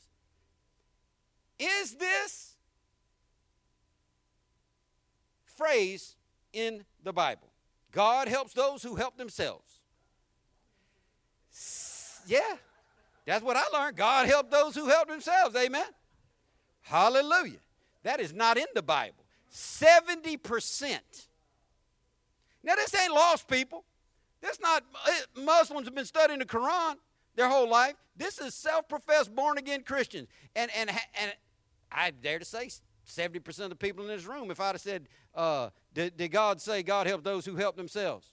Is 1.62 1.94
this 1.96 2.56
phrase 5.46 6.16
in 6.54 6.84
the 7.04 7.14
Bible? 7.14 7.50
God 7.92 8.28
helps 8.28 8.54
those 8.54 8.82
who 8.82 8.96
help 8.96 9.18
themselves. 9.18 9.80
Yeah, 12.26 12.56
that's 13.26 13.44
what 13.44 13.58
I 13.58 13.64
learned. 13.72 13.96
God 13.96 14.28
helped 14.28 14.50
those 14.50 14.74
who 14.74 14.88
help 14.88 15.08
themselves. 15.08 15.56
Amen. 15.56 15.86
Hallelujah. 16.82 17.60
That 18.04 18.20
is 18.20 18.34
not 18.34 18.58
in 18.58 18.66
the 18.74 18.82
Bible. 18.82 19.24
70%. 19.54 21.00
Now, 22.64 22.76
this 22.76 22.96
ain't 22.96 23.14
lost 23.14 23.48
people. 23.48 23.84
This 24.42 24.60
not 24.60 24.84
Muslims 25.36 25.86
have 25.86 25.94
been 25.94 26.06
studying 26.06 26.40
the 26.40 26.46
Quran 26.46 26.96
their 27.36 27.50
whole 27.50 27.70
life. 27.70 27.96
This 28.16 28.40
is 28.40 28.56
self-professed 28.56 29.36
born 29.36 29.58
again 29.58 29.84
Christians. 29.84 30.28
And 30.56 30.72
and 30.76 30.90
and 30.90 31.34
I 31.92 32.12
dare 32.12 32.40
to 32.40 32.46
say 32.46 32.70
70% 33.08 33.60
of 33.60 33.70
the 33.70 33.76
people 33.76 34.04
in 34.04 34.10
this 34.10 34.26
room, 34.26 34.52
if 34.52 34.60
I'd 34.60 34.68
have 34.68 34.82
said, 34.82 35.08
uh, 35.36 35.70
did, 35.94 36.18
did 36.18 36.30
God 36.30 36.62
say 36.62 36.84
God 36.84 37.08
help 37.08 37.24
those 37.24 37.46
who 37.46 37.56
help 37.56 37.76
themselves? 37.76 38.28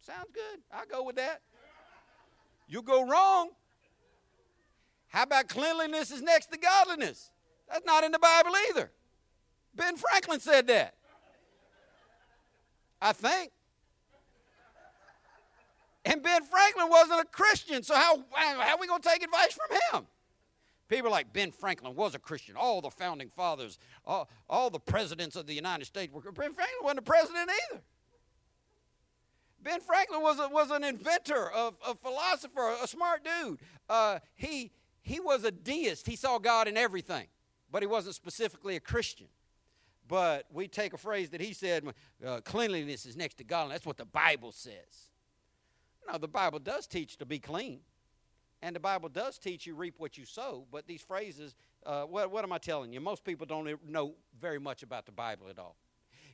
Sounds 0.00 0.30
good. 0.32 0.60
I'll 0.72 0.86
go 0.86 1.04
with 1.04 1.16
that. 1.16 1.42
You'll 2.68 2.82
go 2.82 3.06
wrong. 3.06 3.50
How 5.08 5.22
about 5.22 5.48
cleanliness 5.48 6.10
is 6.10 6.22
next 6.22 6.50
to 6.52 6.58
godliness? 6.58 7.30
That's 7.70 7.86
not 7.86 8.04
in 8.04 8.12
the 8.12 8.18
Bible 8.18 8.52
either. 8.70 8.90
Ben 9.74 9.96
Franklin 9.96 10.40
said 10.40 10.66
that. 10.68 10.94
I 13.00 13.12
think. 13.12 13.52
And 16.04 16.22
Ben 16.22 16.42
Franklin 16.44 16.88
wasn't 16.88 17.20
a 17.20 17.24
Christian, 17.24 17.82
so 17.82 17.94
how, 17.94 18.22
how 18.32 18.74
are 18.74 18.80
we 18.80 18.86
going 18.86 19.02
to 19.02 19.08
take 19.08 19.24
advice 19.24 19.52
from 19.52 19.98
him? 20.00 20.06
People 20.88 21.10
like 21.10 21.32
Ben 21.32 21.50
Franklin 21.50 21.94
was 21.94 22.14
a 22.14 22.18
Christian. 22.18 22.54
All 22.56 22.80
the 22.80 22.90
founding 22.90 23.28
fathers, 23.28 23.78
all, 24.04 24.28
all 24.48 24.70
the 24.70 24.78
presidents 24.78 25.34
of 25.34 25.46
the 25.46 25.54
United 25.54 25.84
States 25.84 26.12
were. 26.12 26.20
Ben 26.20 26.52
Franklin 26.52 26.80
wasn't 26.82 27.00
a 27.00 27.02
president 27.02 27.50
either. 27.50 27.82
Ben 29.62 29.80
Franklin 29.80 30.22
was, 30.22 30.38
a, 30.38 30.48
was 30.48 30.70
an 30.70 30.84
inventor, 30.84 31.50
a, 31.52 31.72
a 31.88 31.94
philosopher, 32.00 32.76
a 32.82 32.86
smart 32.86 33.24
dude. 33.24 33.58
Uh, 33.88 34.20
he, 34.36 34.70
he 35.02 35.18
was 35.18 35.42
a 35.42 35.50
deist. 35.50 36.06
He 36.06 36.14
saw 36.14 36.38
God 36.38 36.68
in 36.68 36.76
everything, 36.76 37.26
but 37.72 37.82
he 37.82 37.88
wasn't 37.88 38.14
specifically 38.14 38.76
a 38.76 38.80
Christian. 38.80 39.26
But 40.06 40.46
we 40.52 40.68
take 40.68 40.92
a 40.92 40.96
phrase 40.96 41.30
that 41.30 41.40
he 41.40 41.52
said 41.52 41.84
uh, 42.24 42.40
cleanliness 42.44 43.06
is 43.06 43.16
next 43.16 43.38
to 43.38 43.44
godliness. 43.44 43.78
That's 43.78 43.86
what 43.86 43.96
the 43.96 44.04
Bible 44.04 44.52
says. 44.52 45.10
Now, 46.08 46.18
the 46.18 46.28
Bible 46.28 46.60
does 46.60 46.86
teach 46.86 47.16
to 47.16 47.26
be 47.26 47.40
clean. 47.40 47.80
And 48.62 48.74
the 48.74 48.80
Bible 48.80 49.08
does 49.08 49.38
teach 49.38 49.66
you 49.66 49.74
reap 49.74 49.94
what 49.98 50.16
you 50.16 50.24
sow, 50.24 50.66
but 50.72 50.86
these 50.86 51.02
phrases, 51.02 51.54
uh, 51.84 52.02
what, 52.02 52.30
what 52.30 52.42
am 52.42 52.52
I 52.52 52.58
telling 52.58 52.92
you? 52.92 53.00
Most 53.00 53.24
people 53.24 53.46
don't 53.46 53.68
know 53.86 54.14
very 54.40 54.58
much 54.58 54.82
about 54.82 55.06
the 55.06 55.12
Bible 55.12 55.48
at 55.50 55.58
all. 55.58 55.76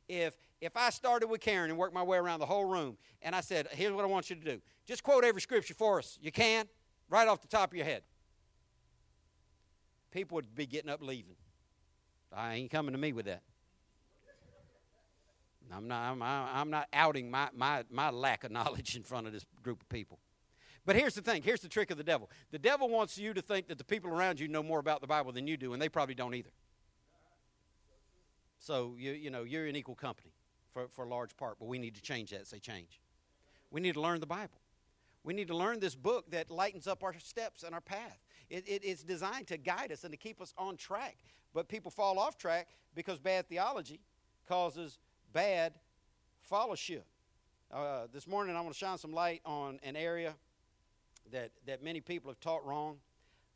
If, 0.09 0.37
if 0.61 0.77
I 0.77 0.91
started 0.91 1.29
with 1.29 1.41
Karen 1.41 1.71
and 1.71 1.79
worked 1.79 1.95
my 1.95 2.03
way 2.03 2.19
around 2.19 2.41
the 2.41 2.47
whole 2.47 2.65
room, 2.65 2.97
and 3.23 3.35
I 3.35 3.41
said, 3.41 3.69
here's 3.73 3.93
what 3.93 4.05
I 4.05 4.09
want 4.09 4.31
you 4.31 4.37
to 4.37 4.43
do 4.43 4.61
just 4.87 5.03
quote 5.03 5.25
every 5.25 5.41
scripture 5.41 5.75
for 5.75 5.99
us. 5.99 6.19
You 6.21 6.33
can, 6.33 6.67
right 7.09 7.27
off 7.27 7.41
the 7.41 7.49
top 7.49 7.73
of 7.73 7.77
your 7.77 7.87
head. 7.87 8.03
People 10.11 10.37
would 10.37 10.55
be 10.55 10.67
getting 10.67 10.91
up 10.91 11.03
leaving. 11.03 11.37
I 12.33 12.55
ain't 12.55 12.71
coming 12.71 12.93
to 12.93 12.99
me 12.99 13.13
with 13.13 13.27
that. 13.27 13.43
I'm 15.75 15.89
not, 15.89 16.11
I'm, 16.11 16.23
I'm 16.23 16.71
not 16.71 16.89
outing 16.93 17.31
my, 17.31 17.49
my, 17.55 17.85
my 17.91 18.11
lack 18.11 18.45
of 18.45 18.51
knowledge 18.51 18.95
in 18.97 19.03
front 19.03 19.27
of 19.27 19.33
this 19.33 19.47
group 19.63 19.81
of 19.81 19.89
people. 19.89 20.19
But 20.85 20.97
here's 20.97 21.15
the 21.15 21.23
thing 21.23 21.43
here's 21.43 21.61
the 21.61 21.69
trick 21.69 21.91
of 21.91 21.97
the 21.97 22.05
devil. 22.05 22.31
The 22.51 22.59
devil 22.59 22.89
wants 22.89 23.17
you 23.17 23.33
to 23.35 23.43
think 23.43 23.69
that 23.69 23.79
the 23.79 23.85
people 23.85 24.11
around 24.11 24.41
you 24.41 24.49
know 24.49 24.63
more 24.63 24.81
about 24.81 25.01
the 25.01 25.07
Bible 25.07 25.33
than 25.33 25.47
you 25.47 25.57
do, 25.57 25.73
and 25.73 25.81
they 25.81 25.89
probably 25.89 26.15
don't 26.15 26.35
either. 26.35 26.51
So, 28.59 28.95
you, 28.97 29.13
you 29.13 29.31
know, 29.31 29.43
you're 29.43 29.67
in 29.67 29.75
equal 29.75 29.97
company 29.97 30.33
for, 30.73 30.87
for 30.87 31.05
a 31.05 31.09
large 31.09 31.37
part, 31.37 31.59
but 31.59 31.67
we 31.67 31.81
need 31.81 31.97
to 31.97 32.03
change 32.03 32.31
that. 32.31 32.47
Say 32.47 32.61
change. 32.61 33.01
We 33.73 33.81
need 33.81 33.95
to 33.95 34.01
learn 34.01 34.21
the 34.21 34.27
Bible. 34.27 34.61
We 35.25 35.35
need 35.35 35.49
to 35.49 35.57
learn 35.57 35.81
this 35.81 35.95
book 35.95 36.31
that 36.31 36.51
lightens 36.51 36.87
up 36.87 37.03
our 37.03 37.15
steps 37.19 37.63
and 37.65 37.75
our 37.75 37.81
path. 37.81 38.19
It, 38.51 38.69
it, 38.69 38.85
it's 38.85 39.03
designed 39.03 39.49
to 39.49 39.57
guide 39.57 39.91
us 39.93 40.05
and 40.05 40.13
to 40.13 40.17
keep 40.17 40.41
us 40.41 40.55
on 40.57 40.77
track. 40.77 41.17
But 41.55 41.69
people 41.69 41.91
fall 41.91 42.19
off 42.19 42.39
track 42.39 42.69
because 42.95 43.19
bad 43.19 43.49
theology 43.49 44.01
causes 44.49 44.99
bad 45.33 45.75
fellowship. 46.41 47.07
Uh, 47.73 48.07
this 48.13 48.27
morning, 48.27 48.55
I 48.55 48.61
want 48.61 48.75
to 48.75 48.79
shine 48.79 48.99
some 48.99 49.13
light 49.13 49.41
on 49.45 49.81
an 49.83 49.97
area 49.97 50.35
that, 51.31 51.53
that 51.67 51.83
many 51.83 52.01
people 52.01 52.31
have 52.31 52.41
taught 52.41 52.65
wrong. 52.67 52.97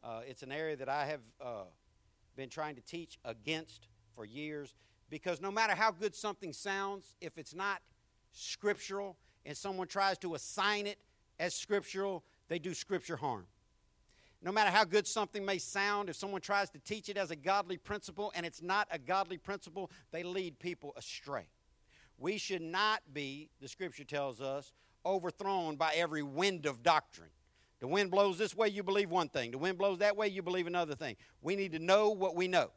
Uh, 0.05 0.21
it's 0.27 0.43
an 0.43 0.53
area 0.53 0.77
that 0.77 0.89
I 0.89 1.07
have 1.07 1.21
uh, 1.41 1.65
been 2.37 2.49
trying 2.49 2.77
to 2.77 2.83
teach 2.83 3.19
against 3.25 3.89
for 4.15 4.25
years 4.25 4.75
because 5.11 5.41
no 5.41 5.51
matter 5.51 5.75
how 5.75 5.91
good 5.91 6.15
something 6.15 6.53
sounds, 6.53 7.15
if 7.21 7.39
it's 7.39 7.55
not 7.55 7.81
scriptural 8.33 9.17
and 9.45 9.57
someone 9.57 9.87
tries 9.87 10.19
to 10.19 10.35
assign 10.35 10.87
it 10.87 10.99
as 11.39 11.55
scriptural, 11.55 12.25
they 12.49 12.59
do 12.59 12.75
Scripture 12.75 13.17
harm. 13.17 13.47
No 14.43 14.53
matter 14.53 14.71
how 14.71 14.85
good 14.85 15.07
something 15.07 15.45
may 15.45 15.59
sound, 15.59 16.09
if 16.09 16.17
someone 16.17 16.41
tries 16.41 16.71
to 16.71 16.79
teach 16.79 17.09
it 17.09 17.17
as 17.17 17.31
a 17.31 17.37
godly 17.37 17.79
principle 17.79 18.33
and 18.35 18.47
it's 18.47 18.63
not 18.63 18.87
a 18.91 18.99
godly 18.99 19.39
principle, 19.39 19.91
they 20.13 20.23
lead 20.23 20.59
people 20.59 20.93
astray. 20.97 21.49
We 22.19 22.39
should 22.39 22.63
not 22.63 23.03
be, 23.13 23.51
the 23.61 23.69
Scripture 23.69 24.05
tells 24.05 24.41
us, 24.41 24.73
overthrown 25.05 25.77
by 25.77 25.93
every 25.95 26.23
wind 26.23 26.67
of 26.67 26.83
doctrine. 26.83 27.31
The 27.81 27.87
wind 27.87 28.11
blows 28.11 28.39
this 28.39 28.57
way, 28.57 28.69
you 28.69 28.83
believe 28.83 29.11
one 29.11 29.29
thing. 29.29 29.51
The 29.51 29.59
wind 29.59 29.77
blows 29.77 29.99
that 29.99 30.17
way, 30.17 30.29
you 30.29 30.43
believe 30.43 30.67
another 30.67 30.95
thing. 30.95 31.17
We 31.43 31.57
need 31.57 31.73
to 31.73 31.79
know 31.79 32.11
what 32.11 32.35
we 32.35 32.49
know. 32.49 32.71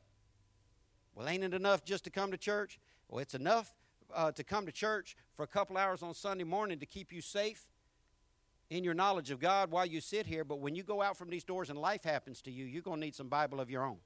Well, 1.15 1.27
ain't 1.27 1.43
it 1.43 1.53
enough 1.53 1.85
just 1.85 2.03
to 2.05 2.09
come 2.09 2.31
to 2.31 2.37
church? 2.37 2.79
Well, 3.07 3.19
it's 3.19 3.33
enough 3.33 3.73
uh, 4.13 4.31
to 4.33 4.43
come 4.43 4.65
to 4.65 4.71
church 4.71 5.15
for 5.35 5.43
a 5.43 5.47
couple 5.47 5.77
hours 5.77 6.03
on 6.03 6.13
Sunday 6.13 6.43
morning 6.43 6.79
to 6.79 6.85
keep 6.85 7.11
you 7.11 7.21
safe 7.21 7.69
in 8.69 8.83
your 8.83 8.93
knowledge 8.93 9.31
of 9.31 9.39
God 9.39 9.71
while 9.71 9.85
you 9.85 10.01
sit 10.01 10.25
here. 10.25 10.43
But 10.43 10.59
when 10.59 10.75
you 10.75 10.83
go 10.83 11.01
out 11.01 11.17
from 11.17 11.29
these 11.29 11.43
doors 11.43 11.69
and 11.69 11.79
life 11.79 12.03
happens 12.03 12.41
to 12.43 12.51
you, 12.51 12.65
you're 12.65 12.81
going 12.81 12.99
to 12.99 13.05
need 13.05 13.15
some 13.15 13.27
Bible 13.27 13.59
of 13.59 13.69
your 13.69 13.83
own. 13.83 13.97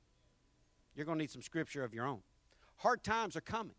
You're 0.96 1.06
going 1.06 1.18
to 1.18 1.24
need 1.24 1.32
some 1.32 1.42
scripture 1.42 1.84
of 1.84 1.94
your 1.94 2.06
own. 2.06 2.22
Hard 2.78 3.04
times 3.04 3.36
are 3.36 3.42
coming, 3.42 3.76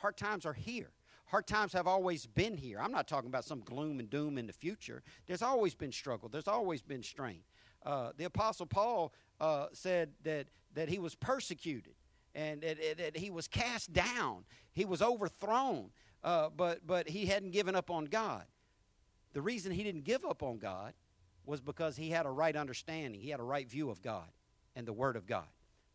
hard 0.00 0.16
times 0.16 0.46
are 0.46 0.52
here. 0.52 0.90
Hard 1.26 1.46
times 1.46 1.72
have 1.72 1.86
always 1.86 2.26
been 2.26 2.56
here. 2.56 2.78
I'm 2.80 2.92
not 2.92 3.08
talking 3.08 3.28
about 3.28 3.44
some 3.44 3.60
gloom 3.60 3.98
and 3.98 4.08
doom 4.08 4.38
in 4.38 4.46
the 4.46 4.52
future. 4.52 5.02
There's 5.26 5.42
always 5.42 5.74
been 5.74 5.92
struggle, 5.92 6.28
there's 6.28 6.48
always 6.48 6.82
been 6.82 7.02
strain. 7.02 7.40
Uh, 7.84 8.10
the 8.16 8.24
Apostle 8.24 8.66
Paul 8.66 9.12
uh, 9.40 9.66
said 9.72 10.10
that, 10.24 10.48
that 10.74 10.88
he 10.88 10.98
was 10.98 11.14
persecuted 11.14 11.94
and 12.34 12.62
that, 12.62 12.98
that 12.98 13.16
he 13.16 13.30
was 13.30 13.48
cast 13.48 13.92
down, 13.92 14.44
he 14.72 14.84
was 14.84 15.00
overthrown, 15.00 15.90
uh, 16.22 16.50
but, 16.54 16.86
but 16.86 17.08
he 17.08 17.26
hadn't 17.26 17.50
given 17.52 17.74
up 17.74 17.90
on 17.90 18.04
God. 18.04 18.44
The 19.32 19.40
reason 19.40 19.72
he 19.72 19.82
didn't 19.82 20.04
give 20.04 20.24
up 20.24 20.42
on 20.42 20.58
God 20.58 20.94
was 21.44 21.60
because 21.60 21.96
he 21.96 22.10
had 22.10 22.26
a 22.26 22.30
right 22.30 22.56
understanding, 22.56 23.20
he 23.20 23.30
had 23.30 23.40
a 23.40 23.44
right 23.44 23.68
view 23.68 23.90
of 23.90 24.02
God 24.02 24.28
and 24.74 24.86
the 24.86 24.92
Word 24.92 25.16
of 25.16 25.26
God. 25.26 25.46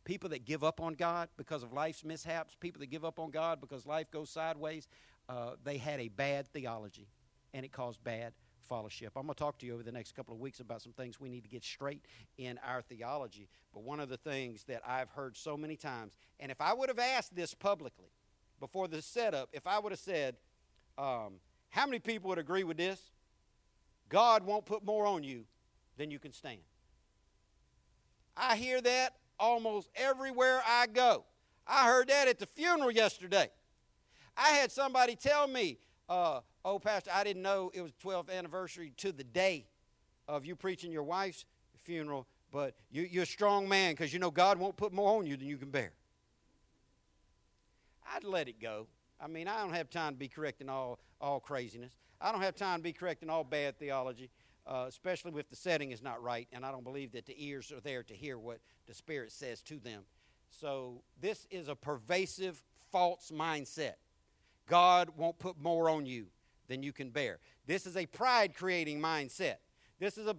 People 0.03 0.29
that 0.29 0.45
give 0.45 0.63
up 0.63 0.81
on 0.81 0.93
God 0.93 1.29
because 1.37 1.61
of 1.61 1.73
life's 1.73 2.03
mishaps, 2.03 2.55
people 2.59 2.79
that 2.79 2.89
give 2.89 3.05
up 3.05 3.19
on 3.19 3.29
God 3.29 3.61
because 3.61 3.85
life 3.85 4.09
goes 4.09 4.31
sideways, 4.31 4.87
uh, 5.31 5.51
they 5.63 5.77
had 5.77 5.99
a 5.99 6.09
bad 6.09 6.47
theology 6.47 7.07
and 7.53 7.65
it 7.65 7.71
caused 7.71 8.03
bad 8.03 8.33
fellowship. 8.67 9.13
I'm 9.15 9.23
going 9.23 9.33
to 9.33 9.39
talk 9.39 9.57
to 9.59 9.65
you 9.65 9.73
over 9.73 9.83
the 9.83 9.91
next 9.91 10.13
couple 10.13 10.33
of 10.33 10.39
weeks 10.39 10.59
about 10.59 10.81
some 10.81 10.91
things 10.91 11.19
we 11.19 11.29
need 11.29 11.43
to 11.43 11.49
get 11.49 11.63
straight 11.63 12.01
in 12.37 12.59
our 12.67 12.81
theology. 12.81 13.47
But 13.73 13.83
one 13.83 13.99
of 13.99 14.09
the 14.09 14.17
things 14.17 14.65
that 14.65 14.81
I've 14.85 15.09
heard 15.09 15.37
so 15.37 15.55
many 15.55 15.77
times, 15.77 16.17
and 16.39 16.51
if 16.51 16.59
I 16.59 16.73
would 16.73 16.89
have 16.89 16.99
asked 16.99 17.33
this 17.35 17.53
publicly 17.53 18.11
before 18.59 18.87
the 18.87 19.01
setup, 19.01 19.49
if 19.53 19.65
I 19.67 19.79
would 19.79 19.93
have 19.93 19.99
said, 19.99 20.35
um, 20.97 21.35
How 21.69 21.85
many 21.85 21.99
people 21.99 22.29
would 22.29 22.39
agree 22.39 22.63
with 22.63 22.77
this? 22.77 23.11
God 24.09 24.43
won't 24.45 24.65
put 24.65 24.83
more 24.83 25.05
on 25.05 25.23
you 25.23 25.45
than 25.97 26.11
you 26.11 26.19
can 26.19 26.33
stand. 26.33 26.59
I 28.35 28.57
hear 28.57 28.81
that 28.81 29.15
almost 29.39 29.89
everywhere 29.95 30.61
I 30.67 30.87
go. 30.87 31.23
I 31.65 31.85
heard 31.85 32.09
that 32.09 32.27
at 32.27 32.39
the 32.39 32.45
funeral 32.45 32.91
yesterday. 32.91 33.49
I 34.37 34.49
had 34.51 34.71
somebody 34.71 35.15
tell 35.15 35.47
me, 35.47 35.77
uh, 36.09 36.41
oh, 36.65 36.79
Pastor, 36.79 37.11
I 37.13 37.23
didn't 37.23 37.41
know 37.41 37.71
it 37.73 37.81
was 37.81 37.91
12th 38.03 38.29
anniversary 38.29 38.93
to 38.97 39.11
the 39.11 39.23
day 39.23 39.65
of 40.27 40.45
you 40.45 40.55
preaching 40.55 40.91
your 40.91 41.03
wife's 41.03 41.45
funeral, 41.77 42.27
but 42.51 42.75
you, 42.89 43.03
you're 43.03 43.23
a 43.23 43.27
strong 43.27 43.67
man 43.67 43.93
because 43.93 44.13
you 44.13 44.19
know 44.19 44.31
God 44.31 44.57
won't 44.57 44.77
put 44.77 44.93
more 44.93 45.17
on 45.17 45.25
you 45.25 45.37
than 45.37 45.47
you 45.47 45.57
can 45.57 45.69
bear. 45.69 45.93
I'd 48.13 48.23
let 48.23 48.47
it 48.47 48.59
go. 48.59 48.87
I 49.19 49.27
mean, 49.27 49.47
I 49.47 49.59
don't 49.61 49.73
have 49.73 49.89
time 49.89 50.13
to 50.13 50.19
be 50.19 50.27
correcting 50.27 50.69
all, 50.69 50.99
all 51.19 51.39
craziness. 51.39 51.93
I 52.19 52.31
don't 52.31 52.41
have 52.41 52.55
time 52.55 52.79
to 52.79 52.83
be 52.83 52.93
correcting 52.93 53.29
all 53.29 53.43
bad 53.43 53.77
theology, 53.77 54.29
uh, 54.67 54.85
especially 54.87 55.31
if 55.39 55.49
the 55.49 55.55
setting 55.55 55.91
is 55.91 56.01
not 56.01 56.21
right, 56.21 56.47
and 56.51 56.65
I 56.65 56.71
don't 56.71 56.83
believe 56.83 57.11
that 57.13 57.25
the 57.25 57.35
ears 57.37 57.71
are 57.71 57.79
there 57.79 58.03
to 58.03 58.13
hear 58.13 58.37
what 58.37 58.59
the 58.87 58.93
Spirit 58.93 59.31
says 59.31 59.61
to 59.63 59.79
them. 59.79 60.03
So, 60.49 61.03
this 61.19 61.47
is 61.49 61.69
a 61.69 61.75
pervasive 61.75 62.61
false 62.91 63.31
mindset. 63.33 63.93
God 64.67 65.09
won't 65.17 65.39
put 65.39 65.59
more 65.59 65.89
on 65.89 66.05
you 66.05 66.27
than 66.67 66.83
you 66.83 66.93
can 66.93 67.09
bear. 67.09 67.39
This 67.65 67.85
is 67.85 67.97
a 67.97 68.05
pride 68.05 68.55
creating 68.55 69.01
mindset. 69.01 69.55
This 69.99 70.17
is 70.17 70.27
a 70.27 70.35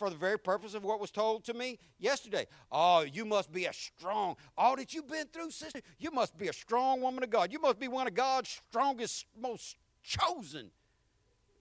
for 0.00 0.08
the 0.08 0.16
very 0.16 0.38
purpose 0.38 0.72
of 0.72 0.82
what 0.82 0.98
was 0.98 1.10
told 1.10 1.44
to 1.44 1.52
me 1.52 1.78
yesterday. 1.98 2.46
Oh, 2.72 3.02
you 3.02 3.26
must 3.26 3.52
be 3.52 3.66
a 3.66 3.72
strong, 3.72 4.34
all 4.56 4.74
that 4.76 4.94
you've 4.94 5.08
been 5.08 5.26
through, 5.26 5.50
sister, 5.50 5.80
you 5.98 6.10
must 6.10 6.38
be 6.38 6.48
a 6.48 6.54
strong 6.54 7.02
woman 7.02 7.22
of 7.22 7.28
God. 7.28 7.52
You 7.52 7.60
must 7.60 7.78
be 7.78 7.86
one 7.86 8.06
of 8.06 8.14
God's 8.14 8.48
strongest, 8.48 9.26
most 9.38 9.76
chosen 10.02 10.70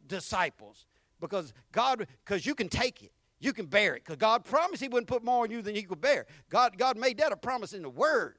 disciples. 0.07 0.86
Because 1.20 1.53
God, 1.74 2.07
because 2.26 2.45
you 2.45 2.55
can 2.55 2.70
take 2.70 3.03
it. 3.03 3.11
You 3.41 3.51
can 3.51 3.65
bear 3.65 3.95
it. 3.95 4.05
Because 4.05 4.15
God 4.15 4.45
promised 4.45 4.82
He 4.82 4.88
wouldn't 4.88 5.07
put 5.07 5.22
more 5.22 5.43
on 5.43 5.51
you 5.51 5.61
than 5.61 5.76
you 5.76 5.86
could 5.86 5.99
bear. 5.99 6.26
God, 6.49 6.78
God 6.78 6.97
made 6.97 7.17
that 7.17 7.34
a 7.34 7.38
promise 7.38 7.74
in 7.74 7.82
the 7.82 7.89
Word. 7.89 8.38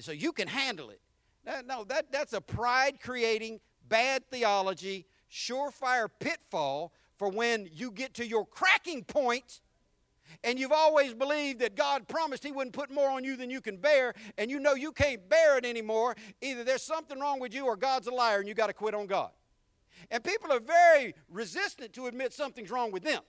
So 0.00 0.12
you 0.12 0.32
can 0.32 0.48
handle 0.48 0.90
it. 0.90 1.00
Uh, 1.48 1.62
no, 1.66 1.82
that, 1.84 2.12
that's 2.12 2.34
a 2.34 2.40
pride 2.40 2.98
creating, 3.02 3.58
bad 3.88 4.22
theology, 4.30 5.06
surefire 5.32 6.08
pitfall 6.20 6.92
for 7.16 7.30
when 7.30 7.68
you 7.72 7.90
get 7.90 8.12
to 8.14 8.26
your 8.26 8.44
cracking 8.44 9.02
point 9.02 9.60
and 10.44 10.58
you've 10.58 10.72
always 10.72 11.14
believed 11.14 11.60
that 11.60 11.74
God 11.74 12.06
promised 12.06 12.44
He 12.44 12.52
wouldn't 12.52 12.74
put 12.74 12.90
more 12.90 13.08
on 13.08 13.24
you 13.24 13.34
than 13.34 13.48
you 13.48 13.62
can 13.62 13.78
bear, 13.78 14.12
and 14.36 14.50
you 14.50 14.60
know 14.60 14.74
you 14.74 14.92
can't 14.92 15.26
bear 15.28 15.56
it 15.56 15.64
anymore, 15.64 16.14
either 16.42 16.64
there's 16.64 16.82
something 16.82 17.18
wrong 17.18 17.40
with 17.40 17.54
you 17.54 17.64
or 17.64 17.76
God's 17.76 18.06
a 18.08 18.10
liar 18.10 18.38
and 18.38 18.46
you 18.46 18.54
got 18.54 18.66
to 18.66 18.74
quit 18.74 18.94
on 18.94 19.06
God. 19.06 19.30
And 20.10 20.22
people 20.22 20.52
are 20.52 20.60
very 20.60 21.14
resistant 21.30 21.94
to 21.94 22.06
admit 22.06 22.34
something's 22.34 22.70
wrong 22.70 22.92
with 22.92 23.02
them. 23.02 23.22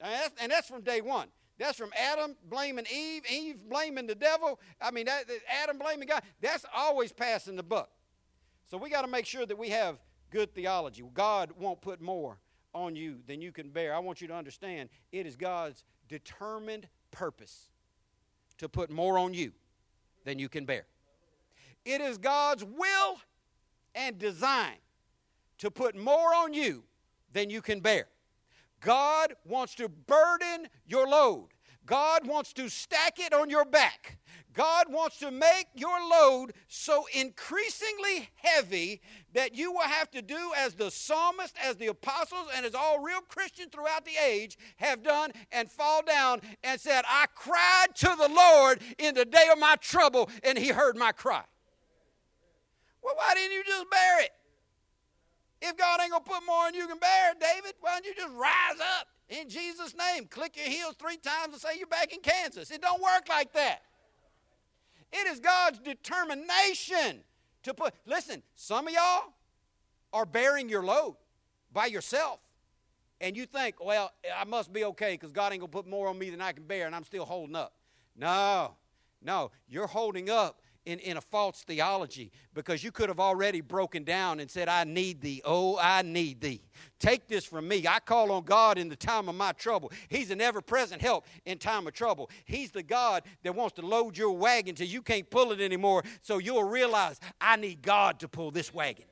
And 0.00 0.12
that's, 0.12 0.42
and 0.42 0.52
that's 0.52 0.68
from 0.68 0.82
day 0.82 1.00
one. 1.00 1.28
That's 1.60 1.76
from 1.76 1.90
Adam 1.94 2.36
blaming 2.48 2.86
Eve, 2.90 3.22
Eve 3.30 3.56
blaming 3.68 4.06
the 4.06 4.14
devil. 4.14 4.58
I 4.80 4.90
mean, 4.90 5.04
that, 5.04 5.24
Adam 5.62 5.78
blaming 5.78 6.08
God. 6.08 6.22
That's 6.40 6.64
always 6.74 7.12
passing 7.12 7.54
the 7.54 7.62
buck. 7.62 7.90
So 8.70 8.78
we 8.78 8.88
got 8.88 9.02
to 9.02 9.08
make 9.08 9.26
sure 9.26 9.44
that 9.44 9.58
we 9.58 9.68
have 9.68 9.98
good 10.30 10.54
theology. 10.54 11.04
God 11.12 11.50
won't 11.58 11.82
put 11.82 12.00
more 12.00 12.38
on 12.72 12.96
you 12.96 13.18
than 13.26 13.42
you 13.42 13.52
can 13.52 13.68
bear. 13.68 13.94
I 13.94 13.98
want 13.98 14.22
you 14.22 14.28
to 14.28 14.34
understand 14.34 14.88
it 15.12 15.26
is 15.26 15.36
God's 15.36 15.84
determined 16.08 16.88
purpose 17.10 17.68
to 18.56 18.66
put 18.66 18.90
more 18.90 19.18
on 19.18 19.34
you 19.34 19.52
than 20.24 20.38
you 20.38 20.48
can 20.48 20.64
bear. 20.64 20.86
It 21.84 22.00
is 22.00 22.16
God's 22.16 22.64
will 22.64 23.20
and 23.94 24.18
design 24.18 24.76
to 25.58 25.70
put 25.70 25.94
more 25.94 26.34
on 26.34 26.54
you 26.54 26.84
than 27.34 27.50
you 27.50 27.60
can 27.60 27.80
bear. 27.80 28.06
God 28.80 29.34
wants 29.44 29.74
to 29.76 29.88
burden 29.88 30.68
your 30.86 31.06
load. 31.06 31.48
God 31.86 32.26
wants 32.26 32.52
to 32.54 32.68
stack 32.68 33.18
it 33.18 33.32
on 33.32 33.50
your 33.50 33.64
back. 33.64 34.18
God 34.52 34.86
wants 34.90 35.18
to 35.18 35.30
make 35.30 35.66
your 35.74 35.98
load 36.08 36.52
so 36.66 37.04
increasingly 37.14 38.28
heavy 38.36 39.00
that 39.32 39.54
you 39.54 39.72
will 39.72 39.80
have 39.80 40.10
to 40.10 40.22
do 40.22 40.52
as 40.56 40.74
the 40.74 40.90
psalmist, 40.90 41.54
as 41.62 41.76
the 41.76 41.86
apostles, 41.86 42.48
and 42.54 42.66
as 42.66 42.74
all 42.74 43.00
real 43.00 43.20
Christians 43.20 43.70
throughout 43.72 44.04
the 44.04 44.16
age 44.24 44.58
have 44.76 45.02
done 45.02 45.30
and 45.52 45.70
fall 45.70 46.02
down 46.02 46.40
and 46.64 46.80
said, 46.80 47.04
I 47.06 47.26
cried 47.34 47.94
to 47.96 48.14
the 48.18 48.28
Lord 48.28 48.80
in 48.98 49.14
the 49.14 49.24
day 49.24 49.48
of 49.52 49.58
my 49.58 49.76
trouble, 49.76 50.28
and 50.42 50.58
he 50.58 50.68
heard 50.68 50.96
my 50.96 51.12
cry. 51.12 51.44
Well, 53.02 53.14
why 53.16 53.34
didn't 53.34 53.52
you 53.52 53.64
just 53.64 53.90
bear 53.90 54.20
it? 54.22 54.30
If 55.62 55.76
God 55.76 56.00
ain't 56.00 56.10
going 56.10 56.24
to 56.24 56.30
put 56.30 56.44
more 56.46 56.66
on 56.66 56.74
you 56.74 56.86
can 56.86 56.98
bear, 56.98 57.34
David, 57.38 57.74
why 57.80 57.94
don't 57.94 58.06
you 58.06 58.14
just 58.14 58.34
rise 58.34 58.80
up 58.98 59.08
in 59.28 59.48
Jesus' 59.48 59.94
name? 59.94 60.26
Click 60.26 60.56
your 60.56 60.66
heels 60.66 60.94
three 60.98 61.18
times 61.18 61.52
and 61.52 61.60
say 61.60 61.78
you're 61.78 61.86
back 61.86 62.12
in 62.14 62.20
Kansas. 62.20 62.70
It 62.70 62.80
don't 62.80 63.02
work 63.02 63.28
like 63.28 63.52
that. 63.52 63.82
It 65.12 65.26
is 65.26 65.40
God's 65.40 65.78
determination 65.80 67.22
to 67.64 67.74
put. 67.74 67.94
Listen, 68.06 68.42
some 68.54 68.86
of 68.86 68.94
y'all 68.94 69.34
are 70.12 70.24
bearing 70.24 70.68
your 70.68 70.82
load 70.82 71.16
by 71.72 71.86
yourself. 71.86 72.40
And 73.20 73.36
you 73.36 73.44
think, 73.44 73.84
well, 73.84 74.12
I 74.34 74.44
must 74.44 74.72
be 74.72 74.84
okay 74.84 75.12
because 75.12 75.30
God 75.30 75.52
ain't 75.52 75.60
going 75.60 75.70
to 75.70 75.76
put 75.76 75.86
more 75.86 76.08
on 76.08 76.18
me 76.18 76.30
than 76.30 76.40
I 76.40 76.52
can 76.52 76.64
bear, 76.64 76.86
and 76.86 76.96
I'm 76.96 77.04
still 77.04 77.26
holding 77.26 77.54
up. 77.54 77.74
No, 78.16 78.76
no, 79.22 79.50
you're 79.68 79.86
holding 79.86 80.30
up 80.30 80.59
in, 80.86 80.98
in 81.00 81.16
a 81.16 81.20
false 81.20 81.62
theology 81.62 82.30
because 82.54 82.82
you 82.82 82.90
could 82.90 83.08
have 83.08 83.20
already 83.20 83.60
broken 83.60 84.04
down 84.04 84.40
and 84.40 84.50
said, 84.50 84.68
I 84.68 84.84
need 84.84 85.20
thee. 85.20 85.42
Oh, 85.44 85.78
I 85.80 86.02
need 86.02 86.40
thee. 86.40 86.62
Take 86.98 87.28
this 87.28 87.44
from 87.44 87.68
me. 87.68 87.86
I 87.86 88.00
call 88.00 88.32
on 88.32 88.44
God 88.44 88.78
in 88.78 88.88
the 88.88 88.96
time 88.96 89.28
of 89.28 89.34
my 89.34 89.52
trouble. 89.52 89.92
He's 90.08 90.30
an 90.30 90.40
ever 90.40 90.60
present 90.60 91.02
help 91.02 91.26
in 91.44 91.58
time 91.58 91.86
of 91.86 91.92
trouble. 91.92 92.30
He's 92.44 92.70
the 92.70 92.82
God 92.82 93.22
that 93.42 93.54
wants 93.54 93.74
to 93.76 93.86
load 93.86 94.16
your 94.16 94.32
wagon 94.32 94.74
till 94.74 94.86
you 94.86 95.02
can't 95.02 95.28
pull 95.28 95.52
it 95.52 95.60
anymore 95.60 96.02
so 96.22 96.38
you'll 96.38 96.64
realize, 96.64 97.20
I 97.40 97.56
need 97.56 97.82
God 97.82 98.20
to 98.20 98.28
pull 98.28 98.50
this 98.50 98.72
wagon. 98.72 99.04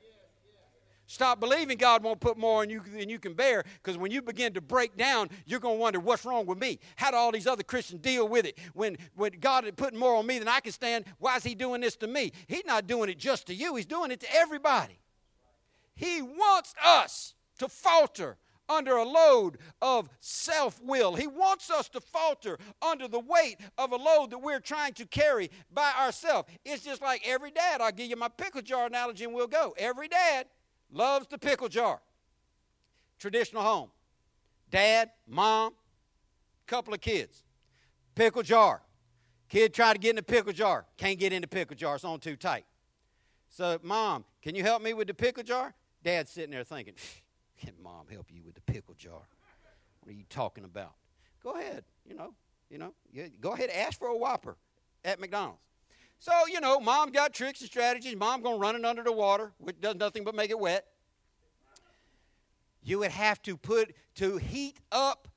Stop 1.09 1.39
believing 1.39 1.75
God 1.75 2.03
won't 2.03 2.19
put 2.19 2.37
more 2.37 2.61
on 2.61 2.69
you 2.69 2.83
than 2.85 3.09
you 3.09 3.17
can 3.17 3.33
bear 3.33 3.63
because 3.81 3.97
when 3.97 4.11
you 4.11 4.21
begin 4.21 4.53
to 4.53 4.61
break 4.61 4.95
down, 4.95 5.27
you're 5.47 5.59
going 5.59 5.77
to 5.77 5.81
wonder 5.81 5.99
what's 5.99 6.23
wrong 6.23 6.45
with 6.45 6.59
me. 6.59 6.77
How 6.97 7.09
do 7.09 7.17
all 7.17 7.31
these 7.31 7.47
other 7.47 7.63
Christians 7.63 8.01
deal 8.01 8.27
with 8.27 8.45
it? 8.45 8.59
When, 8.75 8.95
when 9.15 9.31
God 9.39 9.65
is 9.65 9.71
putting 9.75 9.97
more 9.97 10.13
on 10.17 10.27
me 10.27 10.37
than 10.37 10.47
I 10.47 10.59
can 10.59 10.71
stand, 10.71 11.05
why 11.17 11.37
is 11.37 11.43
He 11.43 11.55
doing 11.55 11.81
this 11.81 11.95
to 11.95 12.07
me? 12.07 12.31
He's 12.45 12.63
not 12.63 12.85
doing 12.85 13.09
it 13.09 13.17
just 13.17 13.47
to 13.47 13.55
you, 13.55 13.75
He's 13.75 13.87
doing 13.87 14.11
it 14.11 14.19
to 14.19 14.27
everybody. 14.35 14.99
He 15.95 16.21
wants 16.21 16.75
us 16.85 17.33
to 17.57 17.67
falter 17.67 18.37
under 18.69 18.95
a 18.95 19.03
load 19.03 19.57
of 19.81 20.09
self 20.19 20.79
will. 20.83 21.15
He 21.15 21.25
wants 21.25 21.71
us 21.71 21.89
to 21.89 22.01
falter 22.01 22.59
under 22.83 23.07
the 23.07 23.19
weight 23.19 23.57
of 23.79 23.93
a 23.93 23.95
load 23.95 24.29
that 24.29 24.43
we're 24.43 24.59
trying 24.59 24.93
to 24.93 25.07
carry 25.07 25.49
by 25.73 25.91
ourselves. 25.99 26.47
It's 26.63 26.83
just 26.83 27.01
like 27.01 27.27
every 27.27 27.49
dad, 27.49 27.81
I'll 27.81 27.91
give 27.91 28.11
you 28.11 28.15
my 28.15 28.27
pickle 28.27 28.61
jar 28.61 28.85
analogy 28.85 29.23
and 29.23 29.33
we'll 29.33 29.47
go. 29.47 29.73
Every 29.75 30.07
dad 30.07 30.45
loves 30.91 31.27
the 31.27 31.37
pickle 31.37 31.69
jar. 31.69 32.01
Traditional 33.19 33.63
home. 33.63 33.89
Dad, 34.71 35.11
mom, 35.27 35.73
couple 36.67 36.93
of 36.93 37.01
kids. 37.01 37.43
Pickle 38.15 38.43
jar. 38.43 38.81
Kid 39.49 39.73
try 39.73 39.93
to 39.93 39.99
get 39.99 40.11
in 40.11 40.15
the 40.17 40.23
pickle 40.23 40.53
jar. 40.53 40.85
Can't 40.97 41.17
get 41.17 41.33
in 41.33 41.41
the 41.41 41.47
pickle 41.47 41.75
jar. 41.75 41.95
It's 41.95 42.03
on 42.03 42.19
too 42.19 42.35
tight. 42.35 42.65
So, 43.49 43.79
mom, 43.81 44.25
can 44.41 44.53
you 44.55 44.63
help 44.63 44.81
me 44.81 44.93
with 44.93 45.07
the 45.07 45.13
pickle 45.13 45.43
jar? 45.43 45.73
Dad's 46.03 46.31
sitting 46.31 46.51
there 46.51 46.63
thinking, 46.63 46.93
can 47.59 47.73
mom 47.81 48.05
help 48.09 48.27
you 48.31 48.41
with 48.45 48.55
the 48.55 48.61
pickle 48.61 48.93
jar? 48.93 49.21
What 50.01 50.13
are 50.13 50.17
you 50.17 50.23
talking 50.29 50.63
about? 50.63 50.93
Go 51.43 51.51
ahead, 51.51 51.83
you 52.05 52.15
know, 52.15 52.33
you 52.69 52.77
know, 52.77 52.93
go 53.41 53.53
ahead, 53.53 53.69
ask 53.69 53.97
for 53.97 54.07
a 54.07 54.17
Whopper 54.17 54.55
at 55.03 55.19
McDonald's. 55.19 55.59
So, 56.19 56.31
you 56.51 56.59
know, 56.59 56.79
mom 56.79 57.11
got 57.11 57.33
tricks 57.33 57.61
and 57.61 57.69
strategies. 57.69 58.15
Mom 58.15 58.41
gonna 58.41 58.57
run 58.57 58.75
it 58.75 58.83
under 58.83 59.03
the 59.03 59.11
water, 59.11 59.53
which 59.57 59.79
does 59.79 59.95
nothing 59.95 60.23
but 60.23 60.35
make 60.35 60.51
it 60.51 60.59
wet. 60.59 60.85
You 62.83 62.99
would 62.99 63.11
have 63.11 63.41
to 63.43 63.55
put 63.55 63.93
to 64.15 64.37
heat 64.37 64.77
up 64.91 65.29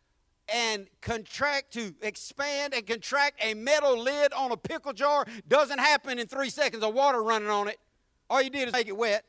and 0.52 0.88
contract 1.00 1.72
to 1.74 1.94
expand 2.02 2.74
and 2.74 2.86
contract 2.86 3.42
a 3.42 3.54
metal 3.54 3.96
lid 3.96 4.32
on 4.32 4.50
a 4.50 4.56
pickle 4.56 4.92
jar 4.92 5.24
doesn't 5.48 5.78
happen 5.78 6.18
in 6.18 6.26
three 6.26 6.50
seconds 6.50 6.82
of 6.82 6.92
water 6.94 7.22
running 7.22 7.48
on 7.48 7.68
it. 7.68 7.78
All 8.28 8.42
you 8.42 8.50
did 8.50 8.68
is 8.68 8.72
make 8.72 8.88
it 8.88 8.96
wet. 8.96 9.24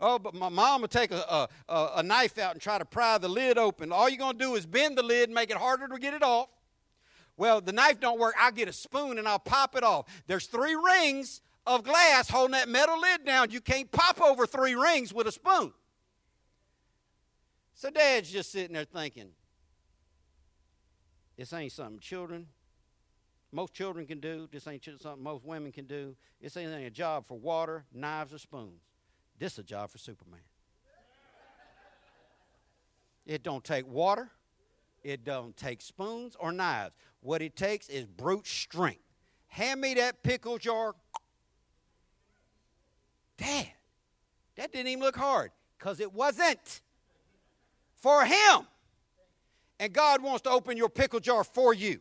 Oh, 0.00 0.18
but 0.18 0.34
my 0.34 0.48
mom 0.48 0.80
would 0.82 0.90
take 0.90 1.12
a, 1.12 1.48
a, 1.68 1.90
a 1.96 2.02
knife 2.02 2.38
out 2.38 2.52
and 2.52 2.60
try 2.60 2.78
to 2.78 2.84
pry 2.84 3.18
the 3.18 3.28
lid 3.28 3.58
open. 3.58 3.92
All 3.92 4.08
you're 4.08 4.18
going 4.18 4.38
to 4.38 4.44
do 4.44 4.54
is 4.54 4.66
bend 4.66 4.98
the 4.98 5.02
lid 5.02 5.28
and 5.28 5.34
make 5.34 5.50
it 5.50 5.56
harder 5.56 5.86
to 5.86 5.98
get 5.98 6.14
it 6.14 6.22
off. 6.22 6.48
Well, 7.36 7.60
the 7.60 7.72
knife 7.72 8.00
don't 8.00 8.18
work. 8.18 8.34
I'll 8.38 8.52
get 8.52 8.68
a 8.68 8.72
spoon 8.72 9.18
and 9.18 9.26
I'll 9.26 9.38
pop 9.38 9.76
it 9.76 9.82
off. 9.82 10.06
There's 10.26 10.46
three 10.46 10.74
rings 10.74 11.40
of 11.66 11.82
glass 11.82 12.28
holding 12.28 12.52
that 12.52 12.68
metal 12.68 13.00
lid 13.00 13.24
down. 13.24 13.50
You 13.50 13.60
can't 13.60 13.90
pop 13.90 14.20
over 14.20 14.46
three 14.46 14.74
rings 14.74 15.12
with 15.12 15.26
a 15.26 15.32
spoon. 15.32 15.72
So 17.74 17.90
dad's 17.90 18.30
just 18.30 18.52
sitting 18.52 18.74
there 18.74 18.84
thinking, 18.84 19.30
this 21.36 21.52
ain't 21.52 21.72
something 21.72 21.98
children, 21.98 22.46
most 23.50 23.72
children 23.72 24.06
can 24.06 24.18
do. 24.20 24.48
This 24.50 24.66
ain't 24.66 24.84
something 24.84 25.22
most 25.22 25.44
women 25.44 25.70
can 25.70 25.86
do. 25.86 26.16
This 26.40 26.56
ain't 26.56 26.72
a 26.72 26.90
job 26.90 27.24
for 27.26 27.38
water, 27.38 27.84
knives, 27.92 28.32
or 28.32 28.38
spoons. 28.38 28.82
This 29.38 29.54
is 29.54 29.58
a 29.60 29.62
job 29.62 29.90
for 29.90 29.98
Superman. 29.98 30.40
It 33.26 33.42
don't 33.42 33.64
take 33.64 33.86
water. 33.88 34.30
It 35.04 35.22
don't 35.22 35.54
take 35.56 35.82
spoons 35.82 36.34
or 36.40 36.50
knives. 36.50 36.94
What 37.20 37.42
it 37.42 37.54
takes 37.54 37.88
is 37.88 38.06
brute 38.06 38.46
strength. 38.46 39.02
Hand 39.48 39.80
me 39.80 39.94
that 39.94 40.22
pickle 40.22 40.58
jar. 40.58 40.94
Dad, 43.36 43.68
that 44.56 44.72
didn't 44.72 44.88
even 44.88 45.04
look 45.04 45.16
hard 45.16 45.52
because 45.78 46.00
it 46.00 46.12
wasn't 46.12 46.80
for 47.96 48.24
him. 48.24 48.66
And 49.78 49.92
God 49.92 50.22
wants 50.22 50.42
to 50.42 50.50
open 50.50 50.76
your 50.76 50.88
pickle 50.88 51.20
jar 51.20 51.44
for 51.44 51.74
you. 51.74 52.00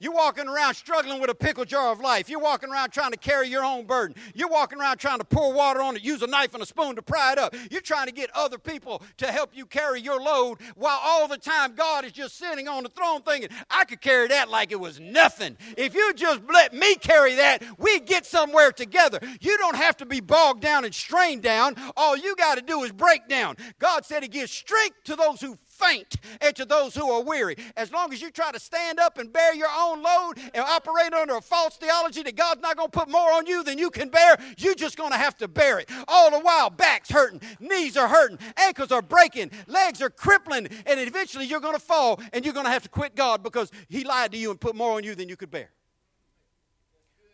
You're 0.00 0.14
walking 0.14 0.46
around 0.46 0.74
struggling 0.74 1.20
with 1.20 1.28
a 1.28 1.34
pickle 1.34 1.64
jar 1.64 1.90
of 1.90 2.00
life. 2.00 2.28
You're 2.28 2.40
walking 2.40 2.70
around 2.70 2.90
trying 2.90 3.10
to 3.10 3.16
carry 3.16 3.48
your 3.48 3.64
own 3.64 3.84
burden. 3.84 4.16
You're 4.34 4.48
walking 4.48 4.78
around 4.78 4.98
trying 4.98 5.18
to 5.18 5.24
pour 5.24 5.52
water 5.52 5.80
on 5.80 5.96
it, 5.96 6.04
use 6.04 6.22
a 6.22 6.26
knife 6.26 6.54
and 6.54 6.62
a 6.62 6.66
spoon 6.66 6.94
to 6.96 7.02
pry 7.02 7.32
it 7.32 7.38
up. 7.38 7.54
You're 7.70 7.80
trying 7.80 8.06
to 8.06 8.12
get 8.12 8.30
other 8.34 8.58
people 8.58 9.02
to 9.16 9.26
help 9.26 9.50
you 9.54 9.66
carry 9.66 10.00
your 10.00 10.20
load 10.20 10.58
while 10.76 11.00
all 11.02 11.26
the 11.26 11.36
time 11.36 11.74
God 11.74 12.04
is 12.04 12.12
just 12.12 12.38
sitting 12.38 12.68
on 12.68 12.84
the 12.84 12.88
throne 12.90 13.22
thinking, 13.22 13.50
I 13.70 13.84
could 13.84 14.00
carry 14.00 14.28
that 14.28 14.48
like 14.48 14.70
it 14.70 14.78
was 14.78 15.00
nothing. 15.00 15.56
If 15.76 15.94
you 15.94 16.12
just 16.14 16.42
let 16.52 16.72
me 16.72 16.94
carry 16.94 17.34
that, 17.34 17.64
we 17.78 17.98
get 18.00 18.24
somewhere 18.24 18.70
together. 18.70 19.18
You 19.40 19.58
don't 19.58 19.76
have 19.76 19.96
to 19.98 20.06
be 20.06 20.20
bogged 20.20 20.62
down 20.62 20.84
and 20.84 20.94
strained 20.94 21.42
down. 21.42 21.74
All 21.96 22.16
you 22.16 22.36
got 22.36 22.56
to 22.56 22.62
do 22.62 22.84
is 22.84 22.92
break 22.92 23.28
down. 23.28 23.56
God 23.78 24.04
said 24.04 24.22
He 24.22 24.28
gives 24.28 24.52
strength 24.52 25.02
to 25.04 25.16
those 25.16 25.40
who 25.40 25.58
faint 25.78 26.16
and 26.40 26.54
to 26.56 26.64
those 26.64 26.94
who 26.94 27.10
are 27.10 27.22
weary. 27.22 27.56
As 27.76 27.92
long 27.92 28.12
as 28.12 28.20
you 28.20 28.30
try 28.30 28.52
to 28.52 28.60
stand 28.60 28.98
up 28.98 29.18
and 29.18 29.32
bear 29.32 29.54
your 29.54 29.68
own 29.76 30.02
load 30.02 30.34
and 30.54 30.64
operate 30.64 31.12
under 31.12 31.36
a 31.36 31.40
false 31.40 31.76
theology 31.76 32.22
that 32.22 32.36
God's 32.36 32.60
not 32.60 32.76
going 32.76 32.90
to 32.90 32.98
put 32.98 33.08
more 33.08 33.32
on 33.32 33.46
you 33.46 33.62
than 33.62 33.78
you 33.78 33.90
can 33.90 34.08
bear, 34.08 34.36
you're 34.56 34.74
just 34.74 34.96
going 34.96 35.12
to 35.12 35.18
have 35.18 35.36
to 35.38 35.48
bear 35.48 35.78
it. 35.78 35.88
All 36.06 36.30
the 36.30 36.40
while, 36.40 36.70
back's 36.70 37.10
hurting, 37.10 37.40
knees 37.60 37.96
are 37.96 38.08
hurting, 38.08 38.38
ankles 38.56 38.92
are 38.92 39.02
breaking, 39.02 39.50
legs 39.66 40.02
are 40.02 40.10
crippling, 40.10 40.68
and 40.86 41.00
eventually 41.00 41.46
you're 41.46 41.60
going 41.60 41.74
to 41.74 41.80
fall 41.80 42.20
and 42.32 42.44
you're 42.44 42.54
going 42.54 42.66
to 42.66 42.72
have 42.72 42.82
to 42.82 42.88
quit 42.88 43.14
God 43.14 43.42
because 43.42 43.70
He 43.88 44.04
lied 44.04 44.32
to 44.32 44.38
you 44.38 44.50
and 44.50 44.60
put 44.60 44.74
more 44.74 44.96
on 44.96 45.04
you 45.04 45.14
than 45.14 45.28
you 45.28 45.36
could 45.36 45.50
bear. 45.50 45.70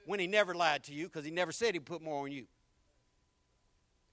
When 0.06 0.20
He 0.20 0.26
never 0.26 0.54
lied 0.54 0.84
to 0.84 0.92
you 0.92 1.06
because 1.06 1.24
He 1.24 1.30
never 1.30 1.52
said 1.52 1.74
He'd 1.74 1.86
put 1.86 2.02
more 2.02 2.24
on 2.24 2.32
you. 2.32 2.46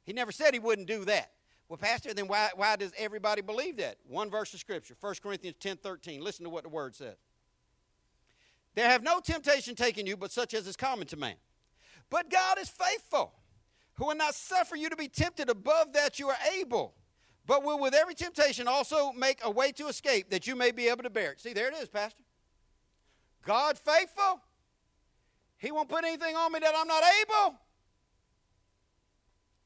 He 0.04 0.14
never 0.14 0.32
said 0.32 0.54
He 0.54 0.60
wouldn't 0.60 0.88
do 0.88 1.06
that. 1.06 1.32
Well, 1.72 1.78
Pastor, 1.78 2.14
then 2.14 2.28
why, 2.28 2.50
why 2.54 2.76
does 2.76 2.92
everybody 2.98 3.42
believe 3.42 3.78
that? 3.78 3.96
One 4.06 4.30
verse 4.30 4.54
of 4.54 4.60
Scripture, 4.60 4.94
1 5.00 5.16
Corinthians 5.24 5.56
10 5.62 5.78
13. 5.78 6.22
Listen 6.22 6.44
to 6.44 6.50
what 6.50 6.64
the 6.64 6.70
word 6.70 6.98
says. 6.98 7.16
There 8.76 8.90
have 8.90 9.04
no 9.04 9.22
temptation 9.22 9.74
taken 9.74 10.06
you, 10.06 10.18
but 10.18 10.34
such 10.34 10.54
as 10.54 10.68
is 10.68 10.76
common 10.76 11.08
to 11.08 11.16
man. 11.16 11.36
But 12.10 12.30
God 12.30 12.60
is 12.60 12.68
faithful, 12.68 13.32
who 13.94 14.08
will 14.08 14.16
not 14.16 14.36
suffer 14.36 14.76
you 14.76 14.90
to 14.90 14.98
be 14.98 15.08
tempted 15.08 15.50
above 15.50 15.94
that 15.94 16.20
you 16.20 16.28
are 16.28 16.36
able, 16.60 16.94
but 17.48 17.64
will 17.64 17.80
with 17.80 17.94
every 17.94 18.16
temptation 18.16 18.68
also 18.68 19.14
make 19.14 19.40
a 19.42 19.50
way 19.50 19.72
to 19.72 19.88
escape 19.88 20.30
that 20.32 20.48
you 20.48 20.58
may 20.58 20.72
be 20.72 20.90
able 20.90 21.04
to 21.04 21.10
bear 21.10 21.32
it. 21.32 21.40
See, 21.40 21.54
there 21.54 21.70
it 21.70 21.76
is, 21.76 21.88
Pastor. 21.88 22.24
God 23.46 23.80
faithful. 23.80 24.42
He 25.58 25.72
won't 25.72 25.88
put 25.88 26.04
anything 26.04 26.36
on 26.36 26.52
me 26.52 26.60
that 26.60 26.74
I'm 26.76 26.90
not 26.90 27.04
able 27.22 27.58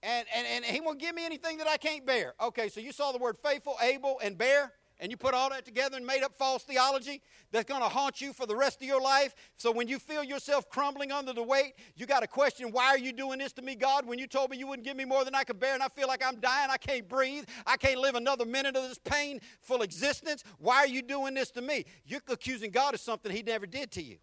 and, 0.06 0.28
and, 0.34 0.48
and 0.48 0.66
he 0.66 0.82
won't 0.82 1.00
give 1.00 1.16
me 1.16 1.26
anything 1.26 1.58
that 1.58 1.68
I 1.68 1.78
can't 1.78 2.06
bear. 2.06 2.34
Okay, 2.40 2.70
so 2.70 2.80
you 2.80 2.92
saw 2.92 3.12
the 3.12 3.18
word 3.18 3.38
faithful, 3.38 3.76
able, 3.82 4.20
and 4.24 4.38
bear, 4.38 4.74
and 5.00 5.12
you 5.12 5.18
put 5.18 5.34
all 5.34 5.50
that 5.50 5.66
together 5.66 5.98
and 5.98 6.06
made 6.06 6.24
up 6.24 6.34
false 6.38 6.64
theology 6.64 7.22
that's 7.52 7.68
going 7.68 7.82
to 7.82 7.90
haunt 7.90 8.22
you 8.22 8.32
for 8.32 8.46
the 8.46 8.56
rest 8.56 8.82
of 8.82 8.88
your 8.88 9.02
life. 9.02 9.36
So 9.58 9.72
when 9.72 9.88
you 9.88 10.00
feel 10.00 10.24
yourself 10.24 10.70
crumbling 10.70 11.12
under 11.12 11.34
the 11.34 11.44
weight, 11.44 11.74
you 11.96 12.06
got 12.06 12.22
to 12.22 12.28
question, 12.28 12.72
why 12.72 12.88
are 12.88 12.98
you 12.98 13.12
doing 13.12 13.40
this 13.40 13.52
to 13.54 13.62
me, 13.62 13.76
God, 13.76 14.06
when 14.06 14.20
you 14.20 14.28
told 14.28 14.52
me 14.52 14.58
you 14.58 14.68
wouldn't 14.68 14.86
give 14.86 14.96
me 14.96 15.04
more 15.04 15.26
than 15.26 15.36
I 15.36 15.44
could 15.44 15.60
bear, 15.60 15.74
and 15.74 15.84
I 15.84 15.90
feel 15.90 16.08
like 16.08 16.26
I'm 16.26 16.40
dying, 16.40 16.70
I 16.72 16.78
can't 16.78 17.10
breathe, 17.10 17.46
I 17.66 17.76
can't 17.76 18.00
live 18.00 18.16
another 18.16 18.46
minute 18.46 18.78
of 18.78 18.88
this 18.88 19.00
painful 19.00 19.82
existence. 19.82 20.44
Why 20.60 20.78
are 20.78 20.88
you 20.88 21.02
doing 21.02 21.34
this 21.34 21.52
to 21.52 21.62
me? 21.62 21.86
You're 22.06 22.22
accusing 22.30 22.72
God 22.72 22.94
of 22.94 23.00
something 23.00 23.32
he 23.32 23.44
never 23.44 23.66
did 23.66 23.92
to 23.92 24.04
you. 24.04 24.18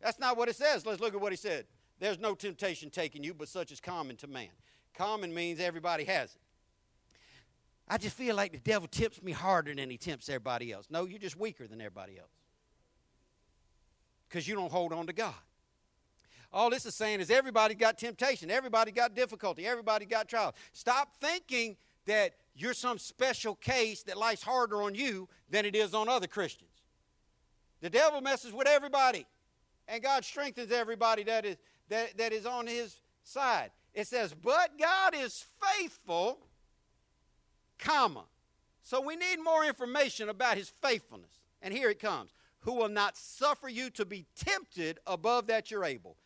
That's 0.00 0.18
not 0.18 0.36
what 0.36 0.48
it 0.48 0.56
says. 0.56 0.84
Let's 0.84 1.00
look 1.00 1.14
at 1.14 1.20
what 1.20 1.32
he 1.32 1.36
said. 1.36 1.66
There's 1.98 2.18
no 2.18 2.34
temptation 2.34 2.90
taking 2.90 3.22
you, 3.22 3.32
but 3.32 3.48
such 3.48 3.72
is 3.72 3.80
common 3.80 4.16
to 4.16 4.26
man. 4.26 4.48
Common 4.96 5.34
means 5.34 5.60
everybody 5.60 6.04
has 6.04 6.34
it. 6.34 6.40
I 7.88 7.98
just 7.98 8.16
feel 8.16 8.34
like 8.34 8.52
the 8.52 8.58
devil 8.58 8.88
tempts 8.88 9.22
me 9.22 9.32
harder 9.32 9.74
than 9.74 9.90
he 9.90 9.96
tempts 9.96 10.28
everybody 10.28 10.72
else. 10.72 10.86
No, 10.90 11.04
you're 11.04 11.18
just 11.18 11.38
weaker 11.38 11.66
than 11.66 11.80
everybody 11.80 12.18
else 12.18 12.30
because 14.28 14.48
you 14.48 14.54
don't 14.54 14.72
hold 14.72 14.92
on 14.92 15.06
to 15.06 15.12
God. 15.12 15.34
All 16.52 16.70
this 16.70 16.86
is 16.86 16.94
saying 16.94 17.20
is 17.20 17.30
everybody 17.30 17.74
got 17.74 17.98
temptation, 17.98 18.50
everybody 18.50 18.90
got 18.90 19.14
difficulty, 19.14 19.66
everybody 19.66 20.06
got 20.06 20.28
trials. 20.28 20.54
Stop 20.72 21.14
thinking 21.20 21.76
that 22.06 22.34
you're 22.54 22.74
some 22.74 22.98
special 22.98 23.54
case 23.54 24.02
that 24.04 24.16
lies 24.16 24.42
harder 24.42 24.82
on 24.82 24.94
you 24.94 25.28
than 25.50 25.64
it 25.64 25.76
is 25.76 25.94
on 25.94 26.08
other 26.08 26.26
Christians. 26.26 26.70
The 27.80 27.90
devil 27.90 28.20
messes 28.20 28.52
with 28.52 28.66
everybody, 28.66 29.26
and 29.86 30.02
God 30.02 30.24
strengthens 30.24 30.72
everybody 30.72 31.24
that 31.24 31.44
is, 31.44 31.56
that, 31.88 32.16
that 32.16 32.32
is 32.32 32.46
on 32.46 32.66
his 32.66 33.00
side. 33.22 33.70
It 33.96 34.06
says, 34.06 34.34
but 34.34 34.78
God 34.78 35.14
is 35.16 35.46
faithful, 35.58 36.38
comma. 37.78 38.24
So 38.82 39.00
we 39.00 39.16
need 39.16 39.38
more 39.42 39.64
information 39.64 40.28
about 40.28 40.58
his 40.58 40.68
faithfulness. 40.68 41.32
And 41.62 41.72
here 41.72 41.88
it 41.88 41.98
comes. 41.98 42.34
Who 42.60 42.74
will 42.74 42.90
not 42.90 43.16
suffer 43.16 43.70
you 43.70 43.88
to 43.90 44.04
be 44.04 44.26
tempted 44.36 44.98
above 45.06 45.46
that 45.46 45.70
you're 45.70 45.84
able 45.84 46.16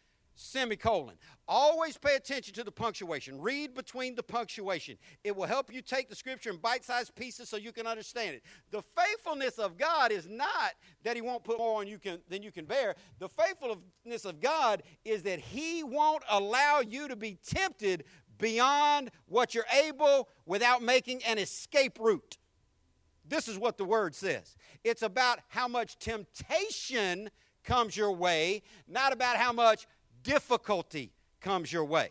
semicolon. 0.41 1.16
Always 1.47 1.99
pay 1.99 2.16
attention 2.16 2.55
to 2.55 2.64
the 2.64 2.72
punctuation. 2.72 3.41
Read 3.41 3.74
between 3.74 4.14
the 4.14 4.22
punctuation. 4.22 4.97
It 5.24 5.36
will 5.36 5.47
help 5.47 5.72
you 5.72 5.82
take 5.82 6.09
the 6.09 6.16
scripture 6.16 6.51
in 6.51 6.57
bite 6.57 6.84
sized 6.84 7.14
pieces 7.14 7.49
so 7.49 7.57
you 7.57 7.72
can 7.72 7.86
understand 7.86 8.36
it. 8.36 8.43
The 8.70 8.82
faithfulness 8.82 9.59
of 9.59 9.76
God 9.76 10.12
is 10.12 10.28
not 10.28 10.72
that 11.03 11.16
He 11.16 11.22
won't 11.22 11.45
put 11.45 11.59
more 11.59 11.80
on 11.80 11.86
you 11.86 11.99
can, 11.99 12.18
than 12.28 12.43
you 12.43 12.53
can 12.53 12.64
bear. 12.64 12.95
The 13.18 13.28
faithfulness 13.28 14.24
of 14.24 14.41
God 14.41 14.82
is 15.05 15.22
that 15.24 15.41
He 15.41 15.82
won't 15.82 16.22
allow 16.30 16.80
you 16.80 17.09
to 17.09 17.16
be 17.16 17.38
tempted 17.45 18.05
beyond 18.38 19.11
what 19.26 19.55
you're 19.55 19.64
able 19.84 20.28
without 20.47 20.82
making 20.82 21.22
an 21.24 21.38
escape 21.38 21.99
route. 22.01 22.38
This 23.28 23.47
is 23.47 23.59
what 23.59 23.76
the 23.76 23.84
word 23.84 24.14
says. 24.14 24.57
It's 24.82 25.03
about 25.03 25.41
how 25.49 25.68
much 25.68 25.99
temptation 25.99 27.30
comes 27.64 27.97
your 27.97 28.12
way, 28.12 28.62
not 28.88 29.12
about 29.12 29.36
how 29.36 29.53
much 29.53 29.86
difficulty 30.23 31.12
comes 31.41 31.73
your 31.73 31.85
way. 31.85 32.11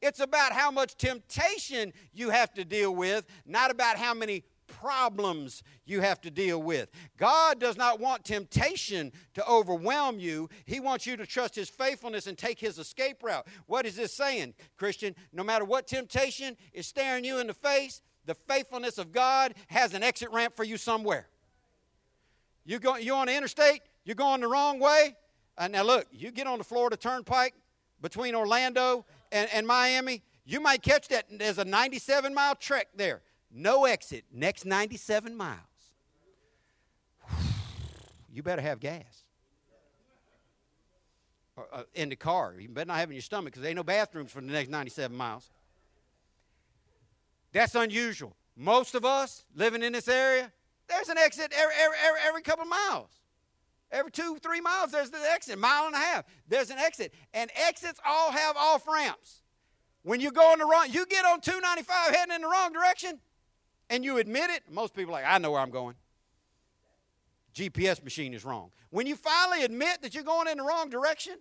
It's 0.00 0.20
about 0.20 0.52
how 0.52 0.70
much 0.70 0.96
temptation 0.96 1.92
you 2.12 2.30
have 2.30 2.52
to 2.54 2.64
deal 2.64 2.94
with, 2.94 3.26
not 3.46 3.70
about 3.70 3.96
how 3.96 4.14
many 4.14 4.44
problems 4.66 5.62
you 5.84 6.00
have 6.00 6.20
to 6.22 6.30
deal 6.30 6.62
with. 6.62 6.90
God 7.18 7.60
does 7.60 7.76
not 7.76 8.00
want 8.00 8.24
temptation 8.24 9.12
to 9.34 9.46
overwhelm 9.46 10.18
you. 10.18 10.48
He 10.64 10.80
wants 10.80 11.06
you 11.06 11.16
to 11.16 11.26
trust 11.26 11.54
His 11.54 11.68
faithfulness 11.68 12.26
and 12.26 12.36
take 12.36 12.58
His 12.58 12.78
escape 12.78 13.22
route. 13.22 13.46
What 13.66 13.86
is 13.86 13.96
this 13.96 14.12
saying, 14.12 14.54
Christian? 14.76 15.14
No 15.32 15.44
matter 15.44 15.64
what 15.64 15.86
temptation 15.86 16.56
is 16.72 16.86
staring 16.86 17.24
you 17.24 17.38
in 17.38 17.46
the 17.46 17.54
face, 17.54 18.00
the 18.26 18.34
faithfulness 18.34 18.98
of 18.98 19.12
God 19.12 19.54
has 19.68 19.94
an 19.94 20.02
exit 20.02 20.30
ramp 20.30 20.56
for 20.56 20.64
you 20.64 20.76
somewhere. 20.76 21.28
You 22.64 22.78
go, 22.78 22.96
you're 22.96 23.16
on 23.16 23.26
the 23.26 23.36
interstate, 23.36 23.82
you're 24.04 24.14
going 24.14 24.40
the 24.40 24.48
wrong 24.48 24.80
way. 24.80 25.14
Uh, 25.56 25.68
now 25.68 25.82
look, 25.82 26.06
you 26.10 26.30
get 26.30 26.46
on 26.46 26.58
the 26.58 26.64
Florida 26.64 26.96
Turnpike 26.96 27.54
between 28.00 28.34
Orlando 28.34 29.04
and, 29.32 29.48
and 29.52 29.66
Miami, 29.66 30.22
you 30.44 30.60
might 30.60 30.82
catch 30.82 31.08
that. 31.08 31.26
There's 31.30 31.58
a 31.58 31.64
97 31.64 32.34
mile 32.34 32.54
trek 32.54 32.88
there. 32.94 33.22
No 33.50 33.84
exit. 33.84 34.24
Next 34.32 34.64
97 34.64 35.34
miles. 35.34 35.58
You 38.32 38.42
better 38.42 38.62
have 38.62 38.80
gas. 38.80 39.24
Uh, 41.56 41.84
in 41.94 42.08
the 42.08 42.16
car. 42.16 42.54
You 42.58 42.68
better 42.68 42.88
not 42.88 42.98
have 42.98 43.10
in 43.10 43.14
your 43.14 43.22
stomach 43.22 43.52
because 43.52 43.62
there 43.62 43.70
ain't 43.70 43.76
no 43.76 43.84
bathrooms 43.84 44.32
for 44.32 44.40
the 44.40 44.48
next 44.48 44.70
97 44.70 45.16
miles. 45.16 45.50
That's 47.52 47.76
unusual. 47.76 48.34
Most 48.56 48.96
of 48.96 49.04
us 49.04 49.44
living 49.54 49.82
in 49.84 49.92
this 49.92 50.08
area, 50.08 50.50
there's 50.88 51.08
an 51.08 51.16
exit 51.16 51.52
every, 51.56 51.74
every, 51.80 51.96
every, 52.04 52.20
every 52.26 52.42
couple 52.42 52.64
miles. 52.64 53.10
Every 53.94 54.10
two, 54.10 54.38
three 54.42 54.60
miles, 54.60 54.90
there's 54.90 55.10
the 55.10 55.18
exit. 55.32 55.56
Mile 55.56 55.86
and 55.86 55.94
a 55.94 55.98
half, 55.98 56.24
there's 56.48 56.70
an 56.70 56.78
exit. 56.78 57.14
And 57.32 57.48
exits 57.54 58.00
all 58.04 58.32
have 58.32 58.56
off 58.56 58.88
ramps. 58.88 59.40
When 60.02 60.20
you 60.20 60.32
go 60.32 60.52
in 60.52 60.58
the 60.58 60.64
wrong, 60.64 60.88
you 60.90 61.06
get 61.06 61.24
on 61.24 61.40
295 61.40 62.14
heading 62.14 62.34
in 62.34 62.42
the 62.42 62.48
wrong 62.48 62.72
direction, 62.72 63.20
and 63.88 64.04
you 64.04 64.18
admit 64.18 64.50
it. 64.50 64.64
Most 64.68 64.94
people 64.94 65.14
are 65.14 65.22
like, 65.22 65.24
I 65.26 65.38
know 65.38 65.52
where 65.52 65.60
I'm 65.60 65.70
going. 65.70 65.94
GPS 67.54 68.02
machine 68.02 68.34
is 68.34 68.44
wrong. 68.44 68.70
When 68.90 69.06
you 69.06 69.14
finally 69.14 69.64
admit 69.64 70.02
that 70.02 70.12
you're 70.12 70.24
going 70.24 70.48
in 70.48 70.58
the 70.58 70.64
wrong 70.64 70.90
direction, 70.90 71.34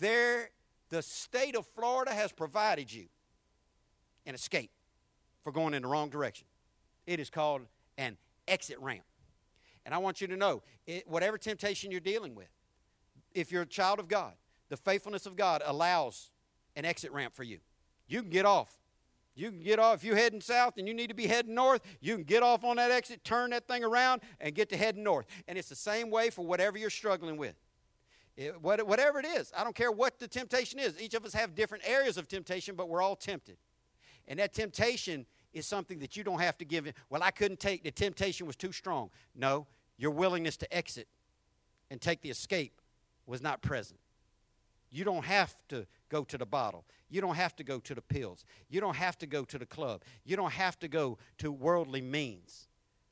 there, 0.00 0.50
the 0.88 1.02
state 1.02 1.56
of 1.56 1.66
Florida 1.66 2.12
has 2.12 2.32
provided 2.32 2.90
you 2.90 3.04
an 4.24 4.34
escape 4.34 4.70
for 5.44 5.52
going 5.52 5.74
in 5.74 5.82
the 5.82 5.88
wrong 5.88 6.08
direction. 6.08 6.46
It 7.06 7.20
is 7.20 7.28
called 7.28 7.62
an 7.98 8.16
exit 8.48 8.78
ramp. 8.80 9.04
And 9.86 9.94
I 9.94 9.98
want 9.98 10.20
you 10.20 10.26
to 10.26 10.36
know 10.36 10.62
it, 10.86 11.08
whatever 11.08 11.38
temptation 11.38 11.92
you're 11.92 12.00
dealing 12.00 12.34
with, 12.34 12.48
if 13.32 13.52
you're 13.52 13.62
a 13.62 13.66
child 13.66 14.00
of 14.00 14.08
God, 14.08 14.32
the 14.68 14.76
faithfulness 14.76 15.26
of 15.26 15.36
God 15.36 15.62
allows 15.64 16.30
an 16.74 16.84
exit 16.84 17.12
ramp 17.12 17.34
for 17.34 17.44
you. 17.44 17.60
You 18.08 18.20
can 18.20 18.30
get 18.30 18.44
off. 18.44 18.76
You 19.36 19.50
can 19.50 19.60
get 19.60 19.78
off. 19.78 19.98
If 19.98 20.04
you're 20.04 20.16
heading 20.16 20.40
south 20.40 20.74
and 20.76 20.88
you 20.88 20.94
need 20.94 21.08
to 21.08 21.14
be 21.14 21.28
heading 21.28 21.54
north, 21.54 21.82
you 22.00 22.16
can 22.16 22.24
get 22.24 22.42
off 22.42 22.64
on 22.64 22.76
that 22.76 22.90
exit, 22.90 23.22
turn 23.22 23.50
that 23.50 23.68
thing 23.68 23.84
around, 23.84 24.22
and 24.40 24.54
get 24.56 24.70
to 24.70 24.76
heading 24.76 25.04
north. 25.04 25.26
And 25.46 25.56
it's 25.56 25.68
the 25.68 25.76
same 25.76 26.10
way 26.10 26.30
for 26.30 26.44
whatever 26.44 26.76
you're 26.76 26.90
struggling 26.90 27.36
with. 27.36 27.54
It, 28.36 28.60
whatever 28.60 29.20
it 29.20 29.26
is, 29.26 29.52
I 29.56 29.62
don't 29.62 29.76
care 29.76 29.92
what 29.92 30.18
the 30.18 30.26
temptation 30.26 30.80
is. 30.80 31.00
Each 31.00 31.14
of 31.14 31.24
us 31.24 31.32
have 31.32 31.54
different 31.54 31.84
areas 31.86 32.18
of 32.18 32.26
temptation, 32.26 32.74
but 32.74 32.88
we're 32.88 33.02
all 33.02 33.16
tempted. 33.16 33.56
And 34.26 34.40
that 34.40 34.52
temptation 34.52 35.26
is 35.52 35.66
something 35.66 36.00
that 36.00 36.16
you 36.16 36.24
don't 36.24 36.40
have 36.40 36.58
to 36.58 36.64
give 36.64 36.86
in. 36.86 36.92
Well, 37.08 37.22
I 37.22 37.30
couldn't 37.30 37.60
take, 37.60 37.84
the 37.84 37.90
temptation 37.90 38.46
was 38.46 38.56
too 38.56 38.72
strong. 38.72 39.10
No, 39.34 39.66
your 39.98 40.10
willingness 40.10 40.56
to 40.58 40.74
exit 40.74 41.08
and 41.90 42.00
take 42.00 42.20
the 42.20 42.30
escape 42.30 42.80
was 43.26 43.42
not 43.42 43.62
present. 43.62 44.00
You 44.90 45.04
don't 45.04 45.24
have 45.24 45.54
to 45.68 45.86
go 46.08 46.24
to 46.24 46.38
the 46.38 46.46
bottle. 46.46 46.84
You 47.08 47.20
don't 47.20 47.34
have 47.34 47.54
to 47.56 47.64
go 47.64 47.78
to 47.80 47.94
the 47.94 48.02
pills. 48.02 48.44
You 48.68 48.80
don't 48.80 48.96
have 48.96 49.18
to 49.18 49.26
go 49.26 49.44
to 49.44 49.58
the 49.58 49.66
club. 49.66 50.02
You 50.24 50.36
don't 50.36 50.52
have 50.52 50.78
to 50.80 50.88
go 50.88 51.18
to 51.38 51.52
worldly 51.52 52.00
means. 52.00 52.68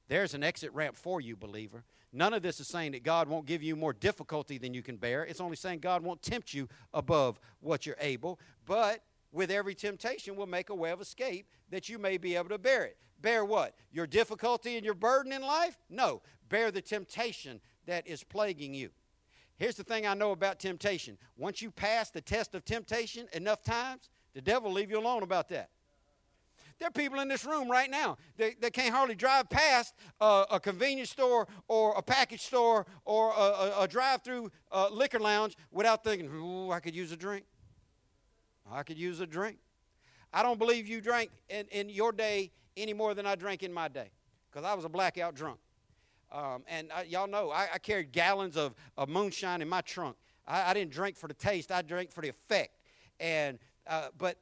There's 0.09 0.35
an 0.35 0.43
exit 0.43 0.73
ramp 0.73 0.97
for 0.97 1.21
you, 1.21 1.37
believer. 1.37 1.85
None 2.13 2.33
of 2.33 2.43
this 2.43 2.61
is 2.61 2.69
saying 2.69 2.93
that 2.93 3.03
God 3.03 3.29
won't 3.29 3.47
give 3.47 3.63
you 3.63 3.75
more 3.75 3.93
difficulty 3.93 4.57
than 4.57 4.73
you 4.73 4.83
can 4.83 4.97
bear. 4.97 5.25
It's 5.25 5.41
only 5.41 5.57
saying 5.57 5.81
God 5.81 6.03
won't 6.03 6.23
tempt 6.23 6.55
you 6.55 6.69
above 6.93 7.41
what 7.61 7.87
you're 7.87 7.97
able. 8.01 8.39
But 8.67 9.03
with 9.33 9.51
every 9.51 9.75
temptation, 9.75 10.37
will 10.37 10.47
make 10.47 10.71
a 10.71 10.75
way 10.75 10.93
of 10.93 11.01
escape 11.01 11.49
that 11.71 11.89
you 11.89 11.99
may 11.99 12.17
be 12.17 12.37
able 12.37 12.51
to 12.51 12.59
bear 12.59 12.85
it. 12.85 12.97
Bear 13.25 13.43
what? 13.43 13.75
Your 13.91 14.07
difficulty 14.07 14.77
and 14.77 14.85
your 14.85 14.93
burden 14.93 15.33
in 15.33 15.41
life? 15.41 15.79
No 15.89 16.21
bear 16.51 16.71
the 16.71 16.83
temptation 16.83 17.59
that 17.87 18.07
is 18.07 18.23
plaguing 18.23 18.75
you. 18.75 18.91
Here's 19.57 19.77
the 19.77 19.83
thing 19.83 20.07
I 20.07 20.13
know 20.13 20.33
about 20.33 20.61
temptation. 20.61 21.17
Once 21.39 21.63
you 21.63 21.71
pass 21.71 22.11
the 22.11 22.21
test 22.21 22.55
of 22.55 22.67
temptation 22.67 23.27
enough 23.33 23.63
times, 23.63 24.11
the 24.35 24.43
devil 24.43 24.69
will 24.69 24.75
leave 24.77 24.91
you 24.91 24.99
alone 24.99 25.23
about 25.23 25.49
that. 25.49 25.71
There 26.79 26.87
are 26.87 26.93
people 26.93 27.19
in 27.21 27.29
this 27.29 27.47
room 27.47 27.71
right 27.71 27.91
now 27.91 28.19
that, 28.37 28.61
that 28.61 28.75
can't 28.75 28.95
hardly 28.95 29.15
drive 29.15 29.49
past 29.49 29.95
a, 30.21 30.61
convenience 30.63 31.11
store 31.11 31.49
or 31.67 31.95
a 31.97 32.03
package 32.03 32.43
store 32.43 32.85
or 33.07 33.31
a, 33.31 33.41
a, 33.41 33.83
a 33.83 33.89
drive 33.89 34.23
through 34.23 34.53
uh, 34.71 34.91
liquor 34.91 35.19
lounge 35.19 35.57
without 35.71 36.05
thinking, 36.05 36.29
ooh, 36.29 36.73
I 36.73 36.81
could 36.81 36.95
use 36.95 37.11
a 37.11 37.17
drink. 37.17 37.47
I 38.71 38.83
could 38.83 38.99
use 38.99 39.21
a 39.21 39.27
drink. 39.27 39.57
I 40.33 40.43
don't 40.43 40.59
believe 40.59 40.87
you 40.87 41.01
drank 41.01 41.31
in, 41.49 41.67
in 41.71 41.89
your 41.89 42.13
day 42.13 42.51
any 42.77 42.93
more 42.93 43.15
than 43.15 43.27
I 43.27 43.35
drank 43.35 43.63
in 43.63 43.73
my 43.73 43.89
day 43.89 44.11
because 44.51 44.65
I 44.65 44.75
was 44.75 44.85
a 44.85 44.89
blackout 44.89 45.35
drunk. 45.35 45.59
Um, 46.33 46.65
and 46.69 46.91
I, 46.93 47.05
y'all 47.05 47.29
know 47.29 47.51
I, 47.51 47.69
I, 47.75 47.79
carried 47.79 48.11
gallons 48.11 48.57
of, 48.57 48.75
of 48.97 49.09
moonshine 49.09 49.63
in 49.63 49.69
my 49.69 49.83
trunk. 49.83 50.17
I, 50.49 50.71
I, 50.71 50.75
didn't 50.75 50.91
drink 50.91 51.17
for 51.17 51.29
the 51.29 51.35
taste; 51.35 51.71
I 51.71 51.83
drank 51.83 52.11
for 52.11 52.23
the 52.23 52.29
effect. 52.29 52.81
And 53.21 53.59
uh, 53.87 54.09
but 54.19 54.39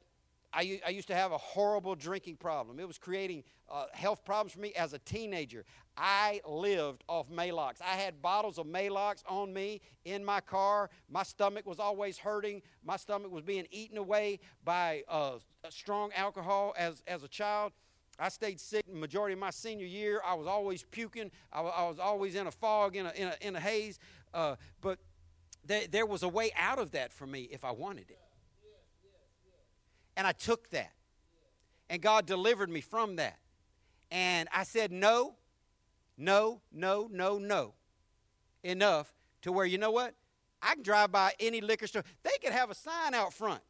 I, 0.51 0.81
I, 0.85 0.89
used 0.89 1.07
to 1.09 1.15
have 1.15 1.31
a 1.31 1.37
horrible 1.37 1.93
drinking 1.93 2.37
problem. 2.37 2.79
It 2.79 2.87
was 2.87 2.97
creating 2.97 3.43
uh, 3.69 3.85
health 3.93 4.25
problems 4.25 4.53
for 4.53 4.59
me 4.59 4.73
as 4.73 4.93
a 4.93 4.99
teenager. 4.99 5.65
I 5.95 6.41
lived 6.47 7.03
off 7.07 7.29
Maalox. 7.29 7.81
I 7.81 7.95
had 7.95 8.21
bottles 8.21 8.57
of 8.57 8.65
Maalox 8.65 9.23
on 9.27 9.53
me 9.53 9.81
in 10.05 10.23
my 10.23 10.41
car. 10.41 10.89
My 11.09 11.23
stomach 11.23 11.65
was 11.65 11.79
always 11.79 12.17
hurting. 12.17 12.61
My 12.83 12.97
stomach 12.97 13.31
was 13.31 13.43
being 13.43 13.67
eaten 13.71 13.97
away 13.97 14.39
by 14.63 15.03
uh, 15.07 15.33
strong 15.69 16.11
alcohol 16.15 16.73
as, 16.77 17.03
as 17.07 17.23
a 17.23 17.27
child. 17.27 17.73
I 18.19 18.29
stayed 18.29 18.59
sick 18.59 18.85
the 18.85 18.95
majority 18.95 19.33
of 19.33 19.39
my 19.39 19.49
senior 19.49 19.85
year. 19.85 20.21
I 20.25 20.35
was 20.35 20.47
always 20.47 20.83
puking. 20.83 21.31
I, 21.51 21.61
I 21.61 21.87
was 21.87 21.99
always 21.99 22.35
in 22.35 22.47
a 22.47 22.51
fog, 22.51 22.95
in 22.95 23.05
a, 23.05 23.11
in 23.11 23.27
a, 23.27 23.35
in 23.41 23.55
a 23.55 23.59
haze. 23.59 23.99
Uh, 24.33 24.55
but 24.81 24.99
th- 25.67 25.89
there 25.91 26.05
was 26.05 26.23
a 26.23 26.29
way 26.29 26.51
out 26.57 26.79
of 26.79 26.91
that 26.91 27.11
for 27.11 27.25
me 27.25 27.49
if 27.51 27.65
I 27.65 27.71
wanted 27.71 28.09
it. 28.09 28.19
And 30.15 30.27
I 30.27 30.31
took 30.31 30.69
that. 30.69 30.91
And 31.89 32.01
God 32.01 32.25
delivered 32.25 32.69
me 32.69 32.81
from 32.81 33.15
that. 33.15 33.37
And 34.11 34.47
I 34.53 34.63
said, 34.63 34.91
no, 34.91 35.35
no, 36.17 36.61
no, 36.71 37.09
no, 37.11 37.39
no. 37.39 37.73
Enough 38.63 39.11
to 39.41 39.51
where, 39.51 39.65
you 39.65 39.77
know 39.77 39.91
what? 39.91 40.13
I 40.61 40.75
can 40.75 40.83
drive 40.83 41.11
by 41.11 41.33
any 41.39 41.61
liquor 41.61 41.87
store. 41.87 42.03
They 42.21 42.37
could 42.41 42.53
have 42.53 42.69
a 42.69 42.75
sign 42.75 43.13
out 43.13 43.33
front 43.33 43.61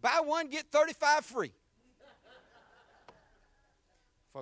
buy 0.00 0.20
one, 0.24 0.48
get 0.48 0.70
35 0.70 1.24
free. 1.24 1.52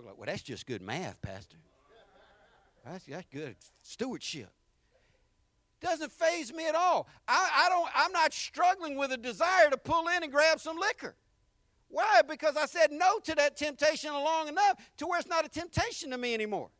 Like, 0.04 0.18
well, 0.18 0.26
that's 0.26 0.42
just 0.42 0.66
good 0.66 0.82
math, 0.82 1.20
Pastor. 1.22 1.56
That's, 2.84 3.04
that's 3.06 3.26
good 3.32 3.56
stewardship. 3.82 4.50
Doesn't 5.80 6.12
phase 6.12 6.52
me 6.52 6.68
at 6.68 6.74
all. 6.74 7.08
I, 7.28 7.66
I 7.66 7.68
don't, 7.68 7.88
I'm 7.94 8.12
not 8.12 8.32
struggling 8.32 8.96
with 8.96 9.12
a 9.12 9.16
desire 9.16 9.70
to 9.70 9.76
pull 9.76 10.08
in 10.08 10.22
and 10.22 10.32
grab 10.32 10.60
some 10.60 10.78
liquor. 10.78 11.14
Why? 11.88 12.22
Because 12.26 12.56
I 12.56 12.66
said 12.66 12.90
no 12.92 13.18
to 13.20 13.34
that 13.36 13.56
temptation 13.56 14.12
long 14.12 14.48
enough 14.48 14.80
to 14.98 15.06
where 15.06 15.18
it's 15.18 15.28
not 15.28 15.44
a 15.44 15.48
temptation 15.48 16.10
to 16.10 16.18
me 16.18 16.34
anymore. 16.34 16.70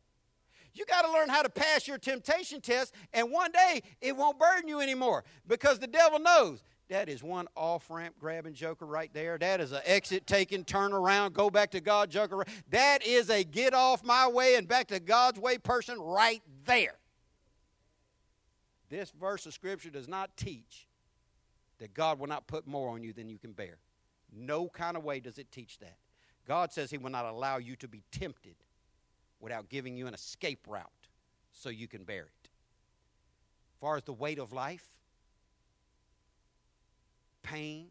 You 0.73 0.85
got 0.85 1.03
to 1.03 1.11
learn 1.11 1.29
how 1.29 1.41
to 1.41 1.49
pass 1.49 1.87
your 1.87 1.97
temptation 1.97 2.61
test, 2.61 2.93
and 3.13 3.31
one 3.31 3.51
day 3.51 3.81
it 4.01 4.15
won't 4.15 4.37
burden 4.37 4.67
you 4.67 4.79
anymore 4.79 5.23
because 5.47 5.79
the 5.79 5.87
devil 5.87 6.19
knows 6.19 6.63
that 6.89 7.09
is 7.09 7.21
one 7.21 7.47
off 7.55 7.89
ramp 7.89 8.15
grabbing 8.19 8.53
joker 8.53 8.85
right 8.85 9.11
there. 9.13 9.37
That 9.37 9.59
is 9.59 9.71
an 9.71 9.81
exit 9.85 10.25
taking, 10.25 10.63
turn 10.63 10.93
around, 10.93 11.33
go 11.33 11.49
back 11.49 11.71
to 11.71 11.81
God 11.81 12.09
joker. 12.09 12.45
That 12.69 13.05
is 13.05 13.29
a 13.29 13.43
get 13.43 13.73
off 13.73 14.03
my 14.03 14.27
way 14.27 14.55
and 14.55 14.67
back 14.67 14.87
to 14.87 14.99
God's 14.99 15.39
way 15.39 15.57
person 15.57 15.99
right 15.99 16.41
there. 16.65 16.95
This 18.89 19.11
verse 19.11 19.45
of 19.45 19.53
Scripture 19.53 19.89
does 19.89 20.07
not 20.07 20.35
teach 20.37 20.87
that 21.79 21.93
God 21.93 22.19
will 22.19 22.27
not 22.27 22.47
put 22.47 22.65
more 22.65 22.89
on 22.89 23.03
you 23.03 23.13
than 23.13 23.29
you 23.29 23.37
can 23.37 23.51
bear. 23.51 23.77
No 24.33 24.69
kind 24.69 24.95
of 24.95 25.03
way 25.03 25.19
does 25.19 25.37
it 25.37 25.51
teach 25.51 25.79
that. 25.79 25.97
God 26.47 26.71
says 26.71 26.89
He 26.89 26.97
will 26.97 27.11
not 27.11 27.25
allow 27.25 27.57
you 27.57 27.75
to 27.77 27.87
be 27.87 28.03
tempted 28.11 28.55
without 29.39 29.69
giving 29.69 29.97
you 29.97 30.07
an 30.07 30.13
escape 30.13 30.65
route 30.67 30.85
so 31.51 31.69
you 31.69 31.87
can 31.87 32.03
bear 32.03 32.23
it. 32.23 32.49
As 33.73 33.79
far 33.81 33.97
as 33.97 34.03
the 34.03 34.13
weight 34.13 34.39
of 34.39 34.53
life, 34.53 34.89
pain, 37.47 37.87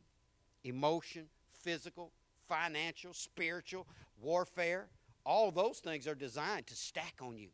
emotion, 0.65 1.27
physical, 1.63 2.13
financial, 2.49 3.13
spiritual, 3.13 3.87
warfare. 4.21 4.89
All 5.25 5.51
those 5.51 5.79
things 5.79 6.07
are 6.07 6.15
designed 6.15 6.67
to 6.69 6.77
stack 6.77 7.15
on 7.21 7.37
you. 7.37 7.49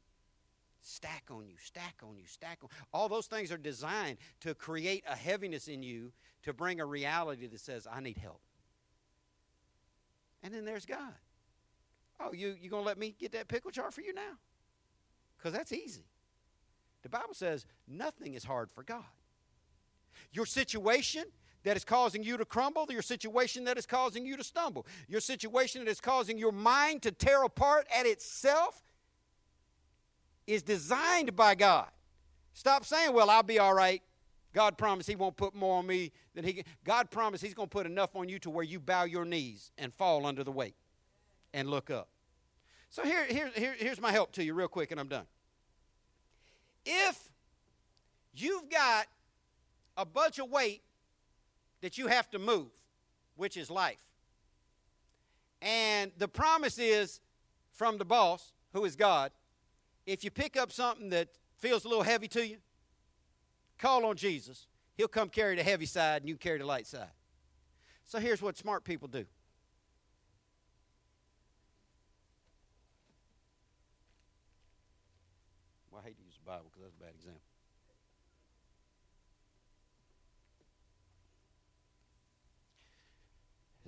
Stack 0.82 1.24
on 1.30 1.46
you, 1.46 1.54
stack 1.62 1.96
on 2.02 2.16
you, 2.16 2.24
stack 2.26 2.58
on. 2.62 2.68
All 2.92 3.08
those 3.08 3.26
things 3.26 3.52
are 3.52 3.56
designed 3.56 4.18
to 4.40 4.54
create 4.54 5.04
a 5.08 5.14
heaviness 5.14 5.68
in 5.68 5.82
you 5.82 6.12
to 6.42 6.52
bring 6.52 6.80
a 6.80 6.84
reality 6.84 7.46
that 7.46 7.60
says, 7.60 7.86
I 7.90 8.00
need 8.00 8.18
help. 8.18 8.40
And 10.42 10.52
then 10.52 10.64
there's 10.64 10.84
God. 10.84 11.14
Oh, 12.18 12.32
you 12.32 12.56
you 12.60 12.68
gonna 12.68 12.82
let 12.82 12.98
me 12.98 13.14
get 13.18 13.32
that 13.32 13.46
pickle 13.46 13.70
jar 13.70 13.92
for 13.92 14.00
you 14.00 14.12
now? 14.12 14.38
Because 15.38 15.52
that's 15.52 15.72
easy. 15.72 16.04
The 17.02 17.08
Bible 17.08 17.34
says 17.34 17.64
nothing 17.86 18.34
is 18.34 18.44
hard 18.44 18.70
for 18.70 18.82
God. 18.82 19.04
Your 20.32 20.46
situation 20.46 21.24
that 21.64 21.76
is 21.76 21.84
causing 21.84 22.22
you 22.22 22.36
to 22.36 22.44
crumble, 22.44 22.86
your 22.90 23.02
situation 23.02 23.64
that 23.64 23.78
is 23.78 23.86
causing 23.86 24.26
you 24.26 24.36
to 24.36 24.44
stumble, 24.44 24.86
your 25.08 25.20
situation 25.20 25.84
that 25.84 25.90
is 25.90 26.00
causing 26.00 26.38
your 26.38 26.52
mind 26.52 27.02
to 27.02 27.12
tear 27.12 27.44
apart 27.44 27.86
at 27.96 28.06
itself 28.06 28.82
is 30.46 30.62
designed 30.62 31.36
by 31.36 31.54
God. 31.54 31.88
Stop 32.52 32.84
saying, 32.84 33.12
Well, 33.12 33.30
I'll 33.30 33.42
be 33.42 33.58
all 33.58 33.74
right. 33.74 34.02
God 34.52 34.76
promised 34.76 35.08
He 35.08 35.16
won't 35.16 35.36
put 35.36 35.54
more 35.54 35.78
on 35.78 35.86
me 35.86 36.12
than 36.34 36.44
He 36.44 36.52
can. 36.52 36.64
God 36.84 37.10
promised 37.10 37.42
He's 37.42 37.54
going 37.54 37.68
to 37.68 37.72
put 37.72 37.86
enough 37.86 38.14
on 38.14 38.28
you 38.28 38.38
to 38.40 38.50
where 38.50 38.64
you 38.64 38.80
bow 38.80 39.04
your 39.04 39.24
knees 39.24 39.70
and 39.78 39.94
fall 39.94 40.26
under 40.26 40.44
the 40.44 40.52
weight 40.52 40.74
and 41.54 41.68
look 41.68 41.90
up. 41.90 42.08
So 42.90 43.04
here, 43.04 43.24
here, 43.24 43.50
here, 43.54 43.74
here's 43.78 44.00
my 44.00 44.12
help 44.12 44.32
to 44.32 44.44
you, 44.44 44.52
real 44.52 44.68
quick, 44.68 44.90
and 44.90 45.00
I'm 45.00 45.08
done. 45.08 45.24
If 46.84 47.30
you've 48.34 48.68
got 48.68 49.06
a 49.96 50.04
bunch 50.04 50.38
of 50.38 50.50
weight 50.50 50.82
that 51.82 51.98
you 51.98 52.06
have 52.06 52.30
to 52.30 52.38
move, 52.38 52.70
which 53.36 53.56
is 53.56 53.70
life, 53.70 54.02
and 55.62 56.10
the 56.18 56.26
promise 56.26 56.78
is 56.78 57.20
from 57.70 57.96
the 57.96 58.04
boss, 58.04 58.52
who 58.72 58.84
is 58.84 58.96
God, 58.96 59.30
if 60.04 60.24
you 60.24 60.30
pick 60.30 60.56
up 60.56 60.72
something 60.72 61.10
that 61.10 61.28
feels 61.58 61.84
a 61.84 61.88
little 61.88 62.02
heavy 62.02 62.26
to 62.28 62.46
you, 62.46 62.56
call 63.78 64.04
on 64.04 64.16
Jesus. 64.16 64.66
He'll 64.96 65.08
come 65.08 65.28
carry 65.28 65.54
the 65.54 65.62
heavy 65.62 65.86
side 65.86 66.22
and 66.22 66.28
you 66.28 66.36
carry 66.36 66.58
the 66.58 66.66
light 66.66 66.86
side. 66.86 67.10
So 68.04 68.18
here's 68.18 68.42
what 68.42 68.58
smart 68.58 68.84
people 68.84 69.06
do. 69.06 69.24
Well, 75.90 76.02
I 76.04 76.08
hate 76.08 76.16
to 76.16 76.24
use 76.24 76.34
the 76.44 76.50
Bible 76.50 76.66
because 76.72 76.82
that's 76.82 76.96
a 76.96 77.04
bad 77.04 77.14
example. 77.14 77.40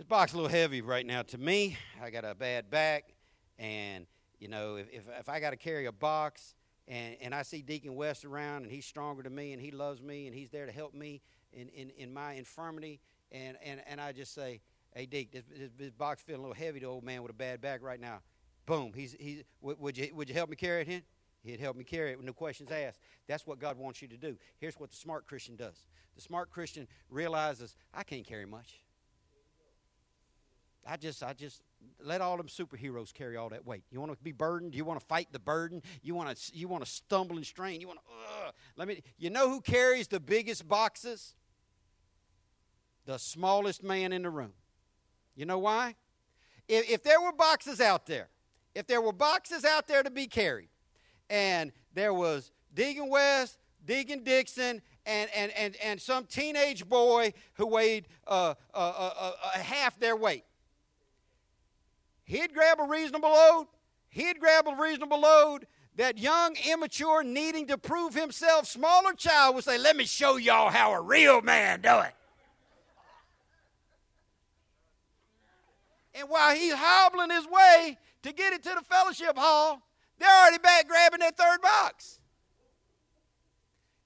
This 0.04 0.10
box 0.10 0.34
a 0.34 0.36
little 0.36 0.50
heavy 0.50 0.82
right 0.82 1.06
now 1.06 1.22
to 1.22 1.38
me. 1.38 1.78
I 2.02 2.10
got 2.10 2.26
a 2.26 2.34
bad 2.34 2.68
back, 2.68 3.14
and 3.58 4.06
you 4.38 4.48
know, 4.48 4.76
if, 4.76 4.86
if, 4.92 5.04
if 5.18 5.30
I 5.30 5.40
got 5.40 5.52
to 5.52 5.56
carry 5.56 5.86
a 5.86 5.92
box 5.92 6.54
and, 6.86 7.16
and 7.22 7.34
I 7.34 7.40
see 7.40 7.62
Deacon 7.62 7.94
West 7.94 8.26
around 8.26 8.64
and 8.64 8.70
he's 8.70 8.84
stronger 8.84 9.22
than 9.22 9.34
me 9.34 9.54
and 9.54 9.62
he 9.62 9.70
loves 9.70 10.02
me 10.02 10.26
and 10.26 10.36
he's 10.36 10.50
there 10.50 10.66
to 10.66 10.72
help 10.72 10.92
me 10.92 11.22
in, 11.54 11.70
in, 11.70 11.88
in 11.96 12.12
my 12.12 12.34
infirmity, 12.34 13.00
and, 13.32 13.56
and, 13.64 13.80
and 13.86 13.98
I 13.98 14.12
just 14.12 14.34
say, 14.34 14.60
hey, 14.94 15.06
Deke, 15.06 15.32
this, 15.32 15.44
this, 15.46 15.70
this 15.74 15.90
box 15.90 16.20
feeling 16.20 16.40
a 16.40 16.48
little 16.48 16.62
heavy 16.62 16.80
to 16.80 16.86
old 16.86 17.02
man 17.02 17.22
with 17.22 17.30
a 17.30 17.34
bad 17.34 17.62
back 17.62 17.82
right 17.82 17.98
now. 17.98 18.20
Boom. 18.66 18.92
He's, 18.94 19.16
he's, 19.18 19.42
would, 19.62 19.96
you, 19.96 20.10
would 20.14 20.28
you 20.28 20.34
help 20.34 20.50
me 20.50 20.56
carry 20.56 20.82
it 20.82 20.88
in? 20.88 21.02
He'd 21.44 21.60
help 21.60 21.78
me 21.78 21.84
carry 21.84 22.10
it 22.10 22.18
with 22.18 22.26
no 22.26 22.34
questions 22.34 22.70
asked. 22.70 23.00
That's 23.26 23.46
what 23.46 23.58
God 23.58 23.78
wants 23.78 24.02
you 24.02 24.08
to 24.08 24.18
do. 24.18 24.36
Here's 24.58 24.74
what 24.74 24.90
the 24.90 24.96
smart 24.96 25.26
Christian 25.26 25.56
does 25.56 25.82
the 26.14 26.20
smart 26.20 26.50
Christian 26.50 26.88
realizes, 27.08 27.74
I 27.94 28.02
can't 28.02 28.26
carry 28.26 28.44
much. 28.44 28.84
I 30.86 30.96
just, 30.96 31.22
I 31.22 31.32
just 31.32 31.62
let 32.02 32.20
all 32.20 32.36
them 32.36 32.46
superheroes 32.46 33.12
carry 33.12 33.36
all 33.36 33.48
that 33.50 33.66
weight. 33.66 33.84
You 33.90 34.00
want 34.00 34.12
to 34.12 34.18
be 34.22 34.32
burdened? 34.32 34.74
You 34.74 34.84
want 34.84 35.00
to 35.00 35.06
fight 35.06 35.28
the 35.32 35.38
burden? 35.38 35.82
You 36.02 36.14
want 36.14 36.36
to, 36.36 36.56
you 36.56 36.68
want 36.68 36.84
to 36.84 36.90
stumble 36.90 37.36
and 37.36 37.46
strain? 37.46 37.80
You 37.80 37.88
want 37.88 38.00
to, 38.00 38.46
uh, 38.46 38.50
let 38.76 38.88
me. 38.88 39.02
You 39.18 39.30
know 39.30 39.48
who 39.48 39.60
carries 39.60 40.08
the 40.08 40.20
biggest 40.20 40.68
boxes? 40.68 41.34
The 43.06 43.18
smallest 43.18 43.82
man 43.82 44.12
in 44.12 44.22
the 44.22 44.30
room. 44.30 44.52
You 45.36 45.46
know 45.46 45.58
why? 45.58 45.96
If, 46.68 46.90
if 46.90 47.02
there 47.02 47.20
were 47.20 47.32
boxes 47.32 47.80
out 47.80 48.06
there, 48.06 48.28
if 48.74 48.86
there 48.86 49.00
were 49.00 49.12
boxes 49.12 49.64
out 49.64 49.86
there 49.86 50.02
to 50.02 50.10
be 50.10 50.26
carried, 50.26 50.68
and 51.28 51.72
there 51.92 52.14
was 52.14 52.50
Deacon 52.74 53.08
West, 53.08 53.58
Deacon 53.84 54.24
Dixon, 54.24 54.80
and, 55.06 55.30
and, 55.36 55.52
and, 55.52 55.76
and 55.82 56.00
some 56.00 56.24
teenage 56.24 56.88
boy 56.88 57.34
who 57.54 57.66
weighed 57.66 58.08
uh, 58.26 58.54
uh, 58.72 58.76
uh, 58.76 59.32
uh 59.44 59.58
half 59.58 59.98
their 60.00 60.16
weight 60.16 60.44
He'd 62.24 62.54
grab 62.54 62.80
a 62.80 62.84
reasonable 62.84 63.30
load. 63.30 63.66
He'd 64.08 64.40
grab 64.40 64.66
a 64.66 64.74
reasonable 64.80 65.20
load. 65.20 65.66
That 65.96 66.18
young, 66.18 66.56
immature, 66.68 67.22
needing 67.22 67.68
to 67.68 67.78
prove 67.78 68.14
himself 68.14 68.66
smaller 68.66 69.12
child 69.12 69.54
would 69.54 69.64
say, 69.64 69.78
Let 69.78 69.96
me 69.96 70.04
show 70.04 70.36
y'all 70.36 70.70
how 70.70 70.92
a 70.92 71.00
real 71.00 71.40
man 71.40 71.82
do 71.82 72.00
it. 72.00 72.12
And 76.14 76.28
while 76.28 76.54
he's 76.54 76.74
hobbling 76.74 77.30
his 77.30 77.46
way 77.46 77.98
to 78.22 78.32
get 78.32 78.52
it 78.52 78.62
to 78.64 78.70
the 78.70 78.82
fellowship 78.82 79.36
hall, 79.36 79.82
they're 80.18 80.28
already 80.28 80.58
back 80.58 80.88
grabbing 80.88 81.20
that 81.20 81.36
third 81.36 81.60
box. 81.60 82.18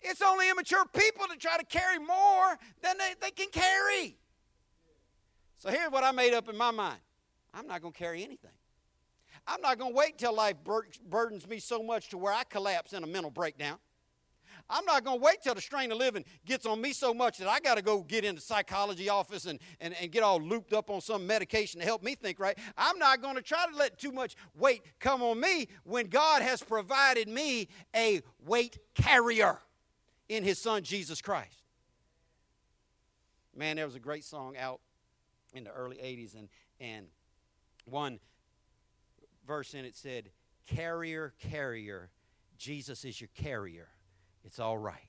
It's 0.01 0.23
only 0.23 0.49
immature 0.49 0.85
people 0.95 1.27
that 1.29 1.41
try 1.41 1.59
to 1.59 1.65
carry 1.65 1.99
more 1.99 2.59
than 2.83 2.97
they, 2.99 3.15
they 3.21 3.31
can 3.31 3.49
carry. 3.51 4.17
So 5.59 5.71
here's 5.71 5.91
what 5.91 6.05
I 6.05 6.13
made 6.13 6.35
up 6.35 6.49
in 6.49 6.57
my 6.57 6.71
mind 6.71 7.01
I'm 7.59 7.67
not 7.67 7.83
going 7.83 7.93
to 7.93 7.99
carry 7.99 8.23
anything. 8.23 8.53
I'm 9.47 9.61
not 9.61 9.79
going 9.79 9.93
to 9.93 9.97
wait 9.97 10.13
until 10.13 10.35
life 10.35 10.55
bur- 10.63 10.87
burdens 11.09 11.49
me 11.49 11.59
so 11.59 11.83
much 11.83 12.09
to 12.11 12.19
where 12.19 12.33
I 12.33 12.45
collapse 12.45 12.93
in 12.93 13.03
a 13.03 13.07
mental 13.07 13.31
breakdown. 13.31 13.79
I'm 14.71 14.85
not 14.85 15.03
going 15.05 15.19
to 15.19 15.25
wait 15.25 15.39
till 15.43 15.55
the 15.55 15.61
strain 15.61 15.91
of 15.91 15.99
living 15.99 16.25
gets 16.45 16.67
on 16.67 16.81
me 16.81 16.93
so 16.93 17.15
much 17.15 17.39
that 17.39 17.49
I 17.49 17.59
got 17.59 17.77
to 17.77 17.83
go 17.83 18.03
get 18.03 18.25
in 18.25 18.35
the 18.35 18.41
psychology 18.41 19.09
office 19.09 19.47
and, 19.47 19.59
and, 19.81 19.95
and 20.01 20.13
get 20.13 20.23
all 20.23 20.41
looped 20.41 20.73
up 20.73 20.91
on 20.91 21.01
some 21.01 21.27
medication 21.27 21.81
to 21.81 21.87
help 21.87 22.03
me 22.03 22.15
think 22.15 22.39
right. 22.39 22.57
I'm 22.77 22.99
not 22.99 23.23
going 23.23 23.37
to 23.37 23.43
try 23.43 23.65
to 23.71 23.77
let 23.77 23.99
too 23.99 24.13
much 24.13 24.37
weight 24.57 24.83
come 25.01 25.23
on 25.23 25.41
me 25.41 25.69
when 25.85 26.07
God 26.09 26.43
has 26.43 26.63
provided 26.63 27.29
me 27.29 27.69
a 27.97 28.21
weight 28.45 28.79
carrier 28.95 29.59
in 30.29 30.45
His 30.45 30.59
Son, 30.59 30.83
Jesus 30.83 31.23
Christ. 31.23 31.63
Man, 33.57 33.77
there 33.77 33.87
was 33.87 33.97
a 33.97 34.01
great 34.01 34.25
song 34.25 34.57
out 34.57 34.81
in 35.55 35.65
the 35.65 35.71
early 35.71 35.97
80s, 35.97 36.35
and, 36.37 36.49
and 36.79 37.07
one 37.91 38.21
verse 39.47 39.75
in 39.75 39.85
it 39.85 39.97
said, 39.97 40.31
Carrier, 40.67 41.33
carrier, 41.41 42.11
Jesus 42.59 43.05
is 43.05 43.21
your 43.21 43.31
carrier. 43.35 43.89
It's 44.45 44.59
all 44.59 44.79
right. 44.79 45.09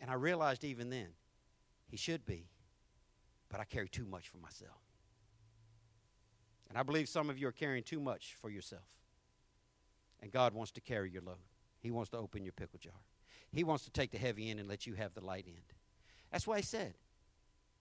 And 0.00 0.10
I 0.10 0.14
realized 0.14 0.64
even 0.64 0.90
then, 0.90 1.08
he 1.88 1.96
should 1.96 2.24
be, 2.26 2.48
but 3.48 3.60
I 3.60 3.64
carry 3.64 3.88
too 3.88 4.04
much 4.04 4.28
for 4.28 4.38
myself. 4.38 4.80
And 6.68 6.78
I 6.78 6.82
believe 6.82 7.08
some 7.08 7.30
of 7.30 7.38
you 7.38 7.48
are 7.48 7.52
carrying 7.52 7.82
too 7.82 8.00
much 8.00 8.36
for 8.40 8.50
yourself. 8.50 8.82
And 10.20 10.32
God 10.32 10.54
wants 10.54 10.72
to 10.72 10.80
carry 10.80 11.10
your 11.10 11.22
load. 11.22 11.36
He 11.80 11.90
wants 11.90 12.10
to 12.10 12.16
open 12.16 12.44
your 12.44 12.52
pickle 12.52 12.78
jar. 12.78 12.92
He 13.50 13.64
wants 13.64 13.84
to 13.84 13.90
take 13.90 14.10
the 14.10 14.18
heavy 14.18 14.50
end 14.50 14.58
and 14.58 14.68
let 14.68 14.86
you 14.86 14.94
have 14.94 15.12
the 15.14 15.24
light 15.24 15.44
end. 15.46 15.74
That's 16.30 16.46
why 16.46 16.56
he 16.56 16.62
said, 16.62 16.94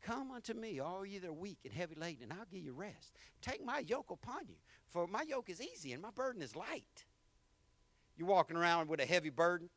Come 0.02 0.32
unto 0.32 0.54
me, 0.54 0.80
all 0.80 1.06
ye 1.06 1.20
that 1.20 1.28
are 1.28 1.34
weak 1.34 1.60
and 1.64 1.74
heavy 1.74 1.96
laden, 1.96 2.24
and 2.24 2.34
I'll 2.34 2.48
give 2.52 2.64
you 2.64 2.74
rest. 2.74 3.14
Take 3.42 3.64
my 3.64 3.80
yoke 3.80 4.10
upon 4.10 4.48
you, 4.48 4.56
for 4.90 5.06
my 5.06 5.22
yoke 5.22 5.50
is 5.50 5.62
easy 5.62 5.94
and 5.94 6.02
my 6.02 6.10
burden 6.10 6.42
is 6.42 6.56
light. 6.56 7.06
You're 8.18 8.28
walking 8.28 8.58
around 8.58 8.90
with 8.90 9.00
a 9.00 9.06
heavy 9.06 9.30
burden. 9.30 9.70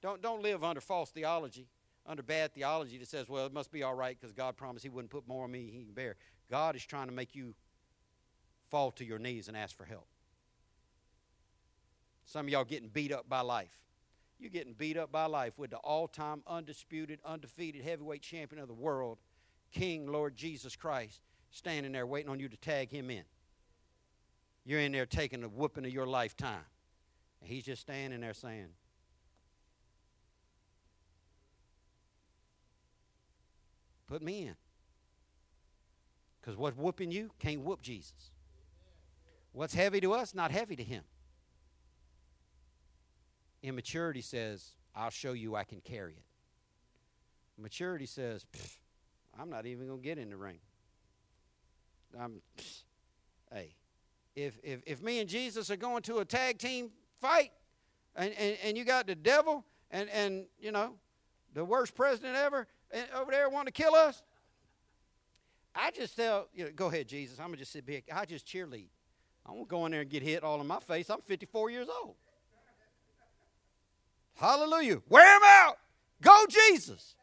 Don't, 0.00 0.22
don't 0.22 0.42
live 0.42 0.62
under 0.62 0.80
false 0.80 1.10
theology, 1.10 1.66
under 2.06 2.22
bad 2.22 2.54
theology 2.54 2.98
that 2.98 3.08
says, 3.08 3.28
well, 3.28 3.46
it 3.46 3.52
must 3.52 3.72
be 3.72 3.82
all 3.82 3.94
right 3.94 4.16
because 4.18 4.32
God 4.32 4.56
promised 4.56 4.84
He 4.84 4.88
wouldn't 4.88 5.10
put 5.10 5.26
more 5.26 5.44
on 5.44 5.50
me 5.50 5.70
He 5.72 5.84
can 5.84 5.94
bear. 5.94 6.16
God 6.48 6.76
is 6.76 6.84
trying 6.84 7.06
to 7.06 7.12
make 7.12 7.34
you 7.34 7.54
fall 8.70 8.92
to 8.92 9.04
your 9.04 9.18
knees 9.18 9.48
and 9.48 9.56
ask 9.56 9.76
for 9.76 9.84
help. 9.84 10.06
Some 12.24 12.46
of 12.46 12.52
y'all 12.52 12.64
getting 12.64 12.88
beat 12.88 13.12
up 13.12 13.28
by 13.28 13.40
life. 13.40 13.80
You're 14.38 14.50
getting 14.50 14.72
beat 14.72 14.96
up 14.96 15.12
by 15.12 15.26
life 15.26 15.58
with 15.58 15.70
the 15.70 15.76
all 15.78 16.08
time, 16.08 16.42
undisputed, 16.46 17.20
undefeated 17.24 17.82
heavyweight 17.82 18.22
champion 18.22 18.60
of 18.62 18.68
the 18.68 18.74
world 18.74 19.18
King, 19.72 20.06
Lord 20.06 20.36
Jesus 20.36 20.76
Christ, 20.76 21.20
standing 21.50 21.92
there 21.92 22.06
waiting 22.06 22.30
on 22.30 22.38
you 22.38 22.48
to 22.48 22.56
tag 22.56 22.90
him 22.90 23.10
in. 23.10 23.24
You're 24.64 24.80
in 24.80 24.92
there 24.92 25.06
taking 25.06 25.40
the 25.40 25.48
whooping 25.48 25.84
of 25.84 25.92
your 25.92 26.06
lifetime. 26.06 26.64
And 27.40 27.50
he's 27.50 27.64
just 27.64 27.82
standing 27.82 28.20
there 28.20 28.34
saying, 28.34 28.68
Put 34.06 34.22
me 34.22 34.42
in. 34.42 34.56
Because 36.40 36.56
what's 36.56 36.76
whooping 36.76 37.10
you 37.10 37.30
can't 37.38 37.62
whoop 37.62 37.80
Jesus. 37.80 38.30
What's 39.52 39.74
heavy 39.74 40.00
to 40.02 40.12
us, 40.12 40.34
not 40.34 40.50
heavy 40.50 40.76
to 40.76 40.82
him. 40.82 41.02
Immaturity 43.62 44.20
says, 44.20 44.72
I'll 44.94 45.10
show 45.10 45.32
you 45.32 45.56
I 45.56 45.64
can 45.64 45.80
carry 45.80 46.12
it. 46.12 46.24
Maturity 47.58 48.06
says, 48.06 48.44
I'm 49.38 49.50
not 49.50 49.66
even 49.66 49.86
going 49.86 50.00
to 50.00 50.04
get 50.04 50.18
in 50.18 50.30
the 50.30 50.36
ring. 50.36 50.58
I'm, 52.18 52.42
hey, 53.52 53.74
if, 54.34 54.58
if, 54.62 54.80
if 54.86 55.02
me 55.02 55.20
and 55.20 55.28
Jesus 55.28 55.70
are 55.70 55.76
going 55.76 56.02
to 56.02 56.18
a 56.18 56.24
tag 56.24 56.58
team 56.58 56.90
fight 57.20 57.52
and, 58.16 58.32
and, 58.38 58.56
and 58.64 58.78
you 58.78 58.84
got 58.84 59.06
the 59.06 59.14
devil 59.14 59.64
and, 59.90 60.08
and, 60.10 60.46
you 60.60 60.72
know, 60.72 60.94
the 61.54 61.64
worst 61.64 61.94
president 61.94 62.36
ever 62.36 62.66
over 63.14 63.30
there 63.30 63.48
wanting 63.48 63.72
to 63.72 63.82
kill 63.82 63.94
us, 63.94 64.22
I 65.74 65.90
just 65.90 66.16
tell, 66.16 66.48
you 66.54 66.64
know, 66.64 66.70
go 66.74 66.88
ahead, 66.88 67.08
Jesus. 67.08 67.38
I'm 67.38 67.46
going 67.46 67.54
to 67.54 67.60
just 67.60 67.72
sit 67.72 67.86
back. 67.86 68.04
I 68.12 68.24
just 68.24 68.46
cheerlead. 68.46 68.88
I 69.46 69.52
won't 69.52 69.68
go 69.68 69.86
in 69.86 69.92
there 69.92 70.02
and 70.02 70.10
get 70.10 70.22
hit 70.22 70.44
all 70.44 70.60
in 70.60 70.66
my 70.66 70.78
face. 70.78 71.10
I'm 71.10 71.20
54 71.20 71.70
years 71.70 71.88
old. 72.02 72.14
Hallelujah. 74.34 75.02
Wear 75.08 75.36
him 75.36 75.42
out. 75.44 75.78
Go, 76.20 76.44
Jesus. 76.48 77.16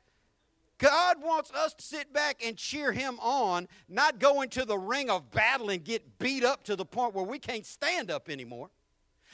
God 0.80 1.22
wants 1.22 1.52
us 1.52 1.74
to 1.74 1.84
sit 1.84 2.12
back 2.14 2.42
and 2.44 2.58
cheer 2.58 2.92
him 2.92 3.20
on, 3.22 3.68
not 3.88 4.18
go 4.18 4.42
into 4.42 4.66
the 4.66 4.78
ring 4.78 5.10
of 5.10 5.30
battle 5.30 5.70
and 5.70 5.84
get 5.84 6.18
beat 6.18 6.44
up 6.44 6.64
to 6.64 6.76
the 6.76 6.86
point 6.86 7.14
where 7.14 7.26
we 7.26 7.38
can't 7.38 7.66
stand 7.66 8.10
up 8.10 8.30
anymore. 8.30 8.70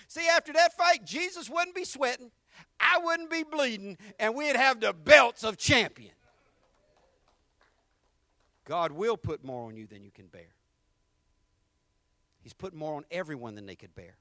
See, 0.07 0.27
after 0.27 0.51
that 0.53 0.75
fight, 0.75 1.05
Jesus 1.05 1.49
wouldn't 1.49 1.75
be 1.75 1.85
sweating, 1.85 2.31
I 2.79 2.99
wouldn't 3.03 3.29
be 3.29 3.43
bleeding, 3.43 3.97
and 4.19 4.35
we'd 4.35 4.55
have 4.55 4.79
the 4.79 4.91
belts 4.91 5.43
of 5.43 5.57
champion. 5.57 6.11
God 8.65 8.91
will 8.91 9.15
put 9.15 9.43
more 9.43 9.67
on 9.67 9.77
you 9.77 9.85
than 9.85 10.03
you 10.03 10.11
can 10.11 10.25
bear. 10.25 10.55
He's 12.41 12.53
put 12.53 12.73
more 12.73 12.95
on 12.95 13.05
everyone 13.11 13.53
than 13.53 13.67
they 13.67 13.75
could 13.75 13.93
bear. 13.95 14.17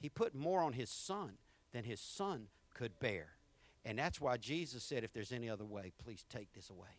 He 0.00 0.08
put 0.08 0.34
more 0.34 0.62
on 0.62 0.72
his 0.72 0.90
son 0.90 1.32
than 1.72 1.84
his 1.84 2.00
son 2.00 2.48
could 2.74 2.98
bear. 2.98 3.35
And 3.86 3.96
that's 3.96 4.20
why 4.20 4.36
Jesus 4.36 4.82
said, 4.82 5.04
if 5.04 5.12
there's 5.12 5.30
any 5.30 5.48
other 5.48 5.64
way, 5.64 5.92
please 6.04 6.24
take 6.28 6.52
this 6.52 6.70
away. 6.70 6.98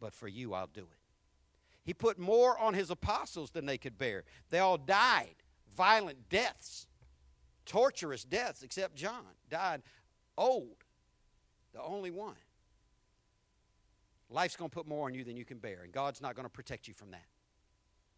But 0.00 0.12
for 0.12 0.26
you, 0.26 0.54
I'll 0.54 0.66
do 0.66 0.80
it. 0.80 0.98
He 1.84 1.94
put 1.94 2.18
more 2.18 2.58
on 2.58 2.74
his 2.74 2.90
apostles 2.90 3.52
than 3.52 3.64
they 3.64 3.78
could 3.78 3.96
bear. 3.96 4.24
They 4.50 4.58
all 4.58 4.76
died 4.76 5.36
violent 5.76 6.28
deaths, 6.28 6.88
torturous 7.64 8.24
deaths, 8.24 8.64
except 8.64 8.96
John 8.96 9.24
died 9.48 9.82
old, 10.36 10.84
the 11.72 11.80
only 11.80 12.10
one. 12.10 12.34
Life's 14.28 14.56
going 14.56 14.68
to 14.68 14.74
put 14.74 14.88
more 14.88 15.06
on 15.06 15.14
you 15.14 15.22
than 15.22 15.36
you 15.36 15.44
can 15.44 15.58
bear, 15.58 15.82
and 15.84 15.92
God's 15.92 16.20
not 16.20 16.34
going 16.34 16.44
to 16.44 16.50
protect 16.50 16.88
you 16.88 16.94
from 16.94 17.12
that. 17.12 17.26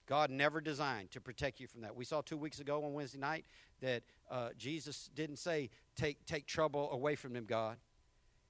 God 0.06 0.30
never 0.30 0.60
designed 0.60 1.10
to 1.12 1.20
protect 1.20 1.60
you 1.60 1.66
from 1.66 1.82
that. 1.82 1.94
We 1.94 2.04
saw 2.04 2.22
two 2.22 2.36
weeks 2.36 2.58
ago 2.58 2.84
on 2.84 2.92
Wednesday 2.94 3.18
night 3.18 3.44
that 3.80 4.02
uh, 4.32 4.48
Jesus 4.56 5.10
didn't 5.14 5.36
say, 5.36 5.68
take, 5.94 6.24
take 6.24 6.46
trouble 6.46 6.90
away 6.90 7.14
from 7.14 7.34
them, 7.34 7.44
God. 7.44 7.76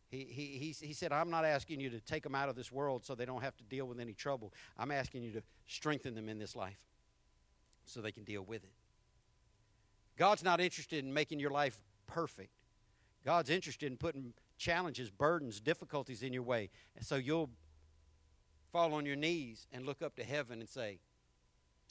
He, 0.09 0.24
he, 0.30 0.47
he, 0.59 0.87
he 0.87 0.93
said, 0.93 1.12
I'm 1.12 1.28
not 1.28 1.45
asking 1.45 1.80
you 1.80 1.91
to 1.91 2.01
take 2.01 2.22
them 2.22 2.37
out 2.37 2.49
of 2.49 2.55
this 2.55 2.70
world 2.70 3.05
so 3.05 3.16
they 3.16 3.24
don't 3.24 3.43
have 3.43 3.57
to 3.57 3.64
deal 3.64 3.87
with 3.87 3.99
any 3.99 4.12
trouble. 4.12 4.53
I'm 4.78 4.93
asking 4.93 5.24
you 5.24 5.33
to 5.33 5.43
strengthen 5.66 6.14
them 6.14 6.28
in 6.28 6.39
this 6.39 6.55
life 6.55 6.78
so 7.85 8.01
they 8.01 8.12
can 8.12 8.22
deal 8.22 8.43
with 8.43 8.62
it. 8.62 8.70
God's 10.16 10.45
not 10.45 10.61
interested 10.61 11.05
in 11.05 11.12
making 11.12 11.41
your 11.41 11.51
life 11.51 11.76
perfect. 12.07 12.53
God's 13.24 13.51
interested 13.51 13.91
in 13.91 13.97
putting 13.97 14.35
challenges, 14.59 15.11
burdens, 15.11 15.61
difficulties 15.61 16.22
in 16.22 16.33
your 16.33 16.43
way. 16.43 16.70
And 16.95 17.05
so 17.05 17.16
you'll 17.16 17.51
fall 18.70 18.95
on 18.95 19.05
your 19.05 19.16
knees 19.16 19.66
and 19.72 19.85
look 19.85 20.01
up 20.01 20.14
to 20.16 20.22
heaven 20.22 20.61
and 20.61 20.68
say, 20.68 21.01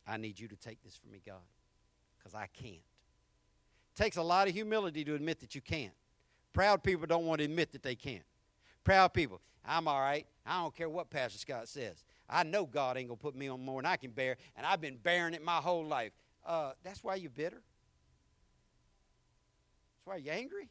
I 0.08 0.16
need 0.18 0.40
you 0.40 0.48
to 0.48 0.56
take 0.56 0.82
this 0.82 0.96
from 0.96 1.12
me, 1.12 1.22
God, 1.26 1.42
because 2.18 2.34
I 2.34 2.48
can't. 2.54 2.91
Takes 3.96 4.18
a 4.18 4.22
lot 4.22 4.48
of 4.48 4.54
humility 4.54 5.04
to 5.06 5.16
admit 5.16 5.40
that 5.42 5.56
you 5.56 5.62
can't. 5.62 5.94
Proud 6.54 6.84
people 6.84 7.06
don't 7.08 7.26
want 7.26 7.40
to 7.40 7.46
admit 7.46 7.72
that 7.72 7.84
they 7.84 7.96
can't. 7.96 8.24
Proud 8.84 9.14
people, 9.14 9.40
I'm 9.66 9.88
all 9.88 10.00
right. 10.00 10.26
I 10.46 10.62
don't 10.62 10.76
care 10.76 10.90
what 10.90 11.10
Pastor 11.10 11.38
Scott 11.38 11.68
says. 11.68 12.04
I 12.30 12.44
know 12.44 12.66
God 12.66 12.98
ain't 12.98 13.10
going 13.10 13.18
to 13.18 13.22
put 13.22 13.36
me 13.36 13.48
on 13.50 13.64
more 13.64 13.82
than 13.82 13.92
I 13.92 13.98
can 13.98 14.12
bear, 14.12 14.38
and 14.56 14.66
I've 14.66 14.82
been 14.82 14.98
bearing 14.98 15.34
it 15.34 15.44
my 15.44 15.58
whole 15.58 15.86
life. 15.86 16.14
Uh, 16.46 16.72
that's 16.84 17.04
why 17.04 17.16
you're 17.16 17.30
bitter. 17.30 17.62
That's 19.98 20.06
why 20.06 20.16
you're 20.18 20.34
angry. 20.34 20.70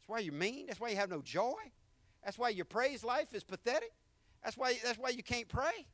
That's 0.00 0.08
why 0.08 0.18
you're 0.20 0.34
mean. 0.34 0.66
That's 0.66 0.80
why 0.80 0.88
you 0.88 0.96
have 0.96 1.10
no 1.10 1.22
joy. 1.22 1.60
That's 2.24 2.38
why 2.38 2.48
your 2.48 2.64
praise 2.64 3.04
life 3.04 3.32
is 3.34 3.44
pathetic. 3.44 3.92
That's 4.42 4.56
why, 4.56 4.78
that's 4.82 4.98
why 4.98 5.10
you 5.10 5.22
can't 5.22 5.48
pray. 5.48 5.86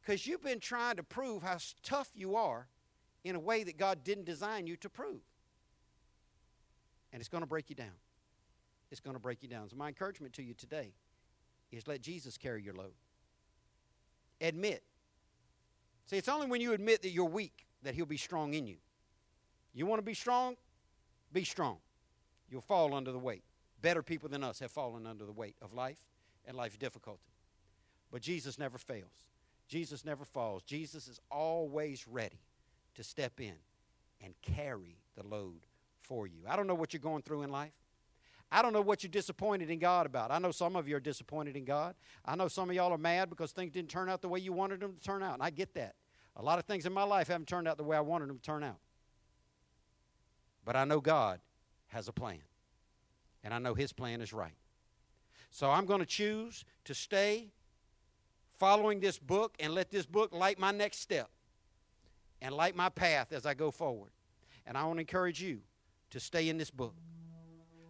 Because 0.00 0.26
you've 0.26 0.42
been 0.42 0.60
trying 0.60 0.96
to 0.96 1.02
prove 1.02 1.42
how 1.42 1.58
tough 1.82 2.08
you 2.14 2.36
are 2.36 2.66
in 3.24 3.34
a 3.34 3.40
way 3.40 3.64
that 3.64 3.76
God 3.76 4.04
didn't 4.04 4.24
design 4.24 4.66
you 4.66 4.76
to 4.76 4.88
prove. 4.88 5.20
And 7.12 7.20
it's 7.20 7.28
going 7.28 7.42
to 7.42 7.48
break 7.48 7.70
you 7.70 7.76
down. 7.76 7.98
It's 8.90 9.00
going 9.00 9.14
to 9.14 9.20
break 9.20 9.42
you 9.42 9.48
down. 9.48 9.68
So, 9.68 9.76
my 9.76 9.88
encouragement 9.88 10.32
to 10.34 10.42
you 10.42 10.54
today 10.54 10.92
is 11.70 11.86
let 11.86 12.00
Jesus 12.00 12.36
carry 12.36 12.62
your 12.62 12.74
load. 12.74 12.92
Admit. 14.40 14.82
See, 16.06 16.16
it's 16.16 16.28
only 16.28 16.48
when 16.48 16.60
you 16.60 16.72
admit 16.72 17.02
that 17.02 17.10
you're 17.10 17.24
weak 17.24 17.66
that 17.82 17.94
He'll 17.94 18.06
be 18.06 18.16
strong 18.16 18.54
in 18.54 18.66
you. 18.66 18.76
You 19.72 19.86
want 19.86 20.00
to 20.00 20.04
be 20.04 20.14
strong? 20.14 20.56
Be 21.32 21.44
strong. 21.44 21.78
You'll 22.48 22.60
fall 22.60 22.94
under 22.94 23.12
the 23.12 23.18
weight. 23.18 23.44
Better 23.80 24.02
people 24.02 24.28
than 24.28 24.42
us 24.42 24.58
have 24.58 24.70
fallen 24.70 25.06
under 25.06 25.24
the 25.24 25.32
weight 25.32 25.56
of 25.62 25.72
life 25.72 26.04
and 26.44 26.56
life's 26.56 26.76
difficulty. 26.76 27.22
But 28.10 28.22
Jesus 28.22 28.58
never 28.58 28.76
fails. 28.76 29.28
Jesus 29.68 30.04
never 30.04 30.24
falls. 30.24 30.64
Jesus 30.64 31.06
is 31.06 31.20
always 31.30 32.08
ready 32.08 32.40
to 32.94 33.02
step 33.02 33.40
in 33.40 33.54
and 34.22 34.34
carry 34.42 34.98
the 35.16 35.26
load 35.26 35.66
for 36.00 36.26
you. 36.26 36.42
I 36.48 36.56
don't 36.56 36.66
know 36.66 36.74
what 36.74 36.92
you're 36.92 37.00
going 37.00 37.22
through 37.22 37.42
in 37.42 37.50
life. 37.50 37.72
I 38.52 38.62
don't 38.62 38.72
know 38.72 38.80
what 38.80 39.04
you're 39.04 39.10
disappointed 39.10 39.70
in 39.70 39.78
God 39.78 40.06
about. 40.06 40.32
I 40.32 40.38
know 40.38 40.50
some 40.50 40.74
of 40.74 40.88
you 40.88 40.96
are 40.96 41.00
disappointed 41.00 41.56
in 41.56 41.64
God. 41.64 41.94
I 42.24 42.34
know 42.34 42.48
some 42.48 42.68
of 42.68 42.74
y'all 42.74 42.92
are 42.92 42.98
mad 42.98 43.30
because 43.30 43.52
things 43.52 43.72
didn't 43.72 43.90
turn 43.90 44.08
out 44.08 44.22
the 44.22 44.28
way 44.28 44.40
you 44.40 44.52
wanted 44.52 44.80
them 44.80 44.94
to 44.94 45.00
turn 45.00 45.22
out. 45.22 45.34
And 45.34 45.42
I 45.42 45.50
get 45.50 45.74
that. 45.74 45.94
A 46.36 46.42
lot 46.42 46.58
of 46.58 46.64
things 46.64 46.84
in 46.84 46.92
my 46.92 47.04
life 47.04 47.28
haven't 47.28 47.46
turned 47.46 47.68
out 47.68 47.76
the 47.76 47.84
way 47.84 47.96
I 47.96 48.00
wanted 48.00 48.28
them 48.28 48.38
to 48.38 48.42
turn 48.42 48.64
out. 48.64 48.78
But 50.64 50.74
I 50.74 50.84
know 50.84 51.00
God 51.00 51.40
has 51.88 52.08
a 52.08 52.12
plan. 52.12 52.40
And 53.44 53.54
I 53.54 53.58
know 53.58 53.74
His 53.74 53.92
plan 53.92 54.20
is 54.20 54.32
right. 54.32 54.56
So 55.50 55.70
I'm 55.70 55.86
going 55.86 56.00
to 56.00 56.06
choose 56.06 56.64
to 56.84 56.94
stay 56.94 57.50
following 58.58 59.00
this 59.00 59.18
book 59.18 59.54
and 59.60 59.74
let 59.74 59.90
this 59.90 60.06
book 60.06 60.34
light 60.34 60.58
my 60.58 60.70
next 60.72 61.00
step 61.00 61.30
and 62.42 62.54
light 62.54 62.76
my 62.76 62.88
path 62.88 63.32
as 63.32 63.46
I 63.46 63.54
go 63.54 63.70
forward. 63.70 64.10
And 64.66 64.76
I 64.76 64.84
want 64.84 64.96
to 64.96 65.00
encourage 65.00 65.42
you 65.42 65.60
to 66.10 66.20
stay 66.20 66.48
in 66.48 66.58
this 66.58 66.70
book. 66.70 66.94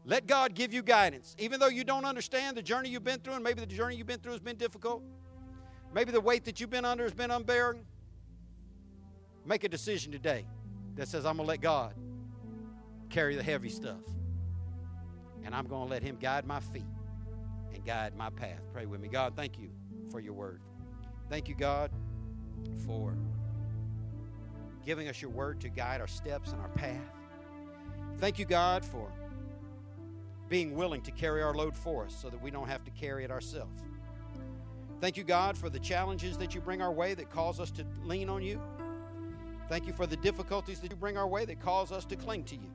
Let 0.05 0.27
God 0.27 0.55
give 0.55 0.73
you 0.73 0.83
guidance. 0.83 1.37
Even 1.39 1.61
though 1.61 1.69
you 1.69 1.85
don't 1.85 2.05
understand 2.05 2.57
the 2.57 2.63
journey 2.63 2.89
you've 2.89 3.05
been 3.05 3.21
through, 3.21 3.35
and 3.35 3.45
maybe 3.45 3.61
the 3.61 3.67
journey 3.67 3.97
you've 3.97 4.07
been 4.07 4.21
through 4.21 4.33
has 4.33 4.41
been 4.41 4.57
difficult, 4.57 5.03
maybe 5.95 6.11
the 6.11 6.21
weight 6.21 6.45
that 6.45 6.61
you've 6.61 6.71
been 6.71 6.85
under 6.85 7.05
has 7.05 7.13
been 7.13 7.31
unbearing, 7.31 7.85
make 9.45 9.65
a 9.65 9.69
decision 9.69 10.11
today 10.11 10.47
that 10.97 11.09
says, 11.09 11.27
I'm 11.27 11.37
going 11.37 11.47
to 11.47 11.51
let 11.51 11.61
God 11.61 11.95
carry 13.11 13.37
the 13.37 13.43
heavy 13.43 13.69
stuff. 13.69 14.01
And 15.45 15.55
I'm 15.55 15.67
going 15.67 15.87
to 15.87 15.91
let 15.91 16.03
Him 16.03 16.17
guide 16.21 16.47
my 16.47 16.61
feet 16.61 16.85
and 17.75 17.85
guide 17.85 18.15
my 18.17 18.31
path. 18.31 18.61
Pray 18.73 18.87
with 18.87 19.01
me. 19.01 19.09
God, 19.09 19.35
thank 19.37 19.59
you 19.59 19.71
for 20.11 20.21
your 20.21 20.33
word. 20.33 20.61
Thank 21.29 21.49
you, 21.49 21.55
God, 21.55 21.91
for 22.85 23.17
giving 24.85 25.09
us 25.09 25.21
your 25.21 25.31
word 25.31 25.61
to 25.61 25.69
guide 25.69 26.01
our 26.01 26.07
steps 26.07 26.53
and 26.53 26.61
our 26.61 26.69
path. 26.69 27.01
Thank 28.19 28.39
you, 28.39 28.45
God, 28.45 28.85
for 28.85 29.11
being 30.49 30.75
willing 30.75 31.01
to 31.03 31.11
carry 31.11 31.43
our 31.43 31.55
load 31.55 31.77
for 31.77 32.05
us 32.05 32.15
so 32.15 32.29
that 32.29 32.43
we 32.43 32.51
don't 32.51 32.69
have 32.69 32.85
to 32.85 32.91
carry 32.91 33.25
it 33.25 33.31
ourselves. 33.31 33.83
Thank 35.01 35.17
you, 35.17 35.25
God, 35.25 35.57
for 35.57 35.71
the 35.71 35.79
challenges 35.79 36.37
that 36.39 36.55
you 36.55 36.61
bring 36.61 36.83
our 36.83 36.93
way 36.93 37.15
that 37.15 37.31
cause 37.31 37.59
us 37.61 37.71
to 37.73 37.87
lean 38.05 38.29
on 38.29 38.43
you. 38.43 38.61
Thank 39.69 39.87
you 39.87 39.93
for 39.93 40.07
the 40.07 40.17
difficulties 40.17 40.81
that 40.81 40.91
you 40.91 40.97
bring 40.97 41.17
our 41.17 41.29
way 41.29 41.45
that 41.45 41.61
cause 41.61 41.93
us 41.93 42.05
to 42.07 42.17
cling 42.17 42.45
to 42.45 42.57
you. 42.57 42.71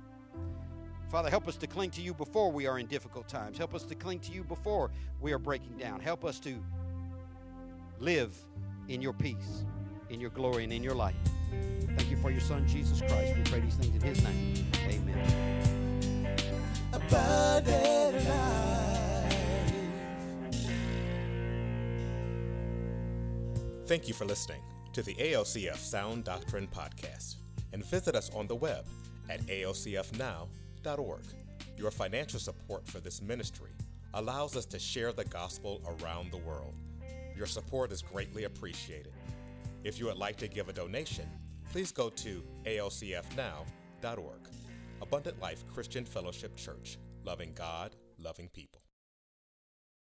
Father, 1.11 1.29
help 1.29 1.47
us 1.47 1.57
to 1.57 1.67
cling 1.67 1.91
to 1.91 2.01
you 2.01 2.13
before 2.13 2.51
we 2.51 2.65
are 2.65 2.79
in 2.79 2.87
difficult 2.87 3.27
times. 3.27 3.57
Help 3.57 3.75
us 3.75 3.83
to 3.83 3.95
cling 3.95 4.19
to 4.21 4.31
you 4.31 4.43
before 4.43 4.89
we 5.21 5.33
are 5.33 5.37
breaking 5.37 5.77
down. 5.77 5.99
Help 5.99 6.25
us 6.25 6.39
to 6.39 6.57
live 7.99 8.33
in 8.87 9.01
your 9.01 9.13
peace, 9.13 9.65
in 10.09 10.19
your 10.19 10.31
glory, 10.31 10.63
and 10.63 10.73
in 10.73 10.83
your 10.83 10.95
light. 10.95 11.15
Thank 11.97 12.11
you 12.11 12.17
for 12.17 12.31
your 12.31 12.41
Son, 12.41 12.67
Jesus 12.67 12.99
Christ. 12.99 13.35
We 13.35 13.43
pray 13.43 13.59
these 13.61 13.75
things 13.75 13.95
in 13.95 14.01
his 14.01 14.23
name. 14.23 14.65
Amen. 14.89 15.55
Thank 23.87 24.07
you 24.07 24.13
for 24.13 24.25
listening 24.25 24.61
to 24.93 25.03
the 25.03 25.13
ALCF 25.15 25.75
Sound 25.75 26.23
Doctrine 26.23 26.67
Podcast 26.67 27.35
and 27.71 27.85
visit 27.85 28.15
us 28.15 28.31
on 28.33 28.47
the 28.47 28.55
web 28.55 28.85
at 29.29 29.45
alcfnow.org. 29.45 31.23
Your 31.77 31.91
financial 31.91 32.39
support 32.39 32.87
for 32.87 32.99
this 32.99 33.21
ministry 33.21 33.71
allows 34.13 34.55
us 34.55 34.65
to 34.67 34.79
share 34.79 35.11
the 35.11 35.25
gospel 35.25 35.81
around 35.85 36.31
the 36.31 36.37
world. 36.37 36.73
Your 37.35 37.45
support 37.45 37.91
is 37.91 38.01
greatly 38.01 38.45
appreciated. 38.45 39.11
If 39.83 39.99
you 39.99 40.05
would 40.05 40.17
like 40.17 40.37
to 40.37 40.47
give 40.47 40.69
a 40.69 40.73
donation, 40.73 41.29
please 41.75 41.91
go 41.91 42.09
to 42.09 42.41
alcfnow.org. 42.63 44.49
Abundant 45.01 45.41
Life 45.41 45.67
Christian 45.67 46.05
Fellowship 46.05 46.55
Church, 46.55 46.97
loving 47.25 47.51
God, 47.51 47.97
loving 48.17 48.47
people. 48.47 48.84